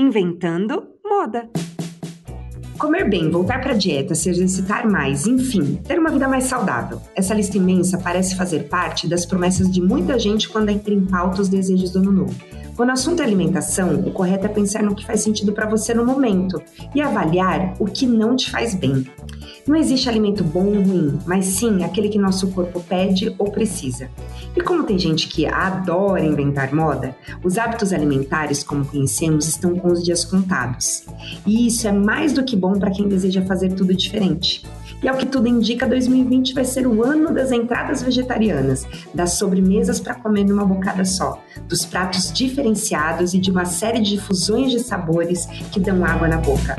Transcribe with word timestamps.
Inventando 0.00 0.82
Moda. 1.04 1.50
Comer 2.78 3.06
bem, 3.06 3.30
voltar 3.30 3.60
para 3.60 3.72
a 3.72 3.76
dieta, 3.76 4.14
se 4.14 4.30
exercitar 4.30 4.90
mais, 4.90 5.26
enfim, 5.26 5.74
ter 5.86 5.98
uma 5.98 6.10
vida 6.10 6.26
mais 6.26 6.44
saudável. 6.44 7.02
Essa 7.14 7.34
lista 7.34 7.58
imensa 7.58 7.98
parece 7.98 8.34
fazer 8.34 8.60
parte 8.60 9.06
das 9.06 9.26
promessas 9.26 9.70
de 9.70 9.78
muita 9.78 10.18
gente 10.18 10.48
quando 10.48 10.70
entra 10.70 10.94
em 10.94 11.04
pauta 11.04 11.42
os 11.42 11.50
desejos 11.50 11.90
do 11.90 11.98
ano 11.98 12.12
novo. 12.12 12.34
Quando 12.80 12.88
o 12.88 12.92
assunto 12.94 13.20
é 13.20 13.26
alimentação, 13.26 13.92
o 14.06 14.10
correto 14.10 14.46
é 14.46 14.48
pensar 14.48 14.82
no 14.82 14.94
que 14.94 15.04
faz 15.04 15.20
sentido 15.20 15.52
para 15.52 15.68
você 15.68 15.92
no 15.92 16.02
momento 16.02 16.62
e 16.94 17.02
avaliar 17.02 17.74
o 17.78 17.84
que 17.84 18.06
não 18.06 18.34
te 18.34 18.50
faz 18.50 18.74
bem. 18.74 19.06
Não 19.68 19.76
existe 19.76 20.08
alimento 20.08 20.42
bom 20.42 20.64
ou 20.64 20.82
ruim, 20.82 21.18
mas 21.26 21.44
sim 21.44 21.84
aquele 21.84 22.08
que 22.08 22.18
nosso 22.18 22.50
corpo 22.52 22.80
pede 22.80 23.34
ou 23.38 23.50
precisa. 23.50 24.08
E 24.56 24.62
como 24.62 24.84
tem 24.84 24.98
gente 24.98 25.28
que 25.28 25.44
adora 25.44 26.24
inventar 26.24 26.72
moda, 26.72 27.14
os 27.44 27.58
hábitos 27.58 27.92
alimentares, 27.92 28.62
como 28.62 28.86
conhecemos, 28.86 29.46
estão 29.46 29.76
com 29.76 29.88
os 29.88 30.02
dias 30.02 30.24
contados. 30.24 31.04
E 31.46 31.66
isso 31.66 31.86
é 31.86 31.92
mais 31.92 32.32
do 32.32 32.42
que 32.42 32.56
bom 32.56 32.78
para 32.78 32.90
quem 32.90 33.06
deseja 33.06 33.42
fazer 33.42 33.74
tudo 33.74 33.94
diferente. 33.94 34.64
E 35.02 35.08
ao 35.08 35.16
que 35.16 35.26
tudo 35.26 35.48
indica, 35.48 35.86
2020 35.86 36.52
vai 36.52 36.64
ser 36.64 36.86
o 36.86 37.02
ano 37.02 37.32
das 37.32 37.50
entradas 37.50 38.02
vegetarianas, 38.02 38.86
das 39.14 39.34
sobremesas 39.34 39.98
para 39.98 40.14
comer 40.14 40.44
numa 40.44 40.64
bocada 40.64 41.04
só, 41.06 41.42
dos 41.66 41.86
pratos 41.86 42.30
diferenciados 42.30 43.32
e 43.32 43.38
de 43.38 43.50
uma 43.50 43.64
série 43.64 44.00
de 44.00 44.20
fusões 44.20 44.70
de 44.70 44.78
sabores 44.80 45.46
que 45.72 45.80
dão 45.80 46.04
água 46.04 46.28
na 46.28 46.36
boca. 46.36 46.76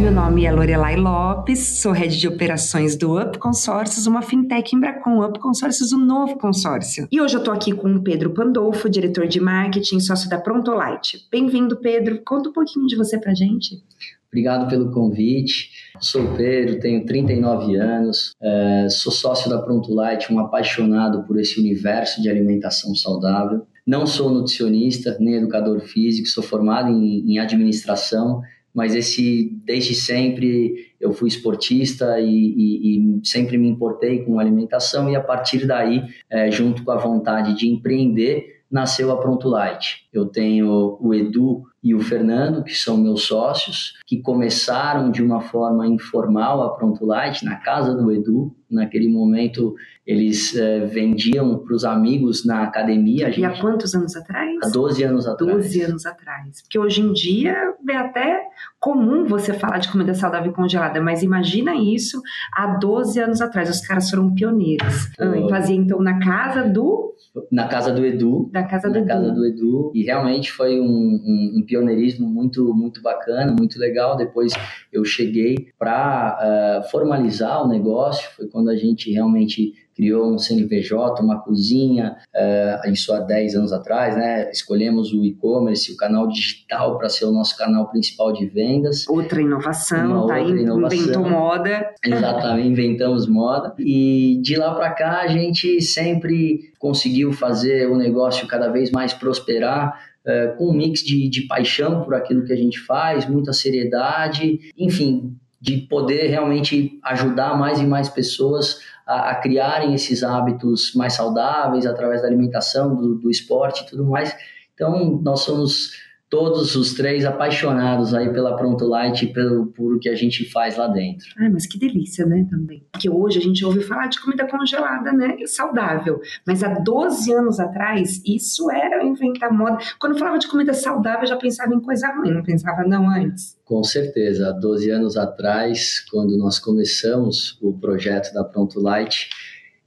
Meu 0.00 0.10
nome 0.10 0.44
é 0.44 0.52
Lorelai 0.52 0.96
Lopes, 0.96 1.58
sou 1.80 1.92
head 1.92 2.18
de 2.18 2.26
operações 2.26 2.96
do 2.96 3.20
Up 3.20 3.38
Consórcios, 3.38 4.06
uma 4.06 4.22
fintech 4.22 4.74
em 4.74 4.80
Bracon, 4.80 5.24
Up 5.24 5.38
Consórcios, 5.38 5.92
o 5.92 5.96
um 5.96 6.04
novo 6.04 6.38
consórcio. 6.38 7.06
E 7.10 7.20
hoje 7.20 7.36
eu 7.36 7.42
tô 7.42 7.50
aqui 7.50 7.72
com 7.72 7.92
o 7.94 8.02
Pedro 8.02 8.30
Pandolfo, 8.30 8.88
diretor 8.88 9.26
de 9.26 9.40
marketing, 9.40 10.00
sócio 10.00 10.28
da 10.30 10.38
Prontolite. 10.38 11.28
Bem-vindo, 11.30 11.76
Pedro. 11.76 12.20
Conta 12.24 12.48
um 12.48 12.52
pouquinho 12.52 12.86
de 12.86 12.96
você 12.96 13.18
pra 13.18 13.34
gente. 13.34 13.82
Obrigado 14.32 14.66
pelo 14.66 14.90
convite. 14.90 15.70
Sou 16.00 16.34
Pedro, 16.34 16.80
tenho 16.80 17.04
39 17.04 17.76
anos, 17.76 18.32
é, 18.42 18.88
sou 18.88 19.12
sócio 19.12 19.50
da 19.50 19.60
Prontolite, 19.60 20.32
um 20.32 20.38
apaixonado 20.38 21.22
por 21.24 21.38
esse 21.38 21.60
universo 21.60 22.22
de 22.22 22.30
alimentação 22.30 22.94
saudável. 22.94 23.66
Não 23.86 24.06
sou 24.06 24.30
nutricionista 24.30 25.18
nem 25.20 25.34
educador 25.34 25.80
físico, 25.80 26.26
sou 26.28 26.42
formado 26.42 26.90
em, 26.90 27.32
em 27.32 27.38
administração 27.38 28.40
mas 28.74 28.94
esse 28.94 29.50
desde 29.64 29.94
sempre 29.94 30.92
eu 30.98 31.12
fui 31.12 31.28
esportista 31.28 32.18
e, 32.20 32.26
e, 32.26 33.18
e, 33.20 33.20
sempre 33.22 33.58
me 33.58 33.68
importei 33.68 34.24
com 34.24 34.38
alimentação 34.38 35.10
e 35.10 35.16
a 35.16 35.20
partir 35.20 35.66
daí, 35.66 36.02
é, 36.30 36.50
junto 36.50 36.82
com 36.82 36.90
a 36.90 36.96
vontade 36.96 37.54
de 37.54 37.68
empreender, 37.68 38.62
nasceu 38.70 39.10
a 39.10 39.18
Pronto 39.18 39.48
Light. 39.48 40.06
Eu 40.12 40.24
tenho 40.24 40.96
o 40.98 41.12
Edu 41.12 41.64
e 41.82 41.94
o 41.94 42.00
Fernando, 42.00 42.62
que 42.62 42.74
são 42.74 42.96
meus 42.96 43.24
sócios, 43.24 43.98
que 44.06 44.20
começaram 44.20 45.10
de 45.10 45.22
uma 45.22 45.40
forma 45.40 45.86
informal 45.86 46.62
a 46.62 46.74
Pronto 46.74 47.04
Light, 47.04 47.44
na 47.44 47.56
casa 47.56 47.94
do 47.94 48.12
Edu. 48.12 48.54
Naquele 48.74 49.08
momento, 49.08 49.74
eles 50.06 50.56
é, 50.56 50.80
vendiam 50.80 51.58
para 51.58 51.74
os 51.74 51.84
amigos 51.84 52.44
na 52.44 52.62
academia. 52.62 53.26
Gente, 53.26 53.40
e 53.40 53.44
há 53.44 53.60
quantos 53.60 53.94
anos 53.94 54.16
atrás? 54.16 54.58
Há 54.64 54.68
12 54.68 55.04
anos 55.04 55.26
atrás. 55.26 55.52
12 55.52 55.82
anos 55.82 56.06
atrás. 56.06 56.62
Porque 56.62 56.78
hoje 56.78 57.00
em 57.00 57.12
dia 57.12 57.74
é 57.88 57.96
até 57.96 58.42
comum 58.80 59.24
você 59.26 59.52
falar 59.52 59.78
de 59.78 59.90
comida 59.90 60.14
saudável 60.14 60.52
congelada, 60.52 61.00
mas 61.00 61.22
imagina 61.22 61.74
isso 61.76 62.20
há 62.52 62.66
12 62.78 63.20
anos 63.20 63.40
atrás. 63.40 63.70
Os 63.70 63.80
caras 63.80 64.10
foram 64.10 64.34
pioneiros. 64.34 65.10
Oh. 65.20 65.48
Fazia 65.48 65.76
então 65.76 66.00
na 66.00 66.18
casa 66.18 66.68
do 66.68 67.12
na 67.50 67.66
casa 67.66 67.92
do 67.92 68.04
Edu. 68.04 68.50
Da 68.52 68.62
casa 68.62 68.88
do 68.88 68.94
na 68.94 69.00
Edu. 69.00 69.08
casa 69.08 69.30
do 69.30 69.46
Edu. 69.46 69.92
E 69.94 70.02
realmente 70.02 70.52
foi 70.52 70.78
um, 70.78 70.84
um, 70.84 71.54
um, 71.56 71.64
pioneirismo 71.66 72.28
muito, 72.28 72.74
muito 72.74 73.00
bacana, 73.00 73.54
muito 73.58 73.78
legal. 73.78 74.16
Depois 74.16 74.52
eu 74.92 75.02
cheguei 75.04 75.68
para 75.78 76.38
uh, 76.38 76.44
eh, 76.44 76.82
formalizar 76.90 77.64
o 77.64 77.68
negócio. 77.68 78.28
Foi 78.36 78.46
quando 78.48 78.61
a 78.70 78.76
gente 78.76 79.12
realmente 79.12 79.74
criou 79.94 80.32
um 80.32 80.38
CNPJ, 80.38 81.22
uma 81.22 81.40
cozinha, 81.40 82.16
uh, 82.34 82.90
isso 82.90 83.12
há 83.12 83.20
10 83.20 83.56
anos 83.56 83.72
atrás, 83.72 84.16
né? 84.16 84.50
Escolhemos 84.50 85.12
o 85.12 85.24
e-commerce, 85.24 85.92
o 85.92 85.96
canal 85.96 86.26
digital 86.26 86.98
para 86.98 87.08
ser 87.08 87.26
o 87.26 87.32
nosso 87.32 87.56
canal 87.56 87.88
principal 87.90 88.32
de 88.32 88.46
vendas. 88.46 89.06
Outra 89.08 89.40
inovação, 89.40 90.26
tá 90.26 90.34
aí, 90.34 90.48
inovação. 90.48 90.98
inventou 90.98 91.28
moda. 91.28 91.94
Exatamente, 92.04 92.68
inventamos 92.68 93.26
moda. 93.26 93.74
E 93.78 94.40
de 94.42 94.56
lá 94.56 94.74
para 94.74 94.90
cá 94.90 95.20
a 95.22 95.28
gente 95.28 95.80
sempre 95.82 96.72
conseguiu 96.78 97.32
fazer 97.32 97.88
o 97.88 97.96
negócio 97.96 98.46
cada 98.48 98.68
vez 98.68 98.90
mais 98.90 99.12
prosperar, 99.12 100.00
uh, 100.26 100.56
com 100.56 100.70
um 100.70 100.72
mix 100.72 101.00
de, 101.00 101.28
de 101.28 101.42
paixão 101.42 102.02
por 102.02 102.14
aquilo 102.14 102.44
que 102.44 102.52
a 102.52 102.56
gente 102.56 102.80
faz, 102.80 103.28
muita 103.28 103.52
seriedade, 103.52 104.58
enfim, 104.76 105.36
de 105.62 105.76
poder 105.76 106.26
realmente 106.26 106.98
ajudar 107.04 107.56
mais 107.56 107.78
e 107.78 107.86
mais 107.86 108.08
pessoas 108.08 108.80
a, 109.06 109.30
a 109.30 109.34
criarem 109.36 109.94
esses 109.94 110.24
hábitos 110.24 110.92
mais 110.96 111.12
saudáveis 111.12 111.86
através 111.86 112.20
da 112.20 112.26
alimentação, 112.26 112.96
do, 112.96 113.14
do 113.14 113.30
esporte 113.30 113.84
e 113.84 113.86
tudo 113.86 114.04
mais. 114.04 114.34
Então, 114.74 115.20
nós 115.22 115.42
somos 115.42 115.92
todos 116.32 116.74
os 116.76 116.94
três 116.94 117.26
apaixonados 117.26 118.14
aí 118.14 118.32
pela 118.32 118.56
Pronto 118.56 118.86
Light 118.86 119.22
e 119.22 119.30
pelo, 119.34 119.66
por 119.66 119.96
o 119.96 119.98
que 119.98 120.08
a 120.08 120.14
gente 120.14 120.50
faz 120.50 120.78
lá 120.78 120.88
dentro. 120.88 121.26
Ai, 121.38 121.50
mas 121.50 121.66
que 121.66 121.78
delícia, 121.78 122.24
né, 122.24 122.46
também. 122.50 122.82
Porque 122.90 123.10
hoje 123.10 123.38
a 123.38 123.42
gente 123.42 123.62
ouve 123.62 123.82
falar 123.82 124.06
de 124.06 124.18
comida 124.18 124.48
congelada, 124.48 125.12
né, 125.12 125.36
saudável. 125.44 126.22
Mas 126.46 126.64
há 126.64 126.70
12 126.70 127.30
anos 127.34 127.60
atrás, 127.60 128.22
isso 128.24 128.70
era 128.70 129.04
inventar 129.04 129.52
moda. 129.52 129.76
Quando 130.00 130.18
falava 130.18 130.38
de 130.38 130.48
comida 130.48 130.72
saudável, 130.72 131.24
eu 131.24 131.26
já 131.26 131.36
pensava 131.36 131.74
em 131.74 131.80
coisa 131.80 132.10
ruim, 132.14 132.32
não 132.32 132.42
pensava 132.42 132.82
não 132.82 133.10
antes? 133.10 133.58
Com 133.66 133.84
certeza. 133.84 134.48
Há 134.48 134.52
12 134.52 134.90
anos 134.90 135.18
atrás, 135.18 136.02
quando 136.10 136.38
nós 136.38 136.58
começamos 136.58 137.58
o 137.60 137.78
projeto 137.78 138.32
da 138.32 138.42
Pronto 138.42 138.80
Light, 138.80 139.28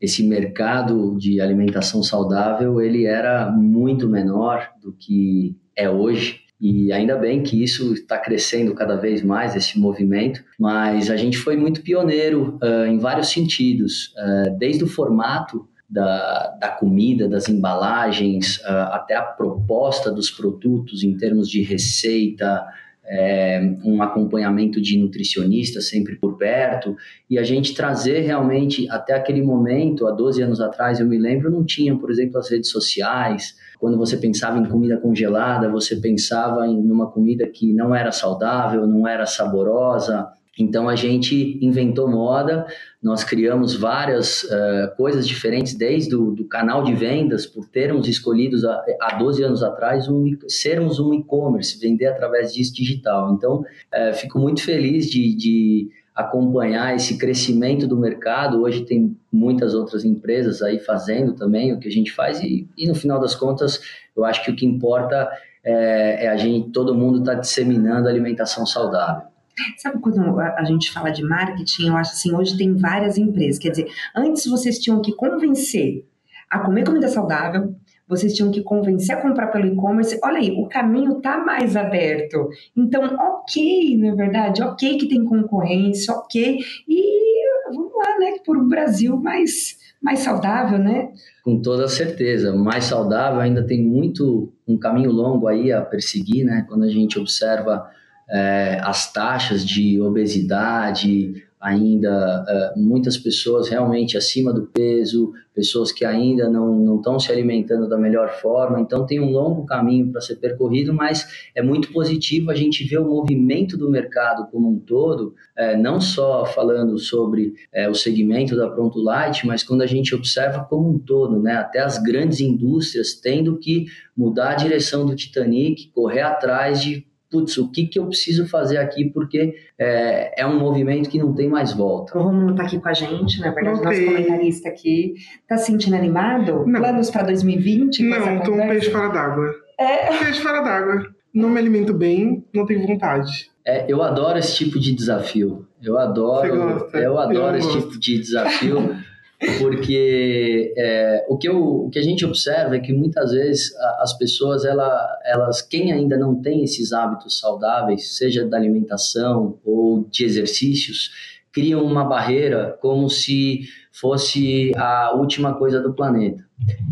esse 0.05 0.23
mercado 0.23 1.17
de 1.17 1.41
alimentação 1.41 2.01
saudável, 2.01 2.79
ele 2.79 3.05
era 3.05 3.51
muito 3.51 4.07
menor 4.07 4.69
do 4.81 4.93
que 4.93 5.55
é 5.75 5.89
hoje. 5.89 6.41
E 6.61 6.91
ainda 6.93 7.17
bem 7.17 7.43
que 7.43 7.61
isso 7.61 7.93
está 7.93 8.17
crescendo 8.17 8.73
cada 8.73 8.95
vez 8.95 9.21
mais, 9.21 9.55
esse 9.55 9.77
movimento, 9.77 10.41
mas 10.57 11.11
a 11.11 11.17
gente 11.17 11.37
foi 11.37 11.57
muito 11.57 11.81
pioneiro 11.81 12.57
uh, 12.63 12.85
em 12.85 12.97
vários 12.97 13.29
sentidos, 13.29 14.13
uh, 14.15 14.57
desde 14.57 14.83
o 14.83 14.87
formato 14.87 15.67
da, 15.89 16.55
da 16.59 16.69
comida, 16.69 17.27
das 17.27 17.49
embalagens, 17.49 18.57
uh, 18.59 18.93
até 18.93 19.15
a 19.15 19.21
proposta 19.21 20.11
dos 20.11 20.31
produtos 20.31 21.03
em 21.03 21.17
termos 21.17 21.49
de 21.49 21.61
receita, 21.61 22.65
é, 23.07 23.75
um 23.83 24.01
acompanhamento 24.01 24.81
de 24.81 24.97
nutricionista 24.97 25.81
sempre 25.81 26.15
por 26.15 26.37
perto, 26.37 26.95
e 27.29 27.37
a 27.37 27.43
gente 27.43 27.73
trazer 27.73 28.21
realmente, 28.21 28.89
até 28.89 29.13
aquele 29.13 29.41
momento, 29.41 30.07
há 30.07 30.11
12 30.11 30.41
anos 30.41 30.61
atrás, 30.61 30.99
eu 30.99 31.07
me 31.07 31.17
lembro, 31.17 31.51
não 31.51 31.63
tinha, 31.63 31.95
por 31.95 32.11
exemplo, 32.11 32.37
as 32.37 32.49
redes 32.49 32.69
sociais, 32.69 33.55
quando 33.79 33.97
você 33.97 34.17
pensava 34.17 34.57
em 34.57 34.65
comida 34.65 34.97
congelada, 34.97 35.69
você 35.69 35.95
pensava 35.97 36.65
em 36.67 36.91
uma 36.91 37.11
comida 37.11 37.47
que 37.47 37.73
não 37.73 37.93
era 37.93 38.11
saudável, 38.11 38.87
não 38.87 39.07
era 39.07 39.25
saborosa, 39.25 40.27
então 40.57 40.87
a 40.87 40.95
gente 40.95 41.59
inventou 41.61 42.09
moda, 42.09 42.65
nós 43.03 43.23
criamos 43.23 43.75
várias 43.75 44.43
uh, 44.43 44.95
coisas 44.95 45.27
diferentes, 45.27 45.73
desde 45.75 46.15
o 46.15 46.31
do 46.31 46.45
canal 46.45 46.83
de 46.83 46.95
vendas, 46.95 47.45
por 47.45 47.67
termos 47.67 48.07
escolhidos 48.07 48.63
há, 48.63 48.83
há 49.01 49.15
12 49.15 49.43
anos 49.43 49.61
atrás 49.61 50.07
um, 50.07 50.25
sermos 50.47 50.99
um 50.99 51.13
e-commerce, 51.13 51.79
vender 51.79 52.07
através 52.07 52.53
disso 52.53 52.73
digital. 52.73 53.33
Então 53.33 53.59
uh, 53.59 54.13
fico 54.13 54.39
muito 54.39 54.63
feliz 54.63 55.09
de, 55.09 55.35
de 55.35 55.89
acompanhar 56.15 56.95
esse 56.95 57.17
crescimento 57.17 57.85
do 57.85 57.97
mercado. 57.97 58.61
Hoje 58.61 58.85
tem 58.85 59.17
muitas 59.29 59.73
outras 59.73 60.05
empresas 60.05 60.61
aí 60.61 60.79
fazendo 60.79 61.33
também 61.33 61.73
o 61.73 61.79
que 61.79 61.89
a 61.89 61.91
gente 61.91 62.13
faz 62.13 62.39
e, 62.39 62.65
e 62.77 62.87
no 62.87 62.95
final 62.95 63.19
das 63.19 63.35
contas 63.35 63.81
eu 64.15 64.23
acho 64.23 64.41
que 64.43 64.51
o 64.51 64.55
que 64.55 64.65
importa 64.65 65.29
é, 65.61 66.25
é 66.25 66.27
a 66.29 66.37
gente, 66.37 66.69
todo 66.69 66.95
mundo 66.95 67.19
está 67.19 67.33
disseminando 67.33 68.07
alimentação 68.07 68.65
saudável. 68.65 69.34
Sabe 69.77 69.99
quando 70.01 70.39
a 70.39 70.63
gente 70.65 70.91
fala 70.91 71.09
de 71.09 71.23
marketing, 71.23 71.87
eu 71.87 71.97
acho 71.97 72.11
assim, 72.11 72.35
hoje 72.35 72.57
tem 72.57 72.75
várias 72.75 73.17
empresas, 73.17 73.57
quer 73.57 73.69
dizer, 73.69 73.87
antes 74.15 74.45
vocês 74.45 74.79
tinham 74.79 75.01
que 75.01 75.15
convencer 75.15 76.05
a 76.49 76.59
comer 76.59 76.85
comida 76.85 77.07
saudável, 77.07 77.75
vocês 78.07 78.33
tinham 78.33 78.51
que 78.51 78.61
convencer 78.61 79.15
a 79.15 79.21
comprar 79.21 79.47
pelo 79.47 79.65
e-commerce. 79.65 80.19
Olha 80.23 80.37
aí, 80.37 80.51
o 80.51 80.67
caminho 80.67 81.17
está 81.17 81.37
mais 81.43 81.75
aberto. 81.75 82.49
Então, 82.77 83.03
ok, 83.03 83.97
não 83.97 84.09
é 84.09 84.15
verdade? 84.15 84.61
Ok 84.61 84.97
que 84.97 85.07
tem 85.07 85.25
concorrência, 85.25 86.13
ok. 86.13 86.59
E 86.87 87.45
vamos 87.73 87.91
lá, 87.95 88.19
né? 88.19 88.35
Por 88.45 88.57
um 88.57 88.67
Brasil 88.67 89.17
mais, 89.17 89.77
mais 90.01 90.19
saudável, 90.19 90.77
né? 90.77 91.11
Com 91.43 91.59
toda 91.59 91.87
certeza. 91.87 92.53
Mais 92.53 92.85
saudável 92.85 93.39
ainda 93.39 93.65
tem 93.65 93.83
muito, 93.83 94.53
um 94.67 94.77
caminho 94.77 95.11
longo 95.11 95.47
aí 95.47 95.71
a 95.71 95.81
perseguir, 95.81 96.45
né? 96.45 96.63
Quando 96.69 96.83
a 96.83 96.89
gente 96.89 97.17
observa 97.19 97.89
é, 98.29 98.79
as 98.83 99.11
taxas 99.11 99.65
de 99.65 99.99
obesidade, 100.01 101.43
ainda 101.65 102.45
uh, 102.75 102.79
muitas 102.79 103.17
pessoas 103.17 103.69
realmente 103.69 104.15
acima 104.15 104.53
do 104.53 104.67
peso, 104.67 105.33
pessoas 105.51 105.91
que 105.91 106.05
ainda 106.05 106.47
não 106.47 106.97
estão 106.97 107.19
se 107.19 107.31
alimentando 107.31 107.89
da 107.89 107.97
melhor 107.97 108.29
forma. 108.39 108.79
Então, 108.79 109.03
tem 109.03 109.19
um 109.19 109.31
longo 109.31 109.65
caminho 109.65 110.11
para 110.11 110.21
ser 110.21 110.35
percorrido, 110.35 110.93
mas 110.93 111.49
é 111.55 111.63
muito 111.63 111.91
positivo 111.91 112.51
a 112.51 112.55
gente 112.55 112.83
ver 112.83 112.99
o 112.99 113.07
movimento 113.07 113.75
do 113.77 113.89
mercado 113.89 114.47
como 114.51 114.69
um 114.69 114.77
todo, 114.77 115.33
é, 115.57 115.75
não 115.75 115.99
só 115.99 116.45
falando 116.45 116.99
sobre 116.99 117.55
é, 117.73 117.89
o 117.89 117.95
segmento 117.95 118.55
da 118.55 118.69
Pronto 118.69 119.01
Light, 119.01 119.47
mas 119.47 119.63
quando 119.63 119.81
a 119.81 119.87
gente 119.87 120.13
observa 120.13 120.63
como 120.69 120.91
um 120.91 120.99
todo, 120.99 121.41
né, 121.41 121.53
até 121.53 121.79
as 121.79 121.97
grandes 121.97 122.41
indústrias 122.41 123.15
tendo 123.15 123.57
que 123.57 123.85
mudar 124.15 124.51
a 124.51 124.55
direção 124.55 125.03
do 125.03 125.15
Titanic, 125.15 125.89
correr 125.95 126.21
atrás 126.21 126.79
de 126.79 127.07
putz, 127.35 127.57
o 127.57 127.69
que, 127.69 127.85
que 127.85 127.99
eu 127.99 128.05
preciso 128.07 128.47
fazer 128.47 128.77
aqui, 128.77 129.09
porque 129.09 129.55
é, 129.77 130.41
é 130.41 130.47
um 130.47 130.57
movimento 130.57 131.09
que 131.09 131.19
não 131.19 131.33
tem 131.33 131.49
mais 131.49 131.73
volta. 131.73 132.17
O 132.17 132.23
Romulo 132.23 132.51
está 132.51 132.63
aqui 132.63 132.79
com 132.79 132.87
a 132.87 132.93
gente, 132.93 133.41
na 133.41 133.51
verdade, 133.51 133.81
Voltei. 133.81 134.05
nosso 134.05 134.15
comentarista 134.15 134.69
aqui. 134.69 135.15
Tá 135.47 135.57
se 135.57 135.65
sentindo 135.65 135.95
animado? 135.95 136.65
Não. 136.65 136.79
Planos 136.79 137.09
para 137.09 137.23
2020? 137.23 138.03
Não, 138.03 138.39
tô 138.41 138.53
um 138.53 138.67
peixe 138.69 138.89
fora 138.89 139.09
d'água. 139.09 139.53
É. 139.77 140.17
Peixe 140.17 140.39
fora 140.39 140.61
d'água. 140.61 141.07
Não 141.33 141.49
me 141.49 141.59
alimento 141.59 141.93
bem, 141.93 142.45
não 142.53 142.65
tenho 142.65 142.87
vontade. 142.87 143.51
É, 143.67 143.91
eu 143.91 144.01
adoro 144.01 144.39
esse 144.39 144.55
tipo 144.55 144.79
de 144.79 144.95
desafio. 144.95 145.67
Eu 145.83 145.97
adoro, 145.97 146.87
eu 146.93 147.19
adoro 147.19 147.55
eu 147.55 147.57
esse 147.57 147.67
gosto. 147.67 147.81
tipo 147.89 147.99
de 147.99 148.19
desafio. 148.19 148.95
porque 149.59 150.73
é, 150.77 151.25
o, 151.27 151.37
que 151.37 151.47
eu, 151.47 151.57
o 151.57 151.89
que 151.89 151.99
a 151.99 152.01
gente 152.01 152.25
observa 152.25 152.75
é 152.75 152.79
que 152.79 152.93
muitas 152.93 153.31
vezes 153.31 153.75
as 153.99 154.17
pessoas, 154.17 154.65
ela, 154.65 155.19
elas, 155.25 155.61
quem 155.61 155.91
ainda 155.91 156.17
não 156.17 156.41
tem 156.41 156.63
esses 156.63 156.93
hábitos 156.93 157.39
saudáveis, 157.39 158.17
seja 158.17 158.45
da 158.45 158.57
alimentação 158.57 159.57
ou 159.65 160.07
de 160.09 160.23
exercícios, 160.23 161.11
criam 161.51 161.83
uma 161.83 162.03
barreira 162.03 162.77
como 162.81 163.09
se 163.09 163.61
fosse 163.91 164.73
a 164.75 165.13
última 165.15 165.53
coisa 165.53 165.79
do 165.79 165.93
planeta. 165.93 166.43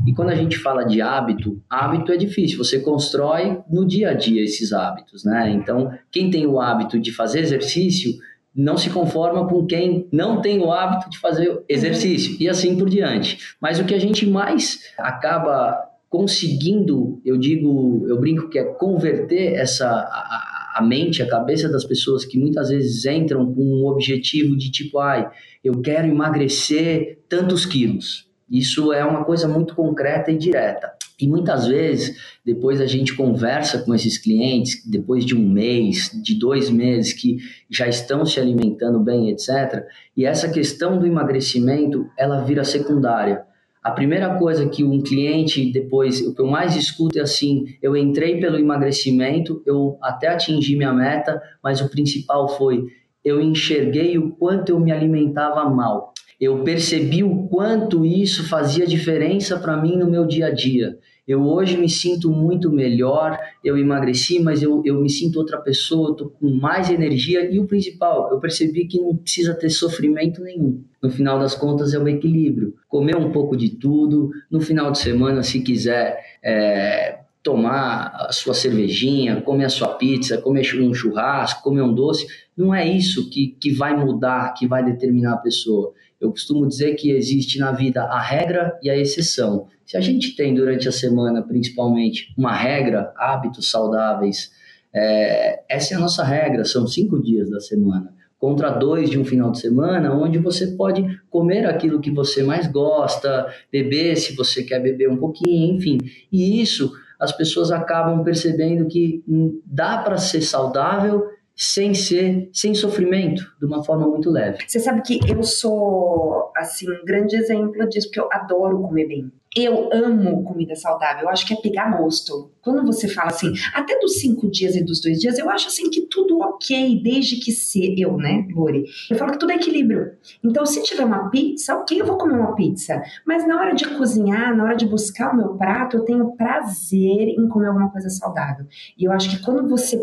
E 0.07 0.13
quando 0.13 0.29
a 0.29 0.35
gente 0.35 0.57
fala 0.57 0.83
de 0.83 1.01
hábito, 1.01 1.61
hábito 1.69 2.11
é 2.11 2.17
difícil, 2.17 2.57
você 2.57 2.79
constrói 2.79 3.61
no 3.69 3.85
dia 3.85 4.11
a 4.11 4.13
dia 4.13 4.43
esses 4.43 4.71
hábitos, 4.71 5.23
né? 5.23 5.49
Então, 5.51 5.91
quem 6.11 6.29
tem 6.29 6.45
o 6.45 6.59
hábito 6.59 6.99
de 6.99 7.11
fazer 7.11 7.39
exercício 7.39 8.13
não 8.55 8.77
se 8.77 8.89
conforma 8.89 9.47
com 9.47 9.65
quem 9.65 10.07
não 10.11 10.41
tem 10.41 10.59
o 10.59 10.71
hábito 10.71 11.09
de 11.09 11.17
fazer 11.17 11.63
exercício 11.67 12.37
e 12.39 12.47
assim 12.47 12.77
por 12.77 12.89
diante. 12.89 13.55
Mas 13.59 13.79
o 13.79 13.85
que 13.85 13.93
a 13.93 13.99
gente 13.99 14.25
mais 14.25 14.79
acaba 14.97 15.77
conseguindo, 16.09 17.19
eu 17.25 17.37
digo, 17.37 18.05
eu 18.07 18.19
brinco 18.19 18.47
que 18.47 18.59
é 18.59 18.63
converter 18.63 19.53
essa 19.53 19.87
a, 19.87 20.75
a 20.75 20.81
mente, 20.81 21.23
a 21.23 21.27
cabeça 21.27 21.67
das 21.67 21.83
pessoas 21.83 22.23
que 22.23 22.37
muitas 22.37 22.69
vezes 22.69 23.05
entram 23.05 23.51
com 23.51 23.61
um 23.61 23.87
objetivo 23.87 24.55
de 24.55 24.69
tipo, 24.69 24.99
ai, 24.99 25.27
eu 25.63 25.81
quero 25.81 26.07
emagrecer 26.07 27.19
tantos 27.27 27.65
quilos. 27.65 28.27
Isso 28.49 28.93
é 28.93 29.03
uma 29.03 29.23
coisa 29.23 29.47
muito 29.47 29.73
concreta 29.73 30.31
e 30.31 30.37
direta. 30.37 30.93
E 31.19 31.27
muitas 31.27 31.67
vezes, 31.67 32.17
depois 32.43 32.81
a 32.81 32.85
gente 32.85 33.15
conversa 33.15 33.79
com 33.79 33.93
esses 33.93 34.17
clientes, 34.17 34.83
depois 34.85 35.25
de 35.25 35.35
um 35.35 35.47
mês, 35.47 36.11
de 36.23 36.37
dois 36.37 36.69
meses, 36.69 37.13
que 37.13 37.37
já 37.69 37.87
estão 37.87 38.25
se 38.25 38.39
alimentando 38.39 38.99
bem, 38.99 39.29
etc. 39.29 39.85
E 40.17 40.25
essa 40.25 40.49
questão 40.49 40.97
do 40.97 41.05
emagrecimento, 41.05 42.09
ela 42.17 42.43
vira 42.43 42.63
secundária. 42.63 43.43
A 43.83 43.91
primeira 43.91 44.37
coisa 44.39 44.67
que 44.67 44.83
um 44.83 45.01
cliente, 45.01 45.71
depois, 45.71 46.21
o 46.21 46.33
que 46.33 46.41
eu 46.41 46.47
mais 46.47 46.75
escuto 46.75 47.19
é 47.19 47.21
assim: 47.21 47.65
eu 47.81 47.95
entrei 47.97 48.39
pelo 48.39 48.57
emagrecimento, 48.57 49.61
eu 49.65 49.97
até 50.01 50.29
atingi 50.29 50.75
minha 50.75 50.93
meta, 50.93 51.41
mas 51.61 51.81
o 51.81 51.89
principal 51.89 52.47
foi 52.57 52.85
eu 53.23 53.39
enxerguei 53.39 54.17
o 54.17 54.31
quanto 54.31 54.69
eu 54.69 54.79
me 54.79 54.91
alimentava 54.91 55.69
mal 55.69 56.12
eu 56.43 56.63
percebi 56.63 57.23
o 57.23 57.47
quanto 57.47 58.05
isso 58.05 58.47
fazia 58.47 58.85
diferença 58.85 59.57
para 59.57 59.77
mim 59.77 59.95
no 59.95 60.09
meu 60.09 60.25
dia 60.25 60.47
a 60.47 60.51
dia. 60.51 60.97
Eu 61.25 61.41
hoje 61.41 61.77
me 61.77 61.87
sinto 61.87 62.29
muito 62.29 62.69
melhor, 62.69 63.39
eu 63.63 63.77
emagreci, 63.77 64.41
mas 64.41 64.61
eu, 64.61 64.81
eu 64.83 65.01
me 65.01 65.09
sinto 65.09 65.37
outra 65.37 65.57
pessoa, 65.57 66.11
estou 66.11 66.29
com 66.29 66.49
mais 66.49 66.89
energia 66.89 67.49
e 67.49 67.59
o 67.59 67.65
principal, 67.65 68.29
eu 68.29 68.39
percebi 68.41 68.85
que 68.85 68.99
não 68.99 69.15
precisa 69.15 69.53
ter 69.53 69.69
sofrimento 69.69 70.43
nenhum. 70.43 70.83
No 71.01 71.09
final 71.09 71.39
das 71.39 71.55
contas 71.55 71.93
é 71.93 71.99
o 71.99 72.07
equilíbrio. 72.09 72.73
Comer 72.89 73.15
um 73.15 73.31
pouco 73.31 73.55
de 73.55 73.69
tudo, 73.69 74.31
no 74.51 74.59
final 74.59 74.91
de 74.91 74.99
semana, 74.99 75.43
se 75.43 75.61
quiser 75.61 76.19
é, 76.43 77.19
tomar 77.41 78.13
a 78.15 78.31
sua 78.33 78.53
cervejinha, 78.53 79.41
comer 79.41 79.65
a 79.65 79.69
sua 79.69 79.95
pizza, 79.95 80.37
comer 80.37 80.65
um 80.81 80.93
churrasco, 80.93 81.63
comer 81.63 81.83
um 81.83 81.93
doce, 81.93 82.25
não 82.55 82.73
é 82.73 82.87
isso 82.87 83.29
que, 83.29 83.55
que 83.59 83.71
vai 83.71 83.95
mudar, 83.95 84.53
que 84.53 84.67
vai 84.67 84.83
determinar 84.83 85.33
a 85.33 85.37
pessoa. 85.37 85.93
Eu 86.23 86.31
costumo 86.31 86.65
dizer 86.65 86.95
que 86.95 87.11
existe 87.11 87.59
na 87.59 87.73
vida 87.73 88.03
a 88.03 88.19
regra 88.19 88.79
e 88.81 88.89
a 88.89 88.97
exceção. 88.97 89.67
Se 89.85 89.97
a 89.97 90.01
gente 90.01 90.37
tem 90.37 90.55
durante 90.55 90.87
a 90.87 90.91
semana, 90.91 91.41
principalmente, 91.41 92.33
uma 92.37 92.55
regra, 92.55 93.13
hábitos 93.17 93.69
saudáveis, 93.69 94.51
é, 94.93 95.63
essa 95.67 95.93
é 95.93 95.97
a 95.97 95.99
nossa 95.99 96.23
regra, 96.23 96.63
são 96.63 96.87
cinco 96.87 97.21
dias 97.21 97.49
da 97.49 97.59
semana. 97.59 98.13
Contra 98.39 98.69
dois 98.69 99.09
de 99.09 99.19
um 99.19 99.25
final 99.25 99.51
de 99.51 99.59
semana, 99.59 100.15
onde 100.15 100.37
você 100.37 100.67
pode 100.67 101.05
comer 101.29 101.65
aquilo 101.65 101.99
que 101.99 102.11
você 102.11 102.41
mais 102.41 102.67
gosta, 102.67 103.47
beber 103.69 104.15
se 104.15 104.33
você 104.33 104.63
quer 104.63 104.79
beber 104.79 105.09
um 105.09 105.17
pouquinho, 105.17 105.75
enfim. 105.75 105.97
E 106.31 106.61
isso 106.61 106.93
as 107.19 107.31
pessoas 107.31 107.69
acabam 107.69 108.23
percebendo 108.23 108.87
que 108.87 109.23
hum, 109.27 109.61
dá 109.65 109.97
para 109.97 110.17
ser 110.17 110.41
saudável 110.41 111.25
sem 111.63 111.93
ser, 111.93 112.49
sem 112.51 112.75
sofrimento, 112.75 113.55
de 113.57 113.65
uma 113.65 113.83
forma 113.83 114.05
muito 114.05 114.29
leve. 114.29 114.57
Você 114.67 114.79
sabe 114.79 115.01
que 115.01 115.19
eu 115.29 115.41
sou, 115.43 116.51
assim, 116.57 116.91
um 116.91 117.05
grande 117.05 117.37
exemplo 117.37 117.87
disso, 117.87 118.07
porque 118.07 118.19
eu 118.19 118.29
adoro 118.31 118.81
comer 118.81 119.07
bem. 119.07 119.31
Eu 119.55 119.89
amo 119.93 120.43
comida 120.43 120.75
saudável, 120.75 121.23
eu 121.23 121.29
acho 121.29 121.45
que 121.45 121.53
é 121.53 121.57
pegar 121.57 121.95
gosto. 121.97 122.51
Quando 122.61 122.85
você 122.85 123.07
fala 123.07 123.29
assim, 123.29 123.51
até 123.73 123.99
dos 123.99 124.19
cinco 124.19 124.49
dias 124.49 124.75
e 124.75 124.83
dos 124.83 125.01
dois 125.01 125.19
dias, 125.19 125.37
eu 125.37 125.49
acho 125.49 125.67
assim 125.67 125.89
que 125.89 126.01
tudo 126.07 126.39
ok, 126.39 127.01
desde 127.03 127.35
que 127.37 127.51
se 127.51 127.99
eu, 128.01 128.17
né, 128.17 128.47
Lori? 128.55 128.85
Eu 129.09 129.17
falo 129.17 129.33
que 129.33 129.39
tudo 129.39 129.51
é 129.51 129.55
equilíbrio. 129.55 130.13
Então, 130.43 130.65
se 130.65 130.81
tiver 130.81 131.05
uma 131.05 131.29
pizza, 131.29 131.75
ok, 131.75 131.99
eu 131.99 132.05
vou 132.05 132.17
comer 132.17 132.39
uma 132.39 132.55
pizza. 132.55 133.01
Mas 133.25 133.45
na 133.47 133.59
hora 133.59 133.75
de 133.75 133.87
cozinhar, 133.95 134.55
na 134.55 134.63
hora 134.63 134.75
de 134.75 134.87
buscar 134.87 135.33
o 135.33 135.37
meu 135.37 135.49
prato, 135.55 135.97
eu 135.97 136.05
tenho 136.05 136.35
prazer 136.35 137.29
em 137.37 137.47
comer 137.47 137.67
alguma 137.67 137.91
coisa 137.91 138.09
saudável. 138.09 138.65
E 138.97 139.03
eu 139.03 139.11
acho 139.11 139.29
que 139.29 139.43
quando 139.43 139.67
você 139.67 140.01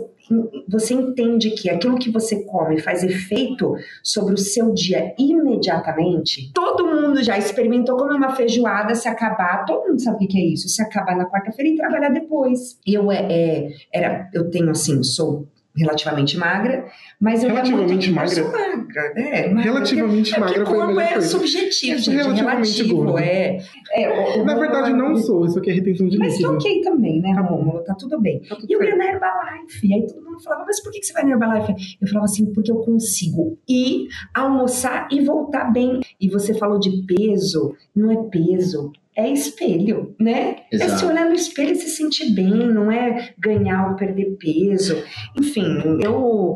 você 0.69 0.95
entende 0.95 1.51
que 1.51 1.69
aquilo 1.69 1.99
que 1.99 2.11
você 2.11 2.45
come 2.45 2.81
faz 2.81 3.03
efeito 3.03 3.75
sobre 4.03 4.35
o 4.35 4.39
seu 4.39 4.73
dia 4.73 5.13
imediatamente, 5.19 6.53
todo 6.55 6.87
mundo 7.11 7.23
já 7.23 7.37
experimentou 7.37 7.97
comer 7.97 8.15
uma 8.15 8.35
feijoada 8.35 8.95
se 8.95 9.09
acabar, 9.09 9.65
todo 9.65 9.89
mundo 9.89 10.01
sabe 10.01 10.25
o 10.25 10.29
que 10.29 10.39
é 10.39 10.45
isso, 10.45 10.69
se 10.69 10.83
acabar 10.83 11.17
na 11.17 11.27
quarta-feira 11.27 11.71
e 11.71 11.77
trabalhar 11.77 12.11
depois. 12.11 12.79
Eu 12.87 13.11
é, 13.13 13.27
é, 13.31 13.69
era, 13.93 14.31
eu 14.33 14.51
tenho 14.51 14.71
assim, 14.71 15.03
sou 15.03 15.47
relativamente 15.75 16.37
magra, 16.37 16.87
mas 17.21 17.43
eu 17.43 17.51
relativamente 17.51 18.11
magra. 18.11 18.39
Eu 18.39 18.51
magra, 18.51 19.15
né? 19.15 19.49
Magra, 19.49 19.63
relativamente 19.63 20.35
é, 20.35 20.39
magra 20.39 20.67
foi 20.67 20.81
a 20.81 20.87
melhor 20.87 21.03
é 21.03 21.13
coisa. 21.13 21.29
subjetivo, 21.29 21.95
é 21.95 21.99
gente, 21.99 22.11
relativamente 22.11 22.83
relativo, 22.83 23.19
é, 23.19 23.59
é 23.93 24.43
Na 24.43 24.59
verdade 24.59 24.93
não 24.93 25.17
sou, 25.17 25.47
isso 25.47 25.59
aqui 25.59 25.71
é 25.71 25.75
retenção 25.75 26.09
de 26.09 26.19
mas 26.19 26.33
líquido. 26.33 26.53
Mas 26.53 26.65
ok 26.65 26.83
também, 26.83 27.21
né, 27.21 27.35
tá 27.35 27.41
Rômulo? 27.43 27.85
Tá 27.85 27.95
tudo 27.95 28.21
bem. 28.21 28.41
Tá 28.41 28.57
tudo 28.57 28.67
e 28.69 28.73
eu 28.73 28.83
ia 28.83 28.97
na 28.97 29.05
Herbalife, 29.07 29.95
aí 29.95 30.07
todo 30.07 30.25
mundo 30.25 30.43
falava, 30.43 30.65
mas 30.67 30.83
por 30.83 30.93
que 30.93 31.03
você 31.03 31.13
vai 31.13 31.25
na 31.25 31.31
Herbalife? 31.31 31.97
Eu 32.01 32.09
falava 32.09 32.25
assim, 32.25 32.53
porque 32.53 32.71
eu 32.71 32.77
consigo 32.77 33.59
ir, 33.69 34.09
almoçar 34.35 35.09
e 35.11 35.21
voltar 35.21 35.73
bem. 35.73 36.01
E 36.21 36.29
você 36.29 36.53
falou 36.55 36.79
de 36.79 37.05
peso, 37.07 37.77
não 37.95 38.11
é 38.11 38.17
peso, 38.29 38.93
é 39.21 39.33
espelho, 39.33 40.15
né? 40.19 40.57
Exato. 40.71 40.93
É 40.93 40.97
se 40.97 41.05
olhar 41.05 41.27
no 41.27 41.35
espelho 41.35 41.73
e 41.73 41.77
se 41.77 41.89
sentir 41.89 42.31
bem, 42.33 42.51
não 42.51 42.91
é 42.91 43.33
ganhar 43.39 43.91
ou 43.91 43.97
perder 43.97 44.37
peso. 44.39 45.03
Enfim, 45.39 46.01
eu, 46.03 46.55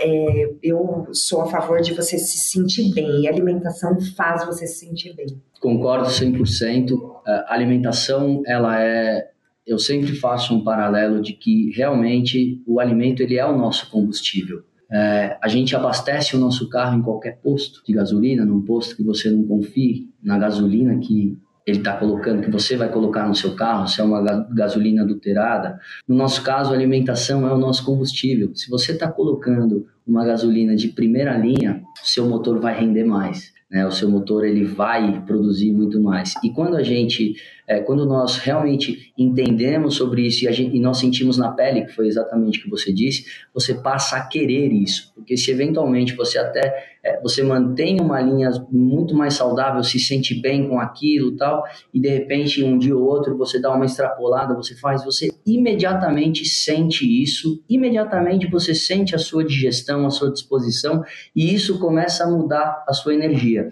é, 0.00 0.50
eu 0.62 1.06
sou 1.12 1.42
a 1.42 1.46
favor 1.46 1.80
de 1.80 1.94
você 1.94 2.18
se 2.18 2.48
sentir 2.48 2.92
bem 2.94 3.22
e 3.22 3.28
a 3.28 3.30
alimentação 3.30 3.98
faz 4.16 4.44
você 4.44 4.66
se 4.66 4.86
sentir 4.86 5.14
bem. 5.14 5.26
Concordo 5.60 6.08
100%. 6.08 6.94
A 7.26 7.54
alimentação, 7.54 8.42
ela 8.46 8.82
é 8.82 9.30
eu 9.66 9.78
sempre 9.78 10.14
faço 10.14 10.54
um 10.54 10.62
paralelo 10.62 11.22
de 11.22 11.32
que 11.32 11.70
realmente 11.74 12.62
o 12.66 12.78
alimento 12.78 13.22
ele 13.22 13.38
é 13.38 13.46
o 13.46 13.56
nosso 13.56 13.90
combustível. 13.90 14.62
É, 14.92 15.38
a 15.42 15.48
gente 15.48 15.74
abastece 15.74 16.36
o 16.36 16.38
nosso 16.38 16.68
carro 16.68 16.98
em 16.98 17.02
qualquer 17.02 17.40
posto 17.40 17.82
de 17.84 17.92
gasolina, 17.92 18.44
num 18.44 18.62
posto 18.62 18.94
que 18.94 19.02
você 19.02 19.30
não 19.30 19.44
confie 19.44 20.10
na 20.22 20.38
gasolina 20.38 20.98
que 20.98 21.38
ele 21.66 21.78
está 21.78 21.96
colocando, 21.96 22.42
que 22.42 22.50
você 22.50 22.76
vai 22.76 22.90
colocar 22.90 23.26
no 23.26 23.34
seu 23.34 23.54
carro, 23.54 23.86
se 23.88 24.00
é 24.00 24.04
uma 24.04 24.20
gasolina 24.50 25.02
adulterada. 25.02 25.78
No 26.06 26.14
nosso 26.14 26.42
caso, 26.42 26.72
a 26.72 26.74
alimentação 26.74 27.48
é 27.48 27.52
o 27.52 27.58
nosso 27.58 27.84
combustível. 27.84 28.54
Se 28.54 28.68
você 28.68 28.92
está 28.92 29.10
colocando 29.10 29.86
uma 30.06 30.24
gasolina 30.24 30.76
de 30.76 30.88
primeira 30.88 31.36
linha, 31.38 31.82
seu 32.02 32.26
motor 32.28 32.60
vai 32.60 32.78
render 32.78 33.04
mais 33.04 33.54
né? 33.74 33.84
O 33.84 33.90
seu 33.90 34.08
motor 34.08 34.44
ele 34.44 34.64
vai 34.64 35.20
produzir 35.26 35.72
muito 35.72 36.00
mais. 36.00 36.34
E 36.44 36.50
quando 36.50 36.76
a 36.76 36.82
gente, 36.82 37.34
é, 37.66 37.80
quando 37.80 38.06
nós 38.06 38.36
realmente 38.36 39.12
entendemos 39.18 39.96
sobre 39.96 40.22
isso 40.26 40.48
e, 40.48 40.52
gente, 40.52 40.76
e, 40.76 40.80
nós 40.80 40.98
sentimos 40.98 41.36
na 41.36 41.50
pele, 41.50 41.82
que 41.82 41.92
foi 41.92 42.06
exatamente 42.06 42.60
o 42.60 42.62
que 42.62 42.70
você 42.70 42.92
disse, 42.92 43.24
você 43.52 43.74
passa 43.74 44.16
a 44.16 44.26
querer 44.26 44.72
isso. 44.72 45.12
Porque 45.12 45.36
se 45.36 45.50
eventualmente 45.50 46.14
você 46.14 46.38
até 46.38 46.93
é, 47.04 47.20
você 47.20 47.42
mantém 47.42 48.00
uma 48.00 48.20
linha 48.20 48.50
muito 48.70 49.14
mais 49.14 49.34
saudável, 49.34 49.84
se 49.84 50.00
sente 50.00 50.34
bem 50.40 50.66
com 50.68 50.80
aquilo 50.80 51.36
tal, 51.36 51.62
e 51.92 52.00
de 52.00 52.08
repente 52.08 52.64
um 52.64 52.78
dia 52.78 52.96
ou 52.96 53.04
outro 53.04 53.36
você 53.36 53.60
dá 53.60 53.70
uma 53.70 53.84
extrapolada, 53.84 54.54
você 54.54 54.74
faz, 54.74 55.04
você 55.04 55.28
imediatamente 55.46 56.46
sente 56.46 57.04
isso, 57.22 57.62
imediatamente 57.68 58.50
você 58.50 58.74
sente 58.74 59.14
a 59.14 59.18
sua 59.18 59.44
digestão, 59.44 60.06
a 60.06 60.10
sua 60.10 60.32
disposição, 60.32 61.04
e 61.36 61.54
isso 61.54 61.78
começa 61.78 62.24
a 62.24 62.30
mudar 62.30 62.82
a 62.88 62.92
sua 62.94 63.12
energia. 63.12 63.68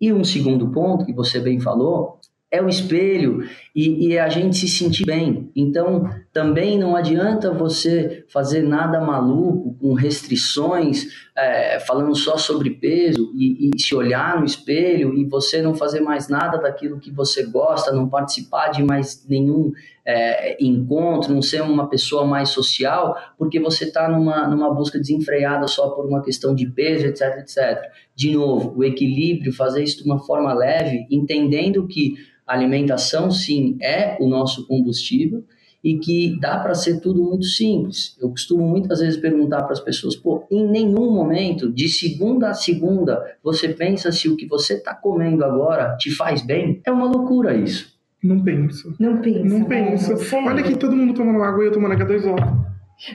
E 0.00 0.12
um 0.12 0.24
segundo 0.24 0.68
ponto 0.70 1.06
que 1.06 1.12
você 1.12 1.38
bem 1.38 1.60
falou 1.60 2.18
é 2.50 2.60
o 2.62 2.68
espelho 2.68 3.48
e, 3.74 4.08
e, 4.08 4.18
a 4.18 4.28
gente 4.28 4.56
se 4.56 4.68
sentir 4.68 5.04
bem. 5.04 5.50
Então, 5.56 6.08
também 6.34 6.76
não 6.76 6.96
adianta 6.96 7.52
você 7.52 8.24
fazer 8.28 8.60
nada 8.60 9.00
maluco, 9.00 9.76
com 9.80 9.94
restrições, 9.94 11.06
é, 11.36 11.78
falando 11.78 12.12
só 12.16 12.36
sobre 12.36 12.70
peso 12.70 13.30
e, 13.36 13.70
e, 13.72 13.80
se 13.80 13.94
olhar 13.94 14.40
no 14.40 14.44
espelho 14.44 15.14
e 15.14 15.24
você 15.24 15.62
não 15.62 15.76
fazer 15.76 16.00
mais 16.00 16.28
nada 16.28 16.58
daquilo 16.58 16.98
que 16.98 17.12
você 17.12 17.44
gosta, 17.44 17.92
não 17.92 18.08
participar 18.08 18.70
de 18.70 18.82
mais 18.82 19.24
nenhum 19.28 19.70
é, 20.04 20.60
encontro, 20.60 21.32
não 21.32 21.40
ser 21.40 21.62
uma 21.62 21.88
pessoa 21.88 22.26
mais 22.26 22.48
social, 22.48 23.16
porque 23.38 23.60
você 23.60 23.84
está 23.84 24.08
numa, 24.08 24.48
numa 24.48 24.74
busca 24.74 24.98
desenfreada 24.98 25.68
só 25.68 25.90
por 25.90 26.04
uma 26.04 26.20
questão 26.20 26.52
de 26.52 26.66
peso, 26.66 27.06
etc, 27.06 27.38
etc. 27.38 27.80
De 28.12 28.32
novo, 28.32 28.74
o 28.76 28.82
equilíbrio, 28.82 29.52
fazer 29.52 29.84
isso 29.84 30.02
de 30.02 30.10
uma 30.10 30.18
forma 30.18 30.52
leve, 30.52 31.06
entendendo 31.08 31.86
que 31.86 32.14
a 32.44 32.54
alimentação, 32.54 33.30
sim, 33.30 33.78
é 33.80 34.16
o 34.20 34.28
nosso 34.28 34.66
combustível 34.66 35.44
e 35.84 35.98
que 35.98 36.38
dá 36.40 36.58
para 36.58 36.74
ser 36.74 37.00
tudo 37.00 37.22
muito 37.22 37.44
simples. 37.44 38.16
Eu 38.18 38.30
costumo 38.30 38.66
muitas 38.66 39.00
vezes 39.00 39.18
perguntar 39.18 39.62
para 39.62 39.74
as 39.74 39.80
pessoas: 39.80 40.16
pô, 40.16 40.46
em 40.50 40.66
nenhum 40.66 41.12
momento, 41.12 41.70
de 41.70 41.88
segunda 41.88 42.48
a 42.48 42.54
segunda, 42.54 43.22
você 43.42 43.68
pensa 43.68 44.10
se 44.10 44.28
o 44.28 44.36
que 44.36 44.46
você 44.46 44.74
está 44.74 44.94
comendo 44.94 45.44
agora 45.44 45.94
te 45.98 46.10
faz 46.10 46.40
bem? 46.40 46.80
É 46.86 46.90
uma 46.90 47.06
loucura 47.06 47.54
isso. 47.54 47.92
Não 48.22 48.42
penso. 48.42 48.96
Não 48.98 49.18
penso. 49.18 49.44
Não 49.44 49.64
penso. 49.66 50.14
Olha 50.36 50.62
que 50.62 50.78
todo 50.78 50.96
mundo 50.96 51.12
tomando 51.12 51.42
água 51.42 51.62
e 51.62 51.66
eu 51.66 51.72
tomando 51.72 51.94
H2O. 51.94 52.64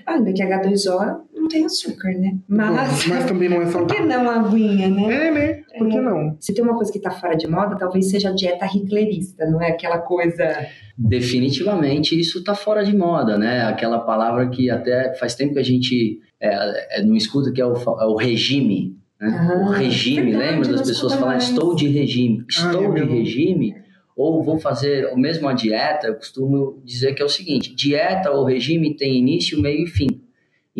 Ainda 0.06 0.34
que 0.34 0.44
H2O 0.44 1.22
não 1.29 1.29
tem 1.50 1.66
açúcar, 1.66 2.10
né? 2.18 2.38
Mas, 2.48 3.06
mas 3.08 3.26
também 3.28 3.50
não 3.50 3.62
é 3.62 3.66
saudável. 3.66 3.88
Por 3.88 3.96
que 3.96 4.02
não 4.04 4.30
a 4.30 4.36
aguinha, 4.36 4.88
né? 4.88 5.28
É, 5.28 5.32
né? 5.32 5.54
Por 5.78 5.90
que 5.90 5.98
é. 5.98 6.02
não? 6.02 6.38
Se 6.40 6.54
tem 6.54 6.64
uma 6.64 6.76
coisa 6.76 6.92
que 6.92 7.00
tá 7.00 7.12
fora 7.12 7.36
de 7.36 7.48
moda, 7.48 7.76
talvez 7.78 8.10
seja 8.10 8.30
a 8.30 8.34
dieta 8.34 8.66
hitlerista, 8.66 9.46
não 9.46 9.62
é 9.62 9.72
aquela 9.72 9.98
coisa... 9.98 10.66
Definitivamente 10.98 12.18
isso 12.18 12.44
tá 12.44 12.56
fora 12.56 12.84
de 12.84 12.96
moda, 12.96 13.38
né? 13.38 13.64
Aquela 13.64 14.00
palavra 14.00 14.48
que 14.50 14.70
até 14.70 15.14
faz 15.16 15.36
tempo 15.36 15.54
que 15.54 15.60
a 15.60 15.64
gente 15.64 16.20
é, 16.40 17.00
é, 17.00 17.04
não 17.04 17.16
escuta, 17.16 17.52
que 17.52 17.60
é 17.60 17.66
o, 17.66 17.74
é 17.74 18.06
o 18.06 18.16
regime. 18.16 18.98
Né? 19.20 19.66
o 19.66 19.70
regime, 19.72 20.32
verdade, 20.32 20.52
lembra 20.52 20.70
das 20.70 20.88
pessoas 20.88 21.14
falarem 21.16 21.40
estou 21.40 21.76
de 21.76 21.90
regime? 21.90 22.46
Estou 22.48 22.94
Ai, 22.94 23.02
de 23.02 23.14
regime 23.14 23.76
ou 24.20 24.44
vou 24.44 24.60
fazer 24.60 25.08
a 25.08 25.16
mesma 25.16 25.54
dieta, 25.54 26.08
eu 26.08 26.16
costumo 26.16 26.82
dizer 26.84 27.14
que 27.14 27.22
é 27.22 27.26
o 27.26 27.30
seguinte: 27.30 27.74
dieta 27.74 28.30
ou 28.32 28.44
regime 28.44 28.94
tem 28.94 29.18
início, 29.18 29.62
meio 29.62 29.86
e 29.86 29.88
fim. 29.88 30.19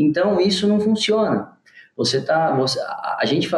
Então 0.02 0.40
isso 0.40 0.68
não 0.68 0.80
funciona. 0.80 1.50
Você 1.96 2.22
tá, 2.22 2.56
você, 2.56 2.80
a 2.80 3.26
gente 3.26 3.50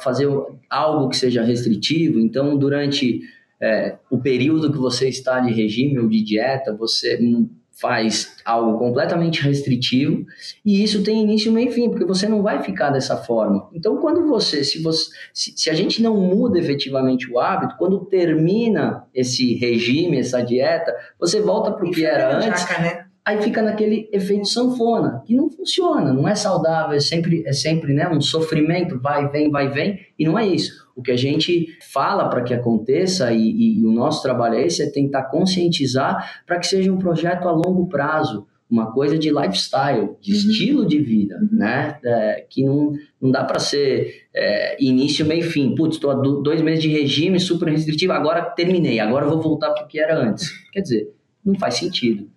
fazer 0.00 0.26
algo 0.70 1.08
que 1.10 1.16
seja 1.16 1.42
restritivo, 1.42 2.18
então 2.18 2.56
durante 2.56 3.20
é, 3.60 3.98
o 4.10 4.18
período 4.18 4.72
que 4.72 4.78
você 4.78 5.08
está 5.08 5.38
de 5.38 5.52
regime 5.52 5.98
ou 5.98 6.08
de 6.08 6.22
dieta, 6.22 6.74
você 6.74 7.18
faz 7.80 8.36
algo 8.44 8.78
completamente 8.78 9.42
restritivo 9.42 10.24
e 10.64 10.82
isso 10.82 11.02
tem 11.02 11.22
início, 11.22 11.52
meio 11.52 11.70
e 11.70 11.72
fim, 11.72 11.88
porque 11.90 12.04
você 12.04 12.28
não 12.28 12.42
vai 12.42 12.62
ficar 12.62 12.90
dessa 12.90 13.16
forma. 13.16 13.68
Então, 13.72 13.96
quando 13.96 14.26
você, 14.26 14.64
se 14.64 14.82
você, 14.82 15.10
se, 15.32 15.52
se 15.56 15.70
a 15.70 15.74
gente 15.74 16.02
não 16.02 16.16
muda 16.16 16.58
efetivamente 16.58 17.30
o 17.30 17.38
hábito, 17.38 17.76
quando 17.78 18.04
termina 18.06 19.04
esse 19.14 19.54
regime, 19.54 20.18
essa 20.18 20.42
dieta, 20.42 20.94
você 21.18 21.40
volta 21.40 21.72
para 21.72 21.86
o 21.86 21.90
que 21.90 22.04
era 22.04 22.36
antes. 22.36 22.68
Né? 22.78 22.99
Aí 23.24 23.40
fica 23.42 23.60
naquele 23.60 24.08
efeito 24.12 24.46
sanfona, 24.46 25.22
que 25.26 25.34
não 25.34 25.50
funciona, 25.50 26.12
não 26.12 26.26
é 26.26 26.34
saudável, 26.34 26.96
é 26.96 27.00
sempre, 27.00 27.44
é 27.46 27.52
sempre 27.52 27.92
né, 27.92 28.08
um 28.08 28.20
sofrimento, 28.20 28.98
vai, 28.98 29.28
vem, 29.28 29.50
vai, 29.50 29.68
vem, 29.68 30.00
e 30.18 30.24
não 30.24 30.38
é 30.38 30.46
isso. 30.46 30.88
O 30.96 31.02
que 31.02 31.10
a 31.10 31.16
gente 31.16 31.68
fala 31.92 32.28
para 32.28 32.42
que 32.42 32.54
aconteça, 32.54 33.30
e, 33.32 33.38
e, 33.38 33.80
e, 33.80 33.86
o 33.86 33.92
nosso 33.92 34.22
trabalho 34.22 34.54
é 34.54 34.66
esse, 34.66 34.82
é 34.82 34.90
tentar 34.90 35.24
conscientizar 35.24 36.42
para 36.46 36.58
que 36.58 36.66
seja 36.66 36.90
um 36.92 36.98
projeto 36.98 37.46
a 37.46 37.52
longo 37.52 37.88
prazo, 37.88 38.46
uma 38.70 38.92
coisa 38.92 39.18
de 39.18 39.30
lifestyle, 39.30 40.10
de 40.20 40.32
uhum. 40.32 40.38
estilo 40.38 40.86
de 40.86 40.98
vida, 40.98 41.38
uhum. 41.40 41.58
né? 41.58 41.98
É, 42.04 42.46
que 42.48 42.64
não, 42.64 42.92
não 43.20 43.30
dá 43.30 43.44
para 43.44 43.58
ser 43.58 44.28
é, 44.32 44.82
início, 44.82 45.26
meio 45.26 45.42
fim. 45.42 45.74
Putz, 45.74 45.96
estou 45.96 46.10
há 46.10 46.14
dois 46.14 46.62
meses 46.62 46.82
de 46.82 46.88
regime 46.88 47.40
super 47.40 47.68
restritivo, 47.68 48.12
agora 48.12 48.42
terminei, 48.42 49.00
agora 49.00 49.26
vou 49.26 49.40
voltar 49.42 49.70
para 49.72 49.84
o 49.84 49.88
que 49.88 49.98
era 49.98 50.16
antes. 50.16 50.48
Quer 50.72 50.82
dizer, 50.82 51.12
não 51.44 51.58
faz 51.58 51.74
sentido. 51.74 52.28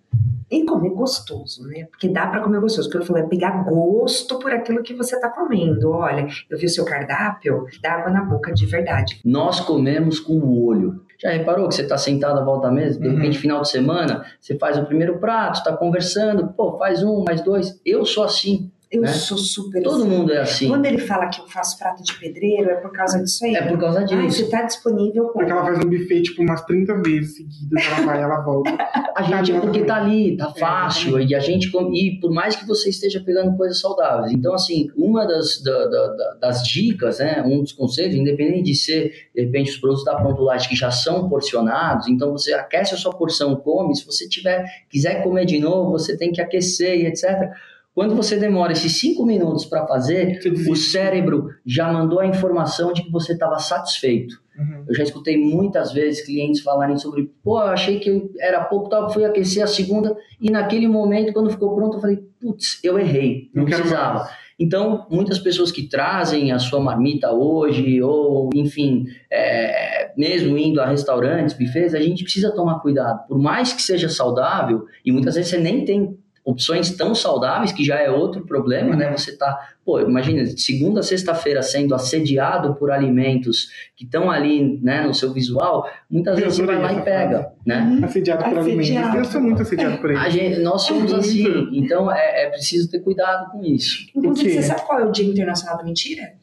E 0.54 0.64
comer 0.64 0.90
gostoso, 0.90 1.66
né? 1.66 1.86
Porque 1.90 2.08
dá 2.08 2.28
para 2.28 2.40
comer 2.40 2.60
gostoso. 2.60 2.88
Porque 2.88 3.02
eu 3.02 3.06
falei, 3.06 3.24
é 3.24 3.26
pegar 3.26 3.64
gosto 3.64 4.38
por 4.38 4.52
aquilo 4.52 4.84
que 4.84 4.94
você 4.94 5.18
tá 5.18 5.28
comendo. 5.28 5.90
Olha, 5.90 6.28
eu 6.48 6.56
vi 6.56 6.66
o 6.66 6.68
seu 6.68 6.84
cardápio, 6.84 7.66
dá 7.82 7.94
água 7.94 8.12
na 8.12 8.22
boca 8.22 8.52
de 8.52 8.64
verdade. 8.64 9.20
Nós 9.24 9.58
comemos 9.58 10.20
com 10.20 10.34
o 10.34 10.64
olho. 10.64 11.02
Já 11.18 11.30
reparou 11.30 11.66
que 11.68 11.74
você 11.74 11.82
está 11.82 11.98
sentado 11.98 12.38
à 12.38 12.44
volta 12.44 12.68
da 12.68 12.72
mesa, 12.72 13.00
de 13.00 13.08
repente, 13.08 13.36
uhum. 13.36 13.42
final 13.42 13.62
de 13.62 13.70
semana, 13.70 14.24
você 14.40 14.56
faz 14.56 14.78
o 14.78 14.84
primeiro 14.84 15.18
prato, 15.18 15.58
está 15.58 15.76
conversando, 15.76 16.48
pô, 16.48 16.78
faz 16.78 17.02
um, 17.02 17.24
mais 17.24 17.40
dois. 17.40 17.80
Eu 17.84 18.04
sou 18.04 18.22
assim. 18.22 18.70
Eu 18.90 19.02
né? 19.02 19.08
sou 19.08 19.36
super 19.36 19.82
Todo 19.82 20.02
assim. 20.02 20.08
mundo 20.08 20.32
é 20.32 20.40
assim. 20.40 20.68
Quando 20.68 20.86
ele 20.86 20.98
fala 20.98 21.28
que 21.28 21.40
eu 21.40 21.48
faço 21.48 21.78
prato 21.78 22.02
de 22.02 22.14
pedreiro, 22.18 22.70
é 22.70 22.74
por 22.76 22.92
causa 22.92 23.18
disso 23.22 23.44
aí. 23.44 23.56
É 23.56 23.62
por 23.66 23.78
causa 23.78 24.04
disso. 24.04 24.20
Ah, 24.20 24.30
você 24.30 24.48
tá 24.48 24.62
disponível. 24.62 25.28
Porque 25.28 25.50
ela 25.50 25.64
faz 25.64 25.78
um 25.78 25.88
buffet, 25.88 26.22
tipo, 26.22 26.42
umas 26.42 26.62
30 26.64 27.02
vezes 27.02 27.36
seguidas. 27.36 27.84
Ela 27.84 28.06
vai, 28.06 28.22
ela 28.22 28.40
volta. 28.40 28.70
a 29.16 29.22
gente, 29.22 29.52
é 29.52 29.60
porque 29.60 29.84
tá 29.84 29.96
ali, 29.96 30.36
tá 30.36 30.52
é, 30.54 30.60
fácil. 30.60 31.18
É, 31.18 31.24
e 31.24 31.34
a 31.34 31.40
gente, 31.40 31.70
e 31.92 32.20
por 32.20 32.32
mais 32.32 32.54
que 32.54 32.66
você 32.66 32.90
esteja 32.90 33.20
pegando 33.20 33.56
coisas 33.56 33.80
saudáveis. 33.80 34.32
Então, 34.32 34.54
assim, 34.54 34.88
uma 34.96 35.26
das, 35.26 35.62
da, 35.62 35.86
da, 35.86 36.36
das 36.40 36.62
dicas, 36.62 37.18
né, 37.18 37.42
um 37.44 37.62
dos 37.62 37.72
conselhos, 37.72 38.14
independente 38.14 38.62
de 38.62 38.74
ser, 38.74 39.12
de 39.34 39.42
repente, 39.42 39.70
os 39.70 39.78
produtos 39.78 40.04
da 40.04 40.14
Pronto 40.16 40.42
Light 40.42 40.68
que 40.68 40.76
já 40.76 40.90
são 40.90 41.28
porcionados, 41.28 42.06
então 42.08 42.30
você 42.32 42.52
aquece 42.52 42.94
a 42.94 42.96
sua 42.96 43.12
porção, 43.12 43.56
come. 43.56 43.94
Se 43.96 44.06
você 44.06 44.28
tiver, 44.28 44.64
quiser 44.88 45.22
comer 45.22 45.46
de 45.46 45.58
novo, 45.58 45.90
você 45.90 46.16
tem 46.16 46.30
que 46.30 46.40
aquecer 46.40 47.00
e 47.00 47.06
etc 47.06 47.50
quando 47.94 48.16
você 48.16 48.36
demora 48.36 48.72
esses 48.72 48.98
cinco 48.98 49.24
minutos 49.24 49.64
para 49.64 49.86
fazer, 49.86 50.40
o 50.68 50.74
cérebro 50.74 51.48
já 51.64 51.92
mandou 51.92 52.18
a 52.18 52.26
informação 52.26 52.92
de 52.92 53.04
que 53.04 53.10
você 53.10 53.34
estava 53.34 53.58
satisfeito. 53.58 54.42
Uhum. 54.58 54.84
Eu 54.88 54.94
já 54.94 55.04
escutei 55.04 55.36
muitas 55.36 55.92
vezes 55.92 56.24
clientes 56.24 56.60
falarem 56.60 56.98
sobre, 56.98 57.30
pô, 57.42 57.60
eu 57.60 57.68
achei 57.68 58.00
que 58.00 58.30
era 58.40 58.64
pouco, 58.64 58.88
tal, 58.88 59.12
fui 59.12 59.24
aquecer 59.24 59.62
a 59.62 59.68
segunda 59.68 60.16
e 60.40 60.50
naquele 60.50 60.88
momento, 60.88 61.32
quando 61.32 61.50
ficou 61.50 61.74
pronto, 61.74 61.96
eu 61.96 62.00
falei, 62.00 62.18
putz, 62.40 62.80
eu 62.82 62.98
errei, 62.98 63.50
não, 63.54 63.62
não 63.62 63.70
precisava. 63.70 64.28
Então, 64.58 65.06
muitas 65.10 65.38
pessoas 65.38 65.72
que 65.72 65.88
trazem 65.88 66.52
a 66.52 66.58
sua 66.58 66.80
marmita 66.80 67.32
hoje, 67.32 68.00
ou 68.00 68.50
enfim, 68.54 69.06
é, 69.30 70.12
mesmo 70.16 70.56
indo 70.56 70.80
a 70.80 70.86
restaurantes, 70.86 71.56
bufês, 71.56 71.94
a 71.94 72.00
gente 72.00 72.22
precisa 72.22 72.54
tomar 72.54 72.80
cuidado. 72.80 73.26
Por 73.26 73.38
mais 73.38 73.72
que 73.72 73.82
seja 73.82 74.08
saudável, 74.08 74.84
e 75.04 75.10
muitas 75.10 75.34
vezes 75.34 75.50
você 75.50 75.58
nem 75.58 75.84
tem 75.84 76.16
opções 76.44 76.90
tão 76.90 77.14
saudáveis, 77.14 77.72
que 77.72 77.82
já 77.82 77.98
é 77.98 78.10
outro 78.10 78.44
problema, 78.44 78.94
né? 78.94 79.10
Você 79.16 79.34
tá, 79.36 79.74
pô, 79.84 79.98
imagina, 80.00 80.44
segunda 80.58 81.00
a 81.00 81.02
sexta-feira 81.02 81.62
sendo 81.62 81.94
assediado 81.94 82.74
por 82.74 82.90
alimentos 82.90 83.70
que 83.96 84.04
estão 84.04 84.30
ali, 84.30 84.78
né, 84.82 85.06
no 85.06 85.14
seu 85.14 85.32
visual, 85.32 85.88
muitas 86.10 86.38
vezes 86.38 86.56
você 86.56 86.66
vai 86.66 86.78
lá 86.78 86.92
e 86.92 87.02
pega, 87.02 87.50
né? 87.66 87.80
Uhum. 87.80 88.04
Assediado 88.04 88.44
por 88.44 88.58
alimentos. 88.58 89.14
Eu 89.14 89.24
sou 89.24 89.40
muito 89.40 89.62
assediado 89.62 89.96
por 89.98 90.10
eles. 90.10 90.32
Gente, 90.32 90.60
nós 90.60 90.82
somos 90.82 91.12
é 91.12 91.16
assim, 91.16 91.68
então 91.72 92.12
é, 92.12 92.44
é, 92.44 92.50
preciso 92.50 92.90
ter 92.90 93.00
cuidado 93.00 93.50
com 93.50 93.64
isso. 93.64 94.06
Inclusive, 94.14 94.52
você 94.52 94.62
sabe 94.62 94.82
qual 94.82 95.00
é 95.00 95.06
o 95.06 95.10
Dia 95.10 95.24
Internacional 95.24 95.78
da 95.78 95.84
Mentira? 95.84 96.34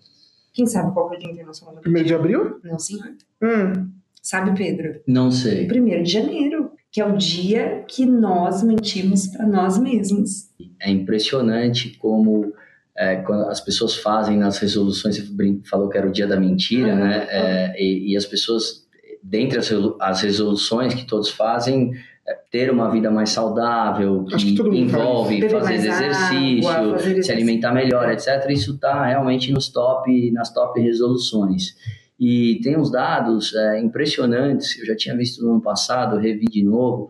Quem 0.51 0.65
sabe 0.65 0.91
qual 0.93 1.13
é 1.13 1.15
o 1.15 1.19
Dia 1.19 1.31
Internacional 1.31 1.75
da 1.75 1.81
Mentira? 1.81 1.83
Primeiro 1.83 2.07
de 2.07 2.15
abril? 2.15 2.59
Não, 2.63 2.79
senhor. 2.79 3.05
Hum. 3.43 3.91
Sabe, 4.21 4.55
Pedro? 4.55 5.01
Não 5.07 5.31
sei. 5.31 5.67
Primeiro 5.67 6.03
de 6.03 6.11
janeiro 6.11 6.70
que 6.91 6.99
é 6.99 7.05
o 7.05 7.15
dia 7.15 7.85
que 7.87 8.05
nós 8.05 8.61
mentimos 8.61 9.27
para 9.27 9.47
nós 9.47 9.77
mesmos. 9.77 10.49
É 10.79 10.91
impressionante 10.91 11.97
como 11.97 12.53
é, 12.97 13.15
quando 13.17 13.45
as 13.45 13.61
pessoas 13.61 13.95
fazem 13.95 14.37
nas 14.37 14.57
resoluções, 14.57 15.17
você 15.17 15.59
falou 15.69 15.87
que 15.87 15.97
era 15.97 16.07
o 16.07 16.11
dia 16.11 16.27
da 16.27 16.37
mentira, 16.37 16.93
uhum. 16.93 16.99
né? 16.99 17.27
É, 17.29 17.81
e, 17.81 18.11
e, 18.11 18.17
as 18.17 18.25
pessoas, 18.25 18.85
dentre 19.23 19.57
as, 19.57 19.71
as 19.99 20.21
resoluções 20.21 20.93
que 20.93 21.05
todos 21.05 21.29
fazem, 21.29 21.93
é 22.27 22.37
ter 22.51 22.69
uma 22.69 22.91
vida 22.91 23.09
mais 23.09 23.29
saudável, 23.29 24.25
que, 24.25 24.55
que 24.55 24.77
envolve 24.77 25.49
fazer 25.49 25.75
exercício, 25.75 26.67
água, 26.69 26.99
fazer 26.99 27.23
se 27.23 27.31
alimentar 27.31 27.71
melhor, 27.73 28.11
etc. 28.11 28.45
Isso 28.49 28.75
está 28.75 29.05
realmente 29.05 29.51
nos 29.51 29.69
top, 29.69 30.29
nas 30.31 30.53
top 30.53 30.79
resoluções. 30.79 31.75
E 32.21 32.59
tem 32.61 32.77
uns 32.77 32.91
dados 32.91 33.51
é, 33.55 33.79
impressionantes, 33.79 34.77
eu 34.77 34.85
já 34.85 34.95
tinha 34.95 35.17
visto 35.17 35.43
no 35.43 35.53
ano 35.53 35.61
passado, 35.61 36.19
revi 36.19 36.45
de 36.45 36.63
novo, 36.63 37.09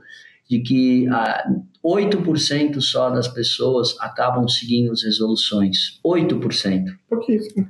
de 0.50 0.60
que 0.60 1.06
ah, 1.10 1.51
8% 1.84 2.80
só 2.80 3.10
das 3.10 3.27
pessoas 3.27 3.98
acabam 4.00 4.48
seguindo 4.48 4.89
as 4.94 5.03
resoluções. 5.03 6.00
8%. 6.06 6.86
Pouquíssimo. 7.10 7.68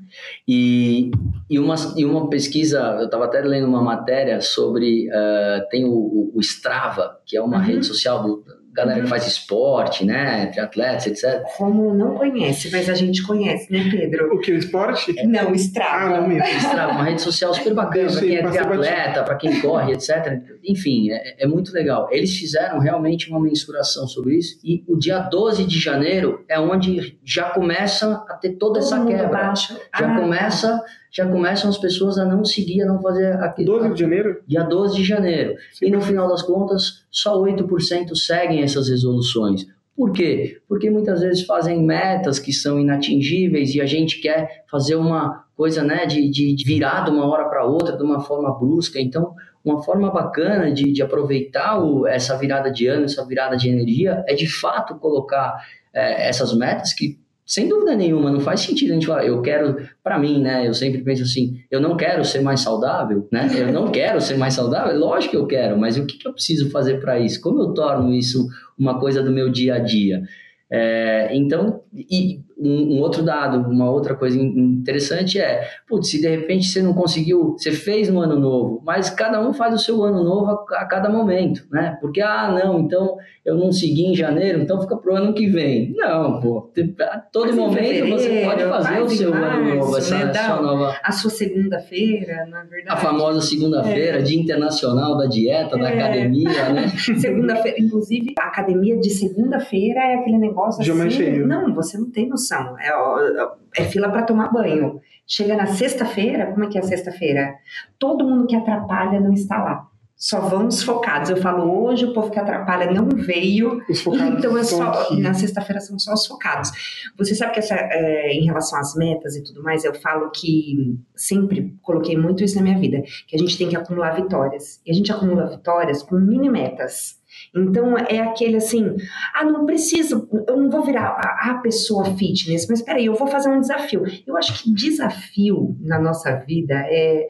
E, 0.48 1.10
e, 1.50 1.58
uma, 1.58 1.76
e 1.98 2.06
uma 2.06 2.30
pesquisa, 2.30 2.80
eu 3.00 3.06
estava 3.06 3.26
até 3.26 3.42
lendo 3.42 3.68
uma 3.68 3.82
matéria 3.82 4.40
sobre. 4.40 5.10
Uh, 5.10 5.68
tem 5.72 5.84
o, 5.84 6.32
o, 6.36 6.40
Strava, 6.42 7.20
que 7.26 7.36
é 7.36 7.42
uma 7.42 7.58
uhum. 7.58 7.64
rede 7.64 7.86
social 7.88 8.44
galera 8.74 9.00
uhum. 9.00 9.04
que 9.04 9.10
faz 9.10 9.28
esporte, 9.28 10.06
né? 10.06 10.48
Triatletas, 10.48 11.08
etc. 11.08 11.44
Como 11.58 11.94
não 11.94 12.16
conhece, 12.16 12.70
mas 12.72 12.90
a 12.90 12.94
gente 12.94 13.22
conhece, 13.24 13.72
né, 13.72 13.88
Pedro? 13.90 14.34
O 14.34 14.40
que? 14.40 14.52
O 14.52 14.58
esporte? 14.58 15.14
Não, 15.26 15.52
o 15.52 15.56
Strava. 15.56 16.16
Ah, 16.16 16.22
não 16.22 16.28
mesmo. 16.28 16.46
Strava, 16.58 16.92
uma 16.94 17.04
rede 17.04 17.22
social 17.22 17.54
super 17.54 17.74
bacana 17.74 18.12
para 18.12 18.22
quem 18.22 18.36
é 18.36 18.48
triatleta, 18.48 19.24
para 19.24 19.36
quem 19.36 19.62
corre, 19.62 19.94
etc. 19.94 20.42
Enfim, 20.64 21.12
é, 21.12 21.44
é, 21.44 21.48
muito 21.48 21.74
legal. 21.74 22.08
Eles 22.12 22.36
fizeram 22.36 22.80
realmente 22.80 23.30
uma 23.30 23.40
mensuração 23.40 24.08
sobre 24.08 24.38
isso 24.38 24.60
e 24.64 24.84
o 24.88 24.98
dia 24.98 25.20
12 25.20 25.66
de 25.66 25.80
janeiro 25.80 26.44
é 26.48 26.60
onde 26.60 27.20
já 27.24 27.50
começa 27.50 28.24
a 28.28 28.34
ter 28.36 28.52
toda 28.52 28.72
Todo 28.72 28.78
essa 28.80 29.06
quebra. 29.06 29.28
Baixo. 29.28 29.74
Já 30.00 30.14
ah, 30.14 30.20
começa... 30.20 30.78
Tá 30.78 31.01
já 31.12 31.28
começam 31.28 31.70
as 31.70 31.78
pessoas 31.78 32.18
a 32.18 32.26
não 32.26 32.46
seguir, 32.46 32.82
a 32.82 32.86
não 32.86 33.02
fazer 33.02 33.34
aquilo. 33.34 33.80
12 33.80 33.94
de 33.94 34.00
janeiro? 34.00 34.42
Dia 34.48 34.64
12 34.64 34.96
de 34.96 35.04
janeiro. 35.04 35.56
Sim. 35.74 35.88
E 35.88 35.92
no 35.92 36.02
final 36.02 36.28
das 36.28 36.42
contas, 36.42 37.06
só 37.12 37.38
8% 37.42 38.16
seguem 38.16 38.64
essas 38.64 38.88
resoluções. 38.88 39.68
Por 39.96 40.14
quê? 40.14 40.62
Porque 40.70 40.90
muitas 40.90 41.20
vezes 41.20 41.46
fazem 41.46 41.84
metas 41.84 42.40
que 42.40 42.54
são 42.54 42.80
inatingíveis 42.80 43.76
e 43.76 43.82
a 43.82 43.86
gente 43.86 44.22
quer 44.22 44.64
fazer 44.72 44.96
uma 44.96 45.44
coisa 45.56 45.84
né, 45.84 46.06
de, 46.06 46.30
de 46.30 46.64
virar 46.66 47.04
de 47.04 47.12
uma 47.12 47.28
hora 47.28 47.48
para 47.50 47.66
outra, 47.66 47.96
de 47.96 48.02
uma 48.02 48.22
forma 48.22 48.58
brusca. 48.58 49.00
Então, 49.00 49.36
uma 49.64 49.84
forma 49.84 50.10
bacana 50.10 50.72
de, 50.72 50.92
de 50.92 51.02
aproveitar 51.02 51.78
o, 51.78 52.08
essa 52.08 52.38
virada 52.38 52.72
de 52.72 52.88
ano, 52.88 53.06
essa 53.06 53.26
virada 53.26 53.58
de 53.58 53.70
energia, 53.70 54.24
é 54.28 54.34
de 54.34 54.48
fato 54.48 54.96
colocar 54.96 55.56
é, 55.94 56.28
essas 56.30 56.54
metas 56.56 56.94
que 56.94 57.20
sem 57.52 57.68
dúvida 57.68 57.94
nenhuma, 57.94 58.32
não 58.32 58.40
faz 58.40 58.62
sentido 58.62 58.92
a 58.92 58.94
gente 58.94 59.08
falar, 59.08 59.26
eu 59.26 59.42
quero, 59.42 59.86
para 60.02 60.18
mim, 60.18 60.42
né? 60.42 60.66
Eu 60.66 60.74
sempre 60.74 61.02
penso 61.02 61.24
assim, 61.24 61.60
eu 61.70 61.82
não 61.82 61.98
quero 61.98 62.24
ser 62.24 62.40
mais 62.40 62.62
saudável, 62.62 63.28
né? 63.30 63.50
Eu 63.54 63.74
não 63.74 63.92
quero 63.92 64.22
ser 64.22 64.38
mais 64.38 64.54
saudável, 64.54 64.98
lógico 64.98 65.32
que 65.32 65.38
eu 65.38 65.46
quero, 65.46 65.78
mas 65.78 65.98
o 65.98 66.06
que, 66.06 66.18
que 66.18 66.26
eu 66.26 66.32
preciso 66.32 66.70
fazer 66.70 67.02
para 67.02 67.20
isso? 67.20 67.42
Como 67.42 67.62
eu 67.62 67.74
torno 67.74 68.14
isso 68.14 68.48
uma 68.80 68.98
coisa 69.02 69.22
do 69.22 69.34
meu 69.34 69.50
dia 69.50 69.76
a 69.76 69.80
dia? 69.80 70.24
É, 70.70 71.36
então, 71.36 71.82
e 71.94 72.40
um, 72.62 72.98
um, 72.98 73.02
outro 73.02 73.24
dado, 73.24 73.68
uma 73.70 73.90
outra 73.90 74.16
coisa 74.16 74.40
interessante 74.40 75.40
é, 75.40 75.68
putz, 75.88 76.10
se 76.10 76.22
de 76.22 76.28
repente 76.28 76.68
você 76.68 76.82
não 76.82 76.94
conseguiu, 76.94 77.56
você 77.58 77.72
fez 77.72 78.10
no 78.10 78.20
ano 78.20 78.40
novo, 78.40 78.82
mas 78.86 79.10
cada 79.10 79.42
um 79.42 79.52
faz 79.52 79.74
o 79.74 79.80
seu 79.80 80.04
ano 80.04 80.24
novo 80.24 80.52
a, 80.52 80.82
a 80.82 80.86
cada 80.86 81.10
momento, 81.10 81.66
né? 81.72 81.98
Porque, 82.00 82.22
ah, 82.22 82.52
não, 82.52 82.80
então 82.80 83.18
eu 83.44 83.56
não 83.56 83.72
segui 83.72 84.06
em 84.06 84.16
janeiro, 84.16 84.62
então 84.62 84.80
fica 84.80 84.96
pro 84.96 85.16
ano 85.16 85.34
que 85.34 85.48
vem. 85.48 85.94
Não, 85.96 86.40
pô, 86.40 86.72
a 87.02 87.18
todo 87.20 87.54
momento 87.56 88.10
você 88.10 88.44
pode 88.46 88.64
fazer 88.64 89.02
o 89.02 89.10
seu 89.10 89.32
março, 89.32 89.58
ano 89.58 89.76
novo, 89.76 89.98
essa, 89.98 90.26
né? 90.26 90.34
sua 90.34 90.62
nova... 90.62 90.96
A 91.04 91.12
sua 91.12 91.32
segunda-feira, 91.32 92.46
na 92.46 92.64
verdade. 92.64 92.90
A 92.90 92.98
famosa 92.98 93.42
segunda-feira, 93.42 94.20
é. 94.20 94.22
Dia 94.22 94.40
Internacional 94.40 95.18
da 95.18 95.26
Dieta, 95.26 95.76
é. 95.76 95.80
da 95.80 95.90
academia, 95.90 96.70
né? 96.70 96.88
segunda-feira, 97.18 97.82
inclusive, 97.82 98.36
a 98.40 98.48
academia 98.48 99.00
de 99.00 99.10
segunda-feira 99.10 100.00
é 100.02 100.16
aquele 100.16 100.38
negócio 100.38 100.84
Já 100.84 100.94
assim... 100.94 101.40
Não, 101.40 101.74
você 101.74 101.98
não 101.98 102.12
tem 102.12 102.30
noção. 102.30 102.51
É, 102.80 103.82
é 103.82 103.86
fila 103.86 104.10
para 104.10 104.24
tomar 104.24 104.52
banho. 104.52 105.00
Chega 105.28 105.56
na 105.56 105.68
sexta-feira, 105.68 106.48
como 106.48 106.66
é 106.66 106.68
que 106.68 106.78
é 106.78 106.82
a 106.82 106.84
sexta-feira? 106.84 107.56
Todo 107.98 108.28
mundo 108.28 108.48
que 108.48 108.56
atrapalha 108.56 109.20
não 109.20 109.34
está 109.34 109.64
lá. 109.64 109.88
Só 110.22 110.40
vamos 110.40 110.84
focados. 110.84 111.32
Eu 111.32 111.38
falo, 111.38 111.84
hoje 111.84 112.06
o 112.06 112.14
povo 112.14 112.30
que 112.30 112.38
atrapalha 112.38 112.92
não 112.92 113.10
veio, 113.10 113.82
então 113.90 114.56
é 114.56 114.64
só. 114.64 114.84
Aqui. 114.84 115.20
Na 115.20 115.34
sexta-feira 115.34 115.82
são 115.82 115.98
só 115.98 116.14
os 116.14 116.28
focados. 116.28 116.72
Você 117.18 117.34
sabe 117.34 117.54
que 117.54 117.60
essa, 117.60 117.74
é, 117.74 118.32
em 118.32 118.46
relação 118.46 118.78
às 118.78 118.94
metas 118.96 119.36
e 119.36 119.44
tudo 119.44 119.64
mais, 119.64 119.84
eu 119.84 119.96
falo 119.96 120.30
que 120.30 120.96
sempre 121.16 121.76
coloquei 121.82 122.16
muito 122.16 122.44
isso 122.44 122.56
na 122.56 122.62
minha 122.62 122.78
vida, 122.78 123.02
que 123.28 123.36
a 123.36 123.40
gente 123.40 123.58
tem 123.58 123.68
que 123.68 123.76
acumular 123.76 124.12
vitórias. 124.12 124.80
E 124.86 124.92
a 124.92 124.94
gente 124.94 125.12
acumula 125.12 125.48
vitórias 125.48 126.04
com 126.04 126.16
mini 126.18 126.52
metas. 126.52 127.20
Então 127.56 127.98
é 127.98 128.20
aquele 128.20 128.58
assim, 128.58 128.96
ah, 129.36 129.44
não 129.44 129.66
preciso, 129.66 130.28
eu 130.48 130.58
não 130.58 130.70
vou 130.70 130.84
virar 130.84 131.10
a, 131.18 131.52
a, 131.52 131.54
pessoa 131.62 132.06
fitness, 132.16 132.68
mas 132.68 132.82
peraí, 132.82 133.06
eu 133.06 133.16
vou 133.16 133.28
fazer 133.28 133.50
um 133.50 133.60
desafio. 133.60 134.04
Eu 134.26 134.38
acho 134.38 134.64
que 134.64 134.74
desafio 134.74 135.76
na 135.82 136.00
nossa 136.00 136.36
vida 136.36 136.74
é, 136.76 137.28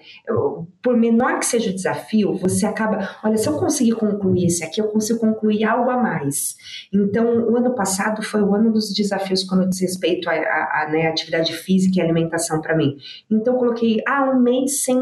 por 0.82 0.98
menor 0.98 1.40
que 1.40 1.46
seja 1.46 1.70
o 1.70 1.74
desafio, 1.74 2.34
você 2.34 2.66
acaba, 2.66 3.18
olha, 3.24 3.38
se 3.38 3.48
eu 3.48 3.58
conseguir 3.58 3.94
concluir 3.94 4.46
esse 4.46 4.64
aqui, 4.64 4.82
eu 4.82 4.88
consigo 4.88 5.20
concluir 5.20 5.64
algo 5.64 5.90
a 5.90 5.98
mais. 5.98 6.56
Então, 6.94 7.50
o 7.50 7.58
ano 7.58 7.76
passado 7.76 8.22
foi 8.22 8.42
o 8.42 8.54
ano 8.56 8.72
dos 8.72 8.94
desafios 8.94 9.44
quando 9.44 9.70
diz 9.70 9.82
respeito 9.82 10.30
à 10.30 10.88
né, 10.92 11.08
atividade 11.08 11.54
física 11.54 12.00
e 12.00 12.02
alimentação 12.02 12.62
para 12.62 12.76
mim. 12.76 12.98
Então, 13.30 13.54
eu 13.54 13.60
coloquei, 13.60 14.02
ah, 14.08 14.32
um 14.32 14.40
mês 14.40 14.84
sem 14.84 14.98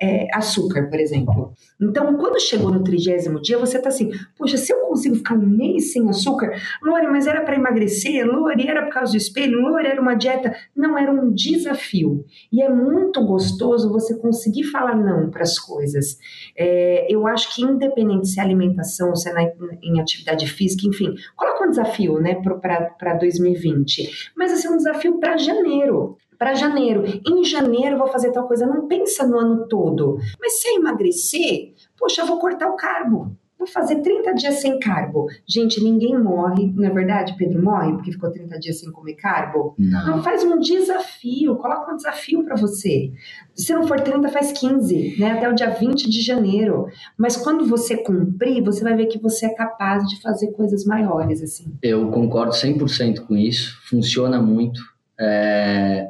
é, 0.00 0.28
açúcar, 0.34 0.88
por 0.88 0.98
exemplo. 0.98 1.52
Então, 1.80 2.16
quando 2.16 2.40
chegou 2.40 2.70
no 2.70 2.82
trigésimo 2.82 3.40
dia, 3.40 3.58
você 3.58 3.80
tá 3.80 3.88
assim, 3.88 4.10
poxa, 4.36 4.56
se 4.56 4.72
eu 4.72 4.78
consigo 4.80 5.16
ficar 5.16 5.34
um 5.34 5.46
mês 5.46 5.92
sem 5.92 6.08
açúcar, 6.08 6.52
Lore, 6.82 7.06
mas 7.06 7.26
era 7.26 7.42
para 7.42 7.56
emagrecer, 7.56 8.26
Lore, 8.26 8.66
era 8.66 8.82
por 8.82 8.92
causa 8.92 9.12
do 9.12 9.18
espelho, 9.18 9.60
Lore, 9.60 9.86
era 9.86 10.00
uma 10.00 10.14
dieta. 10.14 10.54
Não, 10.74 10.98
era 10.98 11.10
um 11.12 11.32
desafio. 11.32 12.24
E 12.52 12.62
é 12.62 12.68
muito 12.68 13.24
gostoso 13.24 13.92
você 13.92 14.16
conseguir 14.16 14.64
falar 14.64 14.96
não 14.96 15.30
para 15.30 15.42
as 15.42 15.58
coisas. 15.58 16.18
É, 16.56 17.06
eu 17.08 17.26
acho 17.26 17.54
que 17.54 17.62
independente 17.62 18.28
se 18.28 18.40
é 18.40 18.42
alimentação, 18.42 19.14
se 19.14 19.28
é 19.28 19.32
na, 19.32 19.42
em 19.82 20.00
atividade 20.00 20.46
física, 20.46 20.86
enfim, 20.86 21.14
coloca 21.36 21.64
um 21.64 21.70
desafio, 21.70 22.18
né, 22.20 22.40
para 22.98 23.14
2020. 23.14 24.32
Mas 24.36 24.52
assim, 24.52 24.68
um 24.68 24.76
desafio 24.76 25.18
para 25.18 25.36
janeiro 25.36 26.16
para 26.38 26.54
janeiro. 26.54 27.04
Em 27.26 27.44
janeiro 27.44 27.94
eu 27.94 27.98
vou 27.98 28.08
fazer 28.08 28.30
tal 28.30 28.46
coisa. 28.46 28.66
Não 28.66 28.86
pensa 28.86 29.26
no 29.26 29.38
ano 29.38 29.66
todo. 29.66 30.18
Mas 30.40 30.60
se 30.60 30.68
eu 30.68 30.76
emagrecer, 30.76 31.74
poxa, 31.98 32.22
eu 32.22 32.26
vou 32.26 32.38
cortar 32.38 32.68
o 32.68 32.76
carbo. 32.76 33.36
Vou 33.58 33.66
fazer 33.66 33.96
30 34.02 34.34
dias 34.34 34.60
sem 34.60 34.78
carbo. 34.78 35.26
Gente, 35.44 35.82
ninguém 35.82 36.16
morre. 36.16 36.72
Na 36.76 36.86
é 36.86 36.90
verdade, 36.90 37.34
Pedro 37.36 37.60
morre 37.60 37.92
porque 37.92 38.12
ficou 38.12 38.30
30 38.30 38.56
dias 38.60 38.78
sem 38.78 38.92
comer 38.92 39.14
carbo? 39.14 39.74
Não. 39.76 40.06
não 40.06 40.22
faz 40.22 40.44
um 40.44 40.60
desafio. 40.60 41.56
Coloca 41.56 41.92
um 41.92 41.96
desafio 41.96 42.44
para 42.44 42.54
você. 42.54 43.10
Se 43.56 43.74
não 43.74 43.84
for 43.84 44.00
30, 44.00 44.28
faz 44.28 44.52
15, 44.52 45.16
né? 45.18 45.32
Até 45.32 45.48
o 45.48 45.54
dia 45.56 45.70
20 45.70 46.08
de 46.08 46.20
janeiro. 46.20 46.86
Mas 47.16 47.36
quando 47.36 47.66
você 47.66 47.96
cumprir, 47.96 48.62
você 48.62 48.84
vai 48.84 48.94
ver 48.94 49.06
que 49.06 49.18
você 49.18 49.46
é 49.46 49.54
capaz 49.54 50.06
de 50.06 50.22
fazer 50.22 50.52
coisas 50.52 50.84
maiores, 50.84 51.42
assim. 51.42 51.72
Eu 51.82 52.08
concordo 52.12 52.52
100% 52.52 53.26
com 53.26 53.36
isso. 53.36 53.76
Funciona 53.90 54.40
muito. 54.40 54.80
É, 55.18 56.06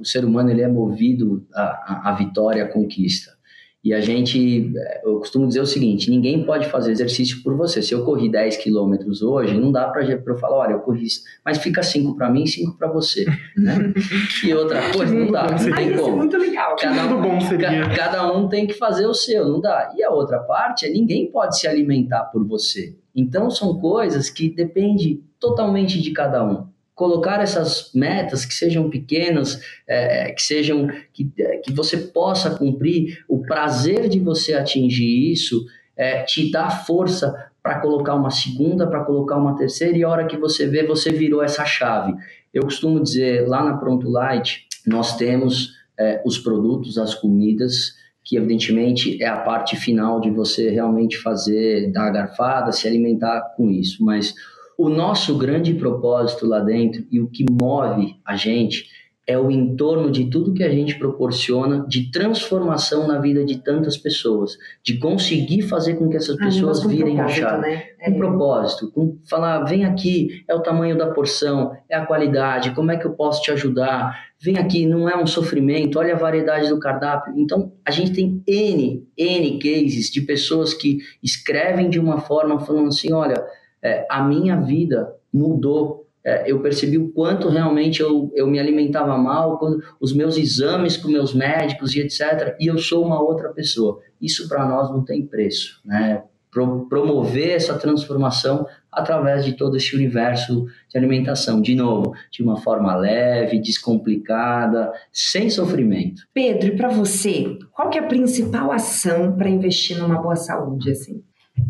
o 0.00 0.04
ser 0.04 0.24
humano 0.24 0.50
ele 0.50 0.62
é 0.62 0.68
movido 0.68 1.46
à, 1.54 2.10
à 2.10 2.12
vitória, 2.12 2.64
à 2.64 2.68
conquista. 2.68 3.38
E 3.82 3.94
a 3.94 4.00
gente, 4.00 4.72
eu 5.04 5.18
costumo 5.18 5.46
dizer 5.46 5.60
o 5.60 5.66
seguinte: 5.66 6.10
ninguém 6.10 6.44
pode 6.44 6.68
fazer 6.68 6.90
exercício 6.90 7.42
por 7.44 7.56
você. 7.56 7.80
Se 7.80 7.94
eu 7.94 8.04
corri 8.04 8.28
10 8.28 8.56
quilômetros 8.56 9.22
hoje, 9.22 9.58
não 9.58 9.70
dá 9.70 9.88
para 9.88 10.04
eu 10.04 10.38
falar, 10.38 10.56
olha, 10.56 10.72
eu 10.72 10.80
corri, 10.80 11.06
mas 11.44 11.58
fica 11.58 11.82
5 11.82 12.16
para 12.16 12.28
mim 12.28 12.42
e 12.42 12.48
5 12.48 12.76
para 12.76 12.88
você. 12.88 13.24
Né? 13.56 13.94
e 14.44 14.52
outra 14.52 14.92
coisa, 14.92 15.14
não 15.14 15.30
dá. 15.30 15.46
Não 15.50 15.74
tem 15.74 15.96
como. 15.96 16.16
muito 16.16 16.36
legal. 16.36 16.74
Cada 16.76 17.06
um, 17.06 17.22
bom 17.22 17.40
seria. 17.40 17.88
cada 17.96 18.32
um 18.32 18.48
tem 18.48 18.66
que 18.66 18.74
fazer 18.74 19.06
o 19.06 19.14
seu, 19.14 19.48
não 19.48 19.60
dá. 19.60 19.92
E 19.96 20.02
a 20.02 20.10
outra 20.10 20.40
parte 20.40 20.84
é 20.84 20.90
ninguém 20.90 21.30
pode 21.30 21.58
se 21.58 21.68
alimentar 21.68 22.24
por 22.24 22.44
você. 22.46 22.96
Então 23.14 23.48
são 23.48 23.78
coisas 23.78 24.28
que 24.28 24.50
dependem 24.50 25.22
totalmente 25.38 26.02
de 26.02 26.10
cada 26.10 26.44
um 26.44 26.66
colocar 26.98 27.40
essas 27.40 27.92
metas 27.94 28.44
que 28.44 28.52
sejam 28.52 28.90
pequenas, 28.90 29.60
é, 29.86 30.32
que 30.32 30.42
sejam 30.42 30.88
que, 31.12 31.32
que 31.62 31.72
você 31.72 31.96
possa 31.96 32.50
cumprir, 32.50 33.24
o 33.28 33.40
prazer 33.40 34.08
de 34.08 34.18
você 34.18 34.54
atingir 34.54 35.30
isso 35.30 35.64
é, 35.96 36.24
te 36.24 36.50
dá 36.50 36.68
força 36.68 37.52
para 37.62 37.78
colocar 37.78 38.16
uma 38.16 38.32
segunda, 38.32 38.84
para 38.84 39.04
colocar 39.04 39.36
uma 39.36 39.56
terceira 39.56 39.96
e 39.96 40.02
a 40.02 40.08
hora 40.08 40.26
que 40.26 40.36
você 40.36 40.66
vê 40.66 40.84
você 40.84 41.12
virou 41.12 41.40
essa 41.40 41.64
chave. 41.64 42.14
Eu 42.52 42.64
costumo 42.64 43.00
dizer 43.00 43.46
lá 43.46 43.62
na 43.62 43.76
Pronto 43.76 44.10
Light 44.10 44.66
nós 44.84 45.16
temos 45.16 45.74
é, 45.96 46.20
os 46.24 46.36
produtos, 46.36 46.98
as 46.98 47.14
comidas 47.14 47.94
que 48.24 48.36
evidentemente 48.36 49.22
é 49.22 49.28
a 49.28 49.38
parte 49.38 49.76
final 49.76 50.20
de 50.20 50.30
você 50.30 50.68
realmente 50.68 51.16
fazer, 51.16 51.92
dar 51.92 52.08
a 52.08 52.10
garfada, 52.10 52.72
se 52.72 52.88
alimentar 52.88 53.54
com 53.56 53.70
isso, 53.70 54.04
mas 54.04 54.34
o 54.78 54.88
nosso 54.88 55.36
grande 55.36 55.74
propósito 55.74 56.46
lá 56.46 56.60
dentro 56.60 57.04
e 57.10 57.20
o 57.20 57.28
que 57.28 57.44
move 57.50 58.14
a 58.24 58.36
gente 58.36 58.86
é 59.26 59.36
o 59.36 59.50
entorno 59.50 60.10
de 60.10 60.30
tudo 60.30 60.54
que 60.54 60.62
a 60.62 60.70
gente 60.70 60.98
proporciona 60.98 61.84
de 61.86 62.10
transformação 62.10 63.06
na 63.06 63.18
vida 63.18 63.44
de 63.44 63.58
tantas 63.58 63.94
pessoas, 63.94 64.56
de 64.82 64.98
conseguir 64.98 65.62
fazer 65.62 65.96
com 65.96 66.08
que 66.08 66.16
essas 66.16 66.34
pessoas 66.36 66.82
ah, 66.82 66.88
virem 66.88 67.20
a 67.20 67.28
chave. 67.28 67.60
Né? 67.60 67.82
Com 68.02 68.12
é. 68.12 68.16
propósito, 68.16 68.90
com 68.90 69.18
falar, 69.28 69.64
vem 69.64 69.84
aqui, 69.84 70.42
é 70.48 70.54
o 70.54 70.62
tamanho 70.62 70.96
da 70.96 71.08
porção, 71.08 71.76
é 71.90 71.96
a 71.96 72.06
qualidade, 72.06 72.70
como 72.70 72.90
é 72.90 72.96
que 72.96 73.04
eu 73.04 73.12
posso 73.12 73.42
te 73.42 73.50
ajudar? 73.50 74.16
Vem 74.40 74.56
aqui, 74.56 74.86
não 74.86 75.06
é 75.06 75.20
um 75.20 75.26
sofrimento, 75.26 75.98
olha 75.98 76.14
a 76.14 76.18
variedade 76.18 76.70
do 76.70 76.80
cardápio. 76.80 77.34
Então, 77.36 77.72
a 77.84 77.90
gente 77.90 78.12
tem 78.12 78.42
N, 78.46 79.06
N 79.14 79.58
cases 79.58 80.10
de 80.10 80.22
pessoas 80.22 80.72
que 80.72 81.00
escrevem 81.22 81.90
de 81.90 81.98
uma 81.98 82.18
forma 82.18 82.60
falando 82.60 82.88
assim, 82.88 83.12
olha, 83.12 83.44
é, 83.82 84.06
a 84.10 84.22
minha 84.22 84.56
vida 84.60 85.14
mudou 85.32 86.08
é, 86.28 86.50
eu 86.50 86.60
percebi 86.60 86.98
o 86.98 87.08
quanto 87.10 87.48
realmente 87.48 88.00
eu, 88.00 88.30
eu 88.34 88.46
me 88.46 88.58
alimentava 88.58 89.16
mal, 89.16 89.58
quando, 89.58 89.82
os 89.98 90.12
meus 90.12 90.36
exames 90.36 90.96
com 90.96 91.08
meus 91.08 91.32
médicos 91.32 91.94
e 91.94 92.00
etc. 92.00 92.54
E 92.60 92.66
eu 92.66 92.76
sou 92.76 93.04
uma 93.04 93.20
outra 93.20 93.48
pessoa. 93.48 94.00
Isso 94.20 94.46
para 94.46 94.68
nós 94.68 94.90
não 94.90 95.02
tem 95.02 95.24
preço, 95.26 95.80
né? 95.84 96.22
Pro, 96.50 96.86
promover 96.88 97.50
essa 97.50 97.78
transformação 97.78 98.66
através 98.90 99.44
de 99.44 99.52
todo 99.52 99.76
esse 99.76 99.94
universo 99.94 100.66
de 100.88 100.98
alimentação, 100.98 101.60
de 101.60 101.74
novo, 101.74 102.12
de 102.32 102.42
uma 102.42 102.56
forma 102.56 102.96
leve, 102.96 103.60
descomplicada, 103.60 104.90
sem 105.12 105.50
sofrimento. 105.50 106.22
Pedro, 106.34 106.68
e 106.68 106.76
para 106.76 106.88
você, 106.88 107.58
qual 107.72 107.90
que 107.90 107.98
é 107.98 108.00
a 108.00 108.06
principal 108.06 108.72
ação 108.72 109.36
para 109.36 109.48
investir 109.48 109.98
numa 109.98 110.20
boa 110.20 110.36
saúde 110.36 110.90
assim? 110.90 111.22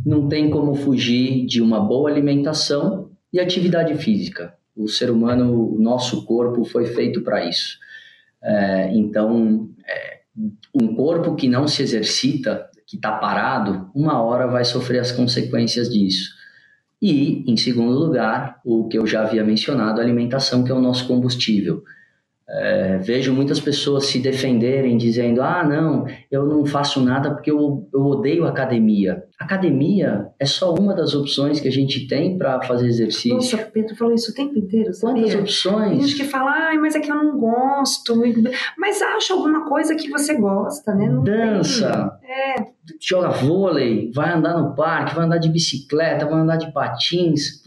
Não 0.05 0.29
tem 0.29 0.51
como 0.51 0.75
fugir 0.75 1.47
de 1.47 1.61
uma 1.61 1.81
boa 1.81 2.11
alimentação 2.11 3.11
e 3.33 3.41
atividade 3.41 3.95
física. 3.97 4.55
O 4.77 4.89
ser 4.89 5.11
humano, 5.11 5.75
o 5.75 5.81
nosso 5.81 6.25
corpo 6.25 6.65
foi 6.65 6.87
feito 6.87 7.23
para 7.23 7.45
isso. 7.45 7.79
É, 8.43 8.91
então, 8.95 9.69
é, 9.87 10.21
um 10.75 10.95
corpo 10.95 11.35
que 11.35 11.49
não 11.49 11.67
se 11.67 11.83
exercita, 11.83 12.69
que 12.87 12.97
está 12.97 13.13
parado, 13.13 13.91
uma 13.95 14.23
hora 14.23 14.47
vai 14.47 14.65
sofrer 14.65 15.01
as 15.01 15.13
consequências 15.13 15.91
disso. 15.91 16.39
E, 17.01 17.45
em 17.51 17.57
segundo 17.57 17.93
lugar, 17.93 18.61
o 18.65 18.89
que 18.89 18.99
eu 18.99 19.07
já 19.07 19.23
havia 19.23 19.45
mencionado, 19.45 20.01
a 20.01 20.05
alimentação, 20.05 20.65
que 20.65 20.71
é 20.71 20.75
o 20.75 20.81
nosso 20.81 21.07
combustível. 21.07 21.85
É, 22.51 22.97
vejo 22.97 23.35
muitas 23.35 23.61
pessoas 23.61 24.07
se 24.07 24.19
defenderem 24.19 24.97
dizendo: 24.97 25.43
ah, 25.43 25.63
não, 25.63 26.07
eu 26.31 26.47
não 26.47 26.65
faço 26.65 26.99
nada 26.99 27.31
porque 27.31 27.51
eu, 27.51 27.87
eu 27.93 28.01
odeio 28.01 28.47
academia. 28.47 29.23
Academia 29.39 30.29
é 30.41 30.47
só 30.47 30.75
uma 30.75 30.95
das 30.95 31.15
opções 31.15 31.61
que 31.61 31.69
a 31.69 31.71
gente 31.71 32.09
tem 32.09 32.39
para 32.39 32.63
fazer 32.63 32.87
exercício. 32.87 33.35
Nossa, 33.35 33.59
Pedro 33.59 33.95
falou 33.97 34.15
isso 34.15 34.33
o 34.33 34.35
tempo 34.35 34.59
inteiro. 34.59 34.95
Sabia? 34.95 35.25
Quantas 35.25 35.41
opções? 35.41 35.91
Tem 35.91 36.01
gente 36.01 36.17
que 36.17 36.25
fala, 36.25 36.51
ai, 36.51 36.79
mas 36.79 36.95
é 36.95 37.01
que 37.01 37.11
eu 37.11 37.17
não 37.17 37.39
gosto. 37.39 38.17
Mas 38.79 39.03
acha 39.03 39.35
alguma 39.35 39.69
coisa 39.69 39.95
que 39.95 40.09
você 40.09 40.35
gosta, 40.35 40.95
né? 40.95 41.07
Não 41.07 41.23
Dança. 41.23 42.19
É. 42.25 42.63
Joga 42.99 43.29
vôlei, 43.29 44.11
vai 44.15 44.33
andar 44.33 44.59
no 44.59 44.75
parque, 44.75 45.15
vai 45.15 45.27
andar 45.27 45.39
de 45.39 45.51
bicicleta, 45.51 46.25
vai 46.25 46.41
andar 46.41 46.57
de 46.57 46.73
patins, 46.73 47.63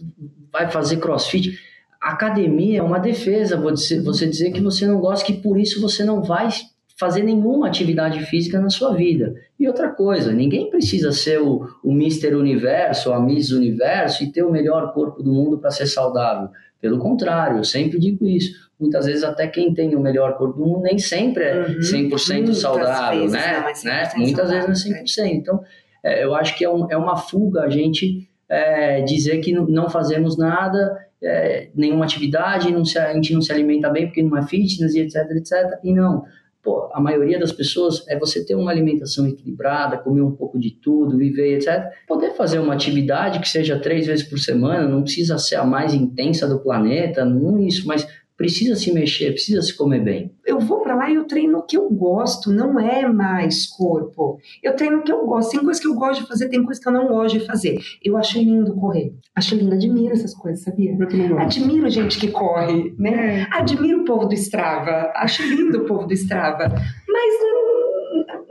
vai 0.51 0.69
fazer 0.71 0.97
crossfit 0.97 1.70
academia 2.01 2.79
é 2.79 2.83
uma 2.83 2.99
defesa, 2.99 3.55
você 3.57 4.27
dizer 4.27 4.51
que 4.51 4.59
você 4.59 4.87
não 4.87 4.99
gosta, 4.99 5.25
que 5.25 5.33
por 5.33 5.59
isso 5.59 5.79
você 5.79 6.03
não 6.03 6.23
vai 6.23 6.49
fazer 6.97 7.23
nenhuma 7.23 7.67
atividade 7.67 8.23
física 8.25 8.59
na 8.59 8.69
sua 8.69 8.93
vida. 8.93 9.35
E 9.59 9.67
outra 9.67 9.89
coisa, 9.89 10.31
ninguém 10.31 10.69
precisa 10.69 11.11
ser 11.11 11.39
o, 11.41 11.67
o 11.83 11.91
Mr. 11.91 12.35
Universo, 12.35 13.11
a 13.11 13.19
Miss 13.19 13.51
Universo 13.51 14.23
e 14.23 14.31
ter 14.31 14.43
o 14.43 14.51
melhor 14.51 14.93
corpo 14.93 15.23
do 15.23 15.31
mundo 15.31 15.57
para 15.57 15.71
ser 15.71 15.87
saudável. 15.87 16.49
Pelo 16.79 16.99
contrário, 16.99 17.57
eu 17.57 17.63
sempre 17.63 17.99
digo 17.99 18.25
isso. 18.25 18.69
Muitas 18.79 19.05
vezes 19.05 19.23
até 19.23 19.47
quem 19.47 19.73
tem 19.73 19.95
o 19.95 19.99
melhor 19.99 20.37
corpo 20.37 20.59
do 20.59 20.65
mundo 20.65 20.81
nem 20.81 20.97
sempre 20.97 21.43
é 21.43 21.61
uhum. 21.61 21.79
100% 21.79 22.33
Muitas 22.33 22.57
saudável, 22.57 23.19
vezes, 23.19 23.33
né? 23.33 23.51
Não, 23.51 23.69
é 23.69 23.83
né? 23.83 24.11
Muitas 24.17 24.47
saudável, 24.47 24.67
vezes 24.67 24.89
não 24.89 24.97
é 24.97 25.03
100%. 25.03 25.19
É. 25.19 25.27
Então, 25.33 25.63
é, 26.03 26.23
eu 26.23 26.35
acho 26.35 26.57
que 26.57 26.65
é, 26.65 26.69
um, 26.69 26.87
é 26.89 26.97
uma 26.97 27.15
fuga 27.15 27.61
a 27.61 27.69
gente 27.69 28.27
é, 28.49 29.01
dizer 29.01 29.39
que 29.39 29.53
não 29.53 29.89
fazemos 29.89 30.37
nada 30.37 30.99
é, 31.23 31.69
nenhuma 31.75 32.05
atividade, 32.05 32.71
não 32.71 32.83
se, 32.83 32.97
a 32.97 33.13
gente 33.13 33.33
não 33.33 33.41
se 33.41 33.51
alimenta 33.51 33.89
bem 33.89 34.07
porque 34.07 34.23
não 34.23 34.37
é 34.37 34.45
fitness 34.45 34.95
e 34.95 35.01
etc, 35.01 35.17
etc. 35.31 35.79
E 35.83 35.93
não, 35.93 36.23
pô, 36.63 36.89
a 36.93 36.99
maioria 36.99 37.39
das 37.39 37.51
pessoas 37.51 38.07
é 38.07 38.17
você 38.17 38.43
ter 38.45 38.55
uma 38.55 38.71
alimentação 38.71 39.27
equilibrada, 39.27 39.97
comer 39.97 40.21
um 40.21 40.31
pouco 40.31 40.59
de 40.59 40.71
tudo, 40.71 41.17
viver, 41.17 41.55
etc. 41.55 41.91
Poder 42.07 42.31
fazer 42.31 42.59
uma 42.59 42.73
atividade 42.73 43.39
que 43.39 43.49
seja 43.49 43.79
três 43.79 44.07
vezes 44.07 44.25
por 44.25 44.39
semana, 44.39 44.87
não 44.87 45.03
precisa 45.03 45.37
ser 45.37 45.55
a 45.55 45.65
mais 45.65 45.93
intensa 45.93 46.47
do 46.47 46.59
planeta, 46.59 47.23
não 47.23 47.59
isso, 47.59 47.87
mas 47.87 48.07
precisa 48.41 48.75
se 48.75 48.91
mexer, 48.91 49.31
precisa 49.31 49.61
se 49.61 49.77
comer 49.77 50.03
bem. 50.03 50.31
Eu 50.43 50.59
vou 50.59 50.81
para 50.81 50.95
lá 50.95 51.09
e 51.11 51.15
eu 51.15 51.25
treino 51.25 51.59
o 51.59 51.61
que 51.61 51.77
eu 51.77 51.87
gosto, 51.89 52.51
não 52.51 52.79
é 52.79 53.07
mais 53.07 53.67
corpo. 53.67 54.39
Eu 54.63 54.75
treino 54.75 54.97
o 54.97 55.03
que 55.03 55.11
eu 55.11 55.23
gosto. 55.27 55.51
Tem 55.51 55.59
coisas 55.59 55.79
que 55.79 55.87
eu 55.87 55.93
gosto 55.93 56.21
de 56.21 56.27
fazer, 56.27 56.49
tem 56.49 56.63
coisas 56.63 56.83
que 56.83 56.89
eu 56.89 56.93
não 56.93 57.07
gosto 57.07 57.37
de 57.37 57.45
fazer. 57.45 57.77
Eu 58.03 58.17
acho 58.17 58.39
lindo 58.39 58.73
correr. 58.75 59.13
Acho 59.35 59.55
lindo, 59.55 59.75
admiro 59.75 60.13
essas 60.13 60.33
coisas, 60.33 60.63
sabia? 60.63 60.97
Admiro 61.39 61.87
gente 61.89 62.19
que 62.19 62.29
corre, 62.29 62.95
né? 62.97 63.41
É. 63.41 63.47
Admiro 63.51 64.01
o 64.01 64.05
povo 64.05 64.25
do 64.25 64.33
Strava. 64.33 65.11
Acho 65.15 65.43
lindo 65.43 65.83
o 65.83 65.85
povo 65.85 66.07
do 66.07 66.13
Strava. 66.13 66.67
Mas 67.07 67.33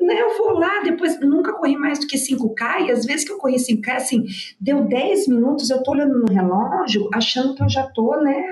né, 0.01 0.21
eu 0.21 0.39
vou 0.39 0.53
lá, 0.53 0.83
depois 0.85 1.19
nunca 1.21 1.53
corri 1.53 1.77
mais 1.77 1.99
do 1.99 2.07
que 2.07 2.17
5K, 2.17 2.87
e 2.87 2.91
às 2.93 3.05
vezes 3.05 3.25
que 3.25 3.33
eu 3.33 3.39
corri 3.39 3.57
5K, 3.57 3.97
assim, 3.97 4.25
deu 4.61 4.85
10 4.85 5.29
minutos, 5.29 5.69
eu 5.69 5.83
tô 5.83 5.93
olhando 5.93 6.19
no 6.19 6.33
relógio, 6.33 7.09
achando 7.13 7.55
que 7.55 7.63
eu 7.63 7.69
já 7.69 7.87
tô, 7.89 8.17
né, 8.21 8.43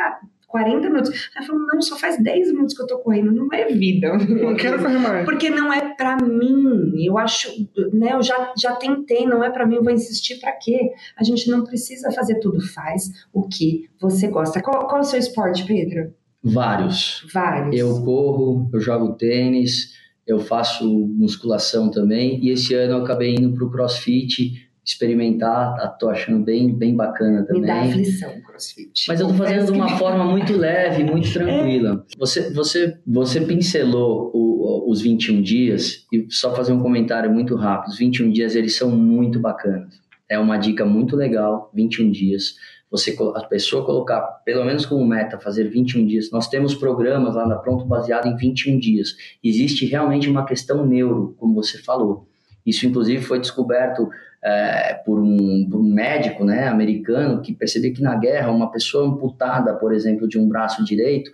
40 0.49 0.89
minutos. 0.89 1.31
Ela 1.37 1.47
falou, 1.47 1.67
não, 1.67 1.81
só 1.81 1.97
faz 1.97 2.21
10 2.21 2.53
minutos 2.53 2.75
que 2.75 2.83
eu 2.83 2.87
tô 2.87 2.99
correndo, 2.99 3.31
não 3.31 3.49
é 3.53 3.67
vida. 3.67 4.17
Não 4.17 4.57
quero 4.57 4.79
correr 4.83 4.99
mais. 4.99 5.25
Porque 5.25 5.51
não 5.51 5.73
é 5.73 5.95
para 5.95 6.17
mim. 6.17 7.05
Eu 7.05 7.19
acho, 7.19 7.49
né, 7.93 8.15
eu 8.15 8.23
já, 8.23 8.53
já 8.59 8.75
tentei, 8.75 9.27
não 9.27 9.45
é 9.45 9.51
para 9.51 9.67
mim, 9.67 9.77
eu 9.77 9.85
vou 9.85 9.93
insistir 9.93 10.41
para 10.41 10.53
quê? 10.53 10.91
A 11.17 11.23
gente 11.23 11.51
não 11.51 11.63
precisa 11.63 12.11
fazer 12.11 12.41
tudo, 12.41 12.61
faz 12.61 13.11
o 13.33 13.47
que 13.47 13.89
você 14.01 14.27
gosta. 14.29 14.63
Qual, 14.63 14.87
qual 14.87 14.99
é 14.99 15.01
o 15.01 15.05
seu 15.05 15.19
esporte, 15.19 15.65
Pedro? 15.65 16.15
Vários. 16.43 17.27
Vários. 17.33 17.77
Eu 17.77 18.03
corro, 18.03 18.71
eu 18.73 18.81
jogo 18.81 19.15
tênis, 19.15 19.93
eu 20.27 20.39
faço 20.39 20.89
musculação 20.89 21.91
também, 21.91 22.43
e 22.43 22.51
esse 22.51 22.75
ano 22.75 22.95
eu 22.95 23.03
acabei 23.03 23.35
indo 23.35 23.53
pro 23.53 23.71
CrossFit, 23.71 24.68
experimentar, 24.89 25.77
tá, 25.77 25.89
tô 25.89 26.09
achando 26.09 26.43
bem, 26.43 26.75
bem 26.75 26.97
bacana 26.97 27.45
também. 27.45 27.61
Me 27.61 27.67
dá 27.67 27.81
aflição 27.83 28.31
o 28.31 28.43
crossfit. 28.43 29.05
Mas 29.07 29.21
eu 29.21 29.29
tô 29.29 29.35
fazendo 29.35 29.67
de 29.67 29.73
uma 29.73 29.99
forma 29.99 30.25
muito 30.25 30.57
leve, 30.57 31.05
muito 31.05 31.31
tranquila. 31.31 32.05
É. 32.11 32.19
Você, 32.19 32.51
você, 32.53 32.99
você 33.07 33.41
pincelou 33.43 34.31
o, 34.35 34.91
os 34.91 35.03
21 35.03 35.43
dias, 35.43 36.07
e 36.11 36.27
só 36.31 36.55
fazer 36.55 36.73
um 36.73 36.81
comentário 36.81 37.31
muito 37.31 37.55
rápido, 37.55 37.91
os 37.91 37.99
21 37.99 38.33
dias 38.33 38.55
eles 38.55 38.77
são 38.77 38.91
muito 38.91 39.39
bacanas. 39.39 40.01
É 40.29 40.39
uma 40.39 40.57
dica 40.57 40.85
muito 40.85 41.17
legal, 41.17 41.71
21 41.75 42.11
dias. 42.11 42.55
Você, 42.91 43.15
a 43.35 43.45
pessoa 43.45 43.85
colocar, 43.85 44.23
pelo 44.47 44.65
menos 44.65 44.87
como 44.87 45.07
meta, 45.07 45.39
fazer 45.39 45.65
21 45.65 46.07
dias. 46.07 46.31
Nós 46.31 46.49
temos 46.49 46.75
programas 46.75 47.35
lá 47.35 47.47
na 47.47 47.57
Pronto 47.57 47.85
baseado 47.85 48.27
em 48.27 48.37
21 48.37 48.79
dias. 48.79 49.15
Existe 49.45 49.85
realmente 49.85 50.31
uma 50.31 50.47
questão 50.47 50.87
neuro, 50.87 51.35
como 51.39 51.55
você 51.55 51.77
falou. 51.77 52.27
Isso, 52.65 52.87
inclusive, 52.87 53.23
foi 53.23 53.39
descoberto 53.39 54.09
é, 54.43 54.95
por, 55.05 55.19
um, 55.19 55.69
por, 55.69 55.81
um, 55.81 55.93
médico 55.93 56.45
né, 56.45 56.69
americano 56.69 57.43
que 57.43 57.53
percebeu 57.53 57.93
que 57.93 58.03
na 58.03 58.17
guerra 58.17 58.51
uma 58.51 58.71
pessoa 58.71 59.07
amputada, 59.07 59.75
por 59.75 59.93
exemplo, 59.93 60.29
de 60.29 60.39
um 60.39 60.49
braço 60.49 60.85
direito, 60.85 61.31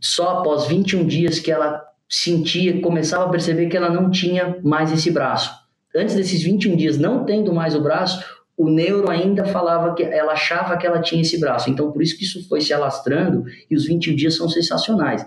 só 0.00 0.38
após 0.38 0.66
21 0.66 1.06
dias 1.06 1.40
que 1.40 1.50
ela 1.50 1.82
sentia, 2.08 2.80
começava 2.80 3.24
a 3.24 3.28
perceber 3.28 3.68
que 3.68 3.76
ela 3.76 3.90
não 3.90 4.10
tinha 4.10 4.58
mais 4.62 4.92
esse 4.92 5.10
braço. 5.10 5.52
Antes 5.94 6.14
desses 6.14 6.42
21 6.42 6.76
dias, 6.76 6.98
não 6.98 7.24
tendo 7.24 7.52
mais 7.52 7.74
o 7.74 7.82
braço, 7.82 8.24
o 8.56 8.70
neuro 8.70 9.10
ainda 9.10 9.44
falava 9.44 9.94
que 9.94 10.02
ela 10.02 10.32
achava 10.32 10.76
que 10.76 10.86
ela 10.86 11.00
tinha 11.00 11.22
esse 11.22 11.38
braço. 11.40 11.70
Então, 11.70 11.90
por 11.90 12.02
isso 12.02 12.16
que 12.16 12.24
isso 12.24 12.48
foi 12.48 12.60
se 12.60 12.72
alastrando 12.72 13.44
e 13.68 13.74
os 13.74 13.86
21 13.86 14.14
dias 14.14 14.36
são 14.36 14.48
sensacionais. 14.48 15.26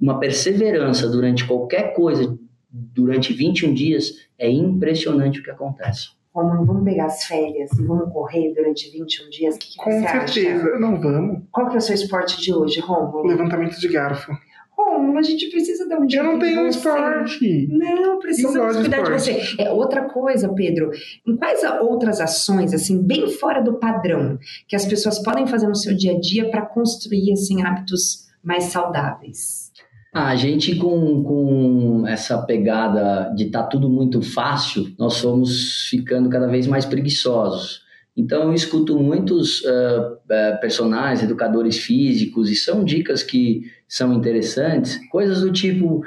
Uma 0.00 0.18
perseverança 0.18 1.08
durante 1.08 1.46
qualquer 1.46 1.94
coisa, 1.94 2.36
durante 2.70 3.32
21 3.32 3.74
dias, 3.74 4.12
é 4.38 4.50
impressionante 4.50 5.40
o 5.40 5.42
que 5.42 5.50
acontece. 5.50 6.10
Romulo, 6.34 6.64
vamos 6.64 6.84
pegar 6.84 7.06
as 7.06 7.24
férias 7.24 7.70
e 7.72 7.84
vamos 7.84 8.10
correr 8.12 8.54
durante 8.54 8.90
21 8.90 9.28
dias? 9.28 9.54
O 9.54 9.58
que, 9.58 9.70
que 9.72 9.76
Com 9.76 9.90
certeza, 9.90 10.66
acha? 10.66 10.78
não 10.78 10.98
vamos. 11.00 11.42
Qual 11.50 11.68
que 11.68 11.74
é 11.74 11.78
o 11.78 11.80
seu 11.80 11.94
esporte 11.94 12.40
de 12.40 12.54
hoje, 12.54 12.80
Romulo? 12.80 13.26
Levantamento 13.26 13.78
de 13.78 13.88
garfo. 13.88 14.32
Romulo, 14.74 15.18
a 15.18 15.22
gente 15.22 15.50
precisa 15.50 15.86
dar 15.86 15.98
um 15.98 16.06
dia 16.06 16.20
Eu 16.20 16.24
não 16.24 16.38
tenho 16.38 16.66
esporte. 16.66 17.68
Não, 17.70 18.18
precisamos 18.18 18.76
cuidar 18.78 19.02
de, 19.02 19.04
de 19.04 19.12
você. 19.12 19.40
É 19.58 19.70
outra 19.70 20.08
coisa, 20.08 20.48
Pedro. 20.54 20.90
Em 21.26 21.36
quais 21.36 21.62
outras 21.82 22.18
ações, 22.18 22.72
assim, 22.72 23.02
bem 23.02 23.28
fora 23.28 23.60
do 23.60 23.74
padrão, 23.74 24.38
que 24.66 24.74
as 24.74 24.86
pessoas 24.86 25.22
podem 25.22 25.46
fazer 25.46 25.68
no 25.68 25.76
seu 25.76 25.94
dia 25.94 26.16
a 26.16 26.18
dia 26.20 26.50
para 26.50 26.62
construir, 26.62 27.32
assim, 27.32 27.62
hábitos 27.62 28.26
mais 28.42 28.64
saudáveis? 28.64 29.70
Ah, 30.14 30.28
a 30.28 30.36
gente 30.36 30.76
com, 30.76 31.22
com 31.22 32.06
essa 32.06 32.36
pegada 32.42 33.32
de 33.34 33.44
estar 33.44 33.62
tá 33.62 33.68
tudo 33.68 33.88
muito 33.88 34.20
fácil, 34.20 34.94
nós 34.98 35.18
fomos 35.18 35.88
ficando 35.88 36.28
cada 36.28 36.46
vez 36.46 36.66
mais 36.66 36.84
preguiçosos. 36.84 37.80
Então, 38.14 38.42
eu 38.42 38.52
escuto 38.52 39.00
muitos 39.00 39.62
uh, 39.62 40.12
uh, 40.12 40.60
personagens, 40.60 41.22
educadores 41.22 41.78
físicos, 41.78 42.50
e 42.50 42.54
são 42.54 42.84
dicas 42.84 43.22
que 43.22 43.62
são 43.88 44.12
interessantes, 44.12 45.00
coisas 45.08 45.40
do 45.40 45.50
tipo. 45.50 46.02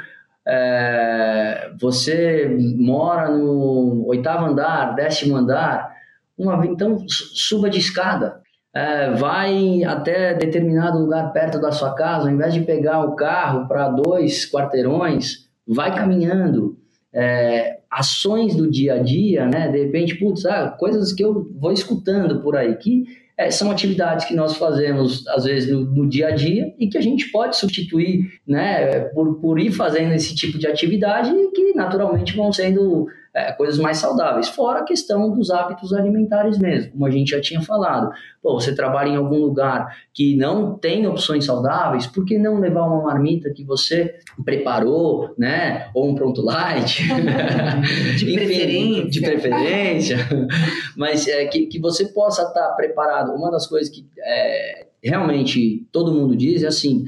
Você 1.82 2.56
mora 2.78 3.32
no 3.32 4.06
oitavo 4.06 4.46
andar, 4.46 4.94
décimo 4.94 5.36
andar, 5.36 5.92
uma, 6.38 6.64
então 6.68 7.04
suba 7.08 7.68
de 7.68 7.80
escada, 7.80 8.44
é, 8.76 9.12
vai 9.12 9.86
até 9.86 10.34
determinado 10.34 11.00
lugar 11.00 11.32
perto 11.32 11.62
da 11.62 11.72
sua 11.72 11.96
casa, 11.96 12.28
ao 12.28 12.34
invés 12.34 12.54
de 12.54 12.60
pegar 12.60 13.06
o 13.06 13.16
carro 13.16 13.70
para 13.70 13.88
dois 13.88 14.50
quarteirões, 14.52 15.48
vai 15.66 15.96
caminhando. 15.96 16.78
É, 17.14 17.80
ações 17.90 18.54
do 18.54 18.70
dia 18.70 18.96
a 18.96 18.98
dia, 18.98 19.46
né? 19.46 19.72
De 19.72 19.86
repente, 19.86 20.16
putz, 20.16 20.46
ah, 20.46 20.76
coisas 20.78 21.14
que 21.14 21.24
eu 21.24 21.50
vou 21.58 21.72
escutando 21.72 22.42
por 22.42 22.58
aí, 22.58 22.76
que 22.76 23.06
é, 23.38 23.50
são 23.50 23.72
atividades 23.72 24.26
que 24.26 24.36
nós 24.36 24.58
fazemos, 24.58 25.26
às 25.30 25.46
vezes, 25.46 25.72
no, 25.72 25.86
no, 25.86 26.10
dia 26.10 26.28
a 26.28 26.32
dia 26.32 26.74
e 26.78 26.90
que 26.90 26.98
a 26.98 27.02
gente 27.02 27.32
pode 27.32 27.56
substituir, 27.56 28.26
né? 28.46 29.00
Por, 29.14 29.36
por 29.36 29.58
ir 29.58 29.72
fazendo 29.72 30.14
esse 30.14 30.36
tipo 30.36 30.58
de 30.58 30.68
atividade 30.68 31.32
que, 31.54 31.74
naturalmente, 31.74 32.36
vão 32.36 32.52
sendo 32.52 33.08
é, 33.36 33.52
coisas 33.52 33.78
mais 33.78 33.98
saudáveis, 33.98 34.48
fora 34.48 34.80
a 34.80 34.84
questão 34.84 35.30
dos 35.30 35.52
hábitos 35.52 35.92
alimentares 35.92 36.58
mesmo, 36.58 36.94
como 36.94 37.06
a 37.06 37.12
gente 37.12 37.32
já 37.32 37.42
tinha 37.42 37.62
falado. 37.62 38.10
Pô, 38.42 38.54
você 38.54 38.74
trabalha 38.74 39.10
em 39.10 39.18
algum 39.18 39.40
lugar 39.40 39.94
que 40.14 40.38
não 40.38 40.78
tem 40.78 41.06
opções 41.06 41.44
saudáveis, 41.44 42.08
por 42.08 42.24
que 42.24 42.38
não 42.38 42.62
levar 42.62 42.84
uma 42.84 43.04
marmita 43.04 43.50
que 43.50 43.66
você 43.66 44.16
preparou, 44.46 45.34
né? 45.38 45.90
Ou 45.94 46.10
um 46.10 46.16
pronto 46.16 46.42
light? 46.42 47.04
de 48.16 48.24
Enfim, 48.24 48.36
preferência. 48.36 49.10
De 49.10 49.22
preferência. 49.22 50.18
Mas 50.96 51.28
é, 51.28 51.46
que, 51.48 51.66
que 51.66 51.80
você 51.80 52.06
possa 52.06 52.44
estar 52.44 52.70
preparado. 52.78 53.34
Uma 53.34 53.52
das 53.52 53.68
coisas 53.68 53.90
que 53.90 54.08
é, 54.18 54.88
realmente 55.04 55.86
todo 55.92 56.14
mundo 56.14 56.38
diz 56.38 56.64
é 56.64 56.68
assim, 56.68 57.06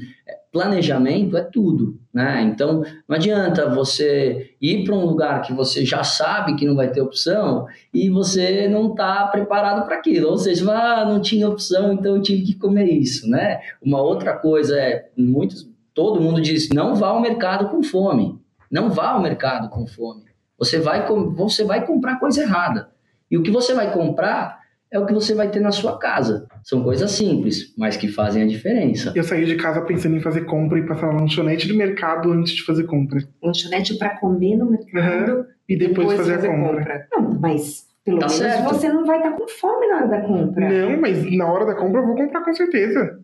planejamento 0.52 1.36
é 1.36 1.42
tudo, 1.42 1.98
né? 2.12 2.42
Então, 2.42 2.82
não 3.06 3.16
adianta 3.16 3.68
você 3.68 4.54
ir 4.60 4.84
para 4.84 4.94
um 4.94 5.04
lugar 5.04 5.42
que 5.42 5.52
você 5.52 5.84
já 5.84 6.02
sabe 6.02 6.56
que 6.56 6.66
não 6.66 6.74
vai 6.74 6.90
ter 6.90 7.00
opção 7.00 7.66
e 7.92 8.08
você 8.08 8.66
não 8.68 8.90
está 8.90 9.26
preparado 9.26 9.86
para 9.86 9.96
aquilo. 9.96 10.28
Ou 10.30 10.38
seja, 10.38 10.70
ah, 10.72 11.04
não 11.04 11.20
tinha 11.20 11.48
opção, 11.48 11.92
então 11.92 12.16
eu 12.16 12.22
tive 12.22 12.42
que 12.42 12.54
comer 12.54 12.90
isso, 12.90 13.28
né? 13.28 13.60
Uma 13.82 14.00
outra 14.00 14.34
coisa 14.36 14.78
é, 14.78 15.10
muitos, 15.16 15.68
todo 15.92 16.20
mundo 16.20 16.40
diz, 16.40 16.68
não 16.70 16.94
vá 16.94 17.08
ao 17.08 17.20
mercado 17.20 17.68
com 17.68 17.82
fome. 17.82 18.38
Não 18.70 18.90
vá 18.90 19.10
ao 19.10 19.22
mercado 19.22 19.68
com 19.68 19.86
fome. 19.86 20.24
Você 20.58 20.78
vai, 20.78 21.06
você 21.34 21.64
vai 21.64 21.86
comprar 21.86 22.18
coisa 22.18 22.42
errada. 22.42 22.90
E 23.30 23.36
o 23.36 23.42
que 23.42 23.50
você 23.50 23.74
vai 23.74 23.92
comprar 23.92 24.58
é 24.90 24.98
o 24.98 25.06
que 25.06 25.12
você 25.12 25.34
vai 25.34 25.50
ter 25.50 25.60
na 25.60 25.70
sua 25.70 25.98
casa. 25.98 26.46
São 26.64 26.82
coisas 26.82 27.10
simples, 27.10 27.74
mas 27.76 27.96
que 27.96 28.08
fazem 28.08 28.42
a 28.42 28.46
diferença. 28.46 29.12
Eu 29.14 29.22
saí 29.22 29.44
de 29.44 29.56
casa 29.56 29.80
pensando 29.82 30.16
em 30.16 30.20
fazer 30.20 30.44
compra 30.44 30.78
e 30.78 30.86
passar 30.86 31.12
na 31.12 31.20
lanchonete 31.20 31.66
de 31.66 31.74
mercado 31.74 32.32
antes 32.32 32.52
de 32.54 32.64
fazer 32.64 32.84
compra. 32.84 33.20
Lanchonete 33.42 33.98
para 33.98 34.18
comer 34.18 34.56
no 34.56 34.70
mercado 34.70 35.32
uhum. 35.32 35.44
e 35.68 35.76
depois, 35.76 36.08
depois 36.08 36.18
fazer, 36.18 36.34
fazer, 36.36 36.48
a 36.48 36.56
compra. 36.56 36.78
compra. 36.78 37.08
Não, 37.12 37.40
mas 37.40 37.86
pelo 38.04 38.18
tá 38.18 38.26
menos 38.26 38.38
certo. 38.38 38.64
você 38.64 38.88
não 38.88 39.04
vai 39.04 39.18
estar 39.18 39.30
tá 39.30 39.36
com 39.36 39.48
fome 39.48 39.86
na 39.88 39.96
hora 39.96 40.08
da 40.08 40.20
compra. 40.22 40.68
Não, 40.68 41.00
mas 41.00 41.36
na 41.36 41.52
hora 41.52 41.66
da 41.66 41.74
compra 41.74 42.00
eu 42.00 42.06
vou 42.06 42.16
comprar 42.16 42.42
com 42.42 42.54
certeza. 42.54 43.20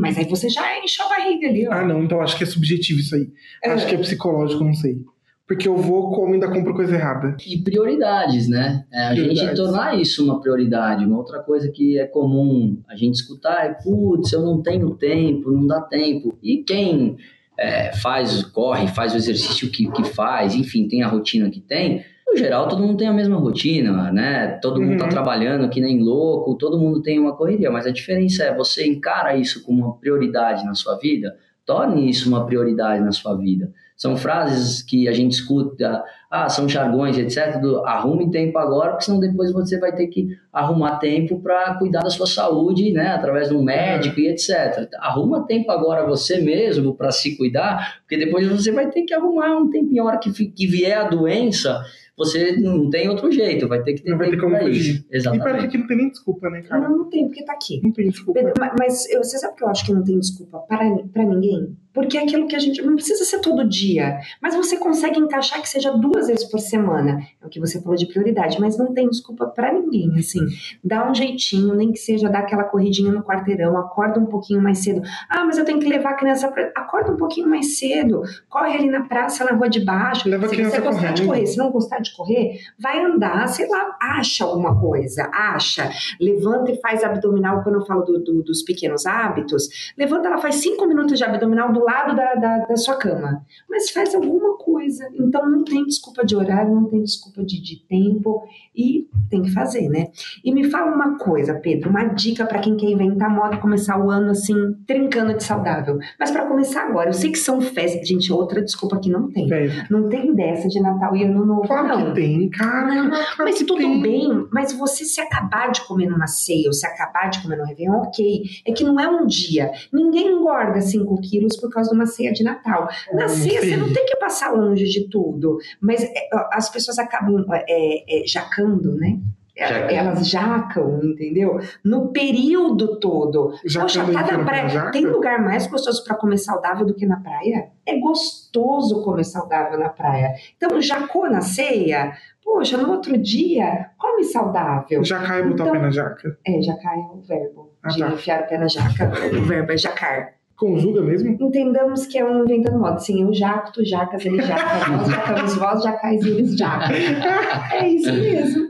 Mas 0.00 0.18
aí 0.18 0.24
você 0.24 0.48
já 0.48 0.78
enche 0.78 1.00
a 1.00 1.08
barriga 1.08 1.48
ali, 1.48 1.68
ó. 1.68 1.72
Ah, 1.72 1.84
não, 1.84 2.02
então 2.02 2.20
acho 2.20 2.36
que 2.36 2.42
é 2.42 2.46
subjetivo 2.46 2.98
isso 2.98 3.14
aí. 3.14 3.28
É. 3.62 3.70
Acho 3.70 3.86
que 3.86 3.94
é 3.94 3.98
psicológico, 3.98 4.64
não 4.64 4.74
sei 4.74 5.04
porque 5.50 5.66
eu 5.66 5.76
vou, 5.76 6.12
como 6.12 6.32
ainda 6.32 6.48
compro 6.48 6.72
coisa 6.72 6.94
errada. 6.94 7.36
E 7.44 7.58
prioridades, 7.58 8.48
né? 8.48 8.84
É, 8.92 9.08
a 9.08 9.10
prioridades. 9.10 9.40
gente 9.40 9.56
tornar 9.56 9.98
isso 9.98 10.24
uma 10.24 10.40
prioridade. 10.40 11.04
Uma 11.04 11.18
outra 11.18 11.40
coisa 11.40 11.68
que 11.72 11.98
é 11.98 12.06
comum 12.06 12.78
a 12.88 12.94
gente 12.94 13.16
escutar 13.16 13.66
é, 13.66 13.74
putz, 13.74 14.32
eu 14.32 14.42
não 14.42 14.62
tenho 14.62 14.94
tempo, 14.94 15.50
não 15.50 15.66
dá 15.66 15.80
tempo. 15.80 16.38
E 16.40 16.58
quem 16.58 17.16
é, 17.58 17.92
faz, 17.96 18.44
corre, 18.44 18.86
faz 18.86 19.12
o 19.12 19.16
exercício 19.16 19.68
que, 19.72 19.90
que 19.90 20.04
faz, 20.04 20.54
enfim, 20.54 20.86
tem 20.86 21.02
a 21.02 21.08
rotina 21.08 21.50
que 21.50 21.58
tem, 21.58 22.04
no 22.28 22.36
geral, 22.36 22.68
todo 22.68 22.80
mundo 22.80 22.98
tem 22.98 23.08
a 23.08 23.12
mesma 23.12 23.36
rotina, 23.36 24.12
né? 24.12 24.56
Todo 24.62 24.80
mundo 24.80 24.92
está 24.92 25.06
uhum. 25.06 25.10
trabalhando 25.10 25.68
que 25.68 25.80
nem 25.80 26.00
louco, 26.00 26.54
todo 26.54 26.78
mundo 26.78 27.02
tem 27.02 27.18
uma 27.18 27.34
correria, 27.34 27.72
mas 27.72 27.88
a 27.88 27.90
diferença 27.90 28.44
é 28.44 28.54
você 28.54 28.86
encara 28.86 29.36
isso 29.36 29.64
como 29.64 29.84
uma 29.84 29.96
prioridade 29.96 30.64
na 30.64 30.76
sua 30.76 30.96
vida, 30.96 31.36
torne 31.66 32.08
isso 32.08 32.28
uma 32.28 32.46
prioridade 32.46 33.02
na 33.02 33.10
sua 33.10 33.34
vida. 33.34 33.72
São 34.00 34.16
frases 34.16 34.80
que 34.80 35.06
a 35.06 35.12
gente 35.12 35.32
escuta, 35.32 36.02
ah, 36.30 36.48
são 36.48 36.66
jargões, 36.66 37.18
etc. 37.18 37.60
Do, 37.60 37.84
arrume 37.84 38.30
tempo 38.30 38.56
agora, 38.56 38.92
porque 38.92 39.04
senão 39.04 39.20
depois 39.20 39.52
você 39.52 39.78
vai 39.78 39.94
ter 39.94 40.06
que 40.06 40.38
arrumar 40.50 40.96
tempo 40.96 41.38
para 41.38 41.74
cuidar 41.74 42.00
da 42.00 42.08
sua 42.08 42.26
saúde, 42.26 42.92
né, 42.92 43.08
através 43.08 43.50
de 43.50 43.54
um 43.54 43.62
médico 43.62 44.18
e 44.18 44.28
etc. 44.28 44.88
Arruma 45.00 45.46
tempo 45.46 45.70
agora 45.70 46.06
você 46.06 46.40
mesmo 46.40 46.94
para 46.94 47.12
se 47.12 47.36
cuidar, 47.36 48.00
porque 48.00 48.16
depois 48.16 48.48
você 48.48 48.72
vai 48.72 48.88
ter 48.88 49.02
que 49.02 49.12
arrumar 49.12 49.54
um 49.58 49.68
tempinho, 49.68 50.04
a 50.04 50.06
hora 50.06 50.18
que, 50.18 50.32
que 50.32 50.66
vier 50.66 50.96
a 50.96 51.04
doença, 51.04 51.82
você 52.20 52.52
não 52.58 52.90
tem 52.90 53.08
outro 53.08 53.32
jeito, 53.32 53.66
vai 53.66 53.82
ter 53.82 53.94
que 53.94 54.02
ter 54.02 54.10
não 54.10 54.18
tempo 54.18 54.36
para 54.36 54.68
isso. 54.68 55.02
Exatamente. 55.10 55.40
E 55.40 55.50
parece 55.50 55.68
que 55.68 55.78
não 55.78 55.86
tem 55.86 55.96
nem 55.96 56.10
desculpa, 56.10 56.50
né, 56.50 56.60
cara? 56.60 56.86
Não, 56.86 56.98
não 56.98 57.08
tem, 57.08 57.26
porque 57.26 57.42
tá 57.42 57.54
aqui. 57.54 57.80
Não 57.82 57.90
tem 57.92 58.10
desculpa. 58.10 58.38
Pedro, 58.38 58.52
mas 58.78 59.08
eu, 59.08 59.24
você 59.24 59.38
sabe 59.38 59.56
que 59.56 59.64
eu 59.64 59.68
acho 59.68 59.86
que 59.86 59.92
não 59.94 60.04
tem 60.04 60.18
desculpa 60.18 60.58
para, 60.58 60.98
para 61.14 61.24
ninguém? 61.24 61.74
Porque 61.92 62.16
é 62.16 62.22
aquilo 62.22 62.46
que 62.46 62.54
a 62.54 62.58
gente. 62.58 62.80
Não 62.82 62.94
precisa 62.94 63.24
ser 63.24 63.40
todo 63.40 63.68
dia, 63.68 64.20
mas 64.40 64.54
você 64.54 64.76
consegue 64.76 65.18
encaixar 65.18 65.60
que 65.60 65.68
seja 65.68 65.90
duas 65.90 66.28
vezes 66.28 66.44
por 66.44 66.60
semana. 66.60 67.18
É 67.42 67.46
o 67.46 67.48
que 67.48 67.58
você 67.58 67.80
falou 67.80 67.96
de 67.96 68.06
prioridade, 68.06 68.60
mas 68.60 68.78
não 68.78 68.94
tem 68.94 69.08
desculpa 69.08 69.46
para 69.46 69.72
ninguém, 69.72 70.12
assim. 70.16 70.40
Dá 70.84 71.10
um 71.10 71.14
jeitinho, 71.14 71.74
nem 71.74 71.90
que 71.90 71.98
seja 71.98 72.28
dar 72.28 72.40
aquela 72.40 72.64
corridinha 72.64 73.10
no 73.10 73.24
quarteirão, 73.24 73.76
acorda 73.76 74.20
um 74.20 74.26
pouquinho 74.26 74.62
mais 74.62 74.78
cedo. 74.78 75.02
Ah, 75.28 75.44
mas 75.44 75.58
eu 75.58 75.64
tenho 75.64 75.80
que 75.80 75.88
levar 75.88 76.10
a 76.10 76.16
criança 76.16 76.48
pra. 76.48 76.70
Acorda 76.76 77.12
um 77.12 77.16
pouquinho 77.16 77.48
mais 77.48 77.78
cedo, 77.78 78.22
corre 78.48 78.76
ali 78.76 78.88
na 78.88 79.02
praça, 79.06 79.44
na 79.44 79.56
rua 79.56 79.68
de 79.68 79.84
baixo. 79.84 80.28
Leva 80.28 80.46
se 80.46 80.54
a 80.54 80.56
criança 80.56 80.76
você 80.76 80.82
gostar 80.82 81.00
correndo. 81.00 81.16
de 81.16 81.26
correr, 81.26 81.46
se 81.46 81.58
não 81.58 81.72
gostar 81.72 81.98
de 81.98 82.09
correr, 82.16 82.58
vai 82.78 83.04
andar, 83.04 83.46
sei 83.48 83.68
lá, 83.68 83.96
acha 84.00 84.44
alguma 84.44 84.78
coisa, 84.78 85.28
acha. 85.32 85.90
Levanta 86.20 86.70
e 86.70 86.80
faz 86.80 87.02
abdominal, 87.04 87.62
quando 87.62 87.76
eu 87.76 87.86
falo 87.86 88.02
do, 88.02 88.18
do, 88.22 88.42
dos 88.42 88.62
pequenos 88.62 89.06
hábitos, 89.06 89.92
levanta, 89.96 90.28
ela 90.28 90.38
faz 90.38 90.56
cinco 90.56 90.86
minutos 90.86 91.18
de 91.18 91.24
abdominal 91.24 91.72
do 91.72 91.80
lado 91.80 92.14
da, 92.14 92.34
da, 92.34 92.58
da 92.66 92.76
sua 92.76 92.96
cama. 92.96 93.44
Mas 93.68 93.90
faz 93.90 94.14
alguma 94.14 94.56
coisa. 94.56 95.08
Então 95.14 95.48
não 95.48 95.64
tem 95.64 95.84
desculpa 95.84 96.24
de 96.24 96.36
horário, 96.36 96.74
não 96.74 96.84
tem 96.84 97.02
desculpa 97.02 97.44
de, 97.44 97.60
de 97.60 97.76
tempo 97.86 98.42
e 98.74 99.08
tem 99.28 99.42
que 99.42 99.52
fazer, 99.52 99.88
né? 99.88 100.08
E 100.44 100.52
me 100.52 100.70
fala 100.70 100.94
uma 100.94 101.18
coisa, 101.18 101.54
Pedro, 101.54 101.90
uma 101.90 102.04
dica 102.04 102.46
para 102.46 102.58
quem 102.58 102.76
quer 102.76 102.90
inventar 102.90 103.30
moda 103.30 103.56
e 103.56 103.60
começar 103.60 103.98
o 103.98 104.10
ano 104.10 104.30
assim, 104.30 104.74
trincando 104.86 105.34
de 105.34 105.42
saudável. 105.42 105.98
Mas 106.18 106.30
para 106.30 106.46
começar 106.46 106.82
agora, 106.82 107.10
eu 107.10 107.14
sei 107.14 107.30
que 107.30 107.38
são 107.38 107.60
festas, 107.60 108.06
gente, 108.06 108.32
outra 108.32 108.62
desculpa 108.62 108.98
que 108.98 109.10
não 109.10 109.30
tem. 109.30 109.52
É. 109.52 109.86
Não 109.90 110.08
tem 110.08 110.34
dessa 110.34 110.68
de 110.68 110.80
Natal 110.80 111.16
e 111.16 111.24
Ano 111.24 111.44
Novo, 111.44 111.62
claro 111.62 111.88
não. 111.90 112.06
que 112.06 112.20
tem, 112.20 112.48
cara. 112.48 112.94
Não, 112.94 113.10
claro 113.10 113.34
mas 113.38 113.58
tudo 113.58 113.76
tem. 113.76 114.02
bem, 114.02 114.48
mas 114.50 114.72
você 114.72 115.04
se 115.04 115.20
acabar 115.20 115.70
de 115.70 115.80
comer 115.82 116.08
numa 116.08 116.26
ceia 116.26 116.66
ou 116.66 116.72
se 116.72 116.86
acabar 116.86 117.28
de 117.30 117.42
comer 117.42 117.56
no 117.56 117.64
Réveillon, 117.64 118.02
ok. 118.02 118.42
É 118.66 118.72
que 118.72 118.84
não 118.84 118.98
é 118.98 119.08
um 119.08 119.26
dia. 119.26 119.70
Ninguém 119.92 120.28
engorda 120.28 120.80
5 120.80 121.20
quilos 121.20 121.56
por 121.56 121.70
causa 121.70 121.90
de 121.90 121.96
uma 121.96 122.06
ceia 122.06 122.32
de 122.32 122.42
Natal. 122.42 122.88
Na 123.12 123.28
ceia, 123.28 123.60
você 123.60 123.76
não 123.76 123.92
tem 123.92 124.06
que 124.06 124.16
passar 124.16 124.52
longe 124.52 124.84
de 124.84 125.08
tudo. 125.08 125.58
Mas 125.80 126.02
é, 126.02 126.28
as 126.52 126.68
pessoas 126.68 126.98
acabam 126.98 127.44
é, 127.50 128.22
é, 128.22 128.26
jacando, 128.26 128.94
né? 128.94 129.18
Jaca. 129.68 129.92
Elas 129.92 130.28
jacam, 130.28 131.00
entendeu? 131.02 131.58
No 131.84 132.08
período 132.08 132.98
todo. 132.98 133.54
Poxa, 133.74 134.04
tá 134.04 134.38
na 134.38 134.44
praia. 134.44 134.90
Tem 134.90 135.04
lugar 135.04 135.42
mais 135.42 135.66
gostoso 135.66 136.02
para 136.04 136.16
comer 136.16 136.38
saudável 136.38 136.86
do 136.86 136.94
que 136.94 137.06
na 137.06 137.20
praia? 137.20 137.70
É 137.86 137.98
gostoso 137.98 139.02
comer 139.02 139.24
saudável 139.24 139.78
na 139.78 139.88
praia. 139.88 140.32
Então, 140.56 140.80
jacou 140.80 141.30
na 141.30 141.40
ceia? 141.40 142.12
Poxa, 142.42 142.76
no 142.76 142.90
outro 142.90 143.16
dia, 143.18 143.90
come 143.98 144.24
saudável. 144.24 145.04
Jacar 145.04 145.38
é 145.38 145.42
botar 145.42 145.64
então, 145.64 145.68
o 145.68 145.72
pé 145.72 145.78
na 145.78 145.90
jaca? 145.90 146.38
É, 146.46 146.62
jacar 146.62 146.94
é 146.94 147.02
o 147.02 147.20
verbo. 147.20 147.70
Ah, 147.82 147.88
de 147.88 148.00
tá. 148.00 148.08
enfiar 148.08 148.42
o 148.42 148.46
pé 148.46 148.58
na 148.58 148.66
jaca. 148.66 149.12
O 149.38 149.44
verbo 149.44 149.72
é 149.72 149.76
jacar. 149.76 150.39
Conjuga 150.60 151.00
mesmo? 151.00 151.38
Entendamos 151.40 152.06
que 152.06 152.18
é 152.18 152.24
um 152.24 152.44
inventando 152.44 152.78
moda. 152.78 152.98
Sim, 152.98 153.22
eu 153.22 153.32
jacto, 153.32 153.82
jacas, 153.82 154.26
ele 154.26 154.42
jaca, 154.42 154.90
nós 154.90 155.08
jacamos 155.08 155.56
vós, 155.56 155.82
jacais 155.82 156.22
eles 156.22 156.54
jacam. 156.54 156.94
é 157.72 157.88
isso 157.88 158.12
mesmo. 158.12 158.68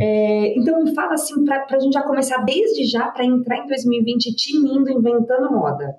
É, 0.00 0.56
então 0.56 0.84
me 0.84 0.94
fala 0.94 1.14
assim, 1.14 1.44
para 1.44 1.66
a 1.68 1.80
gente 1.80 1.94
já 1.94 2.02
começar 2.02 2.44
desde 2.44 2.84
já, 2.84 3.08
para 3.08 3.24
entrar 3.24 3.58
em 3.58 3.66
2020 3.66 4.36
tinindo, 4.36 4.88
inventando 4.88 5.50
moda. 5.50 5.96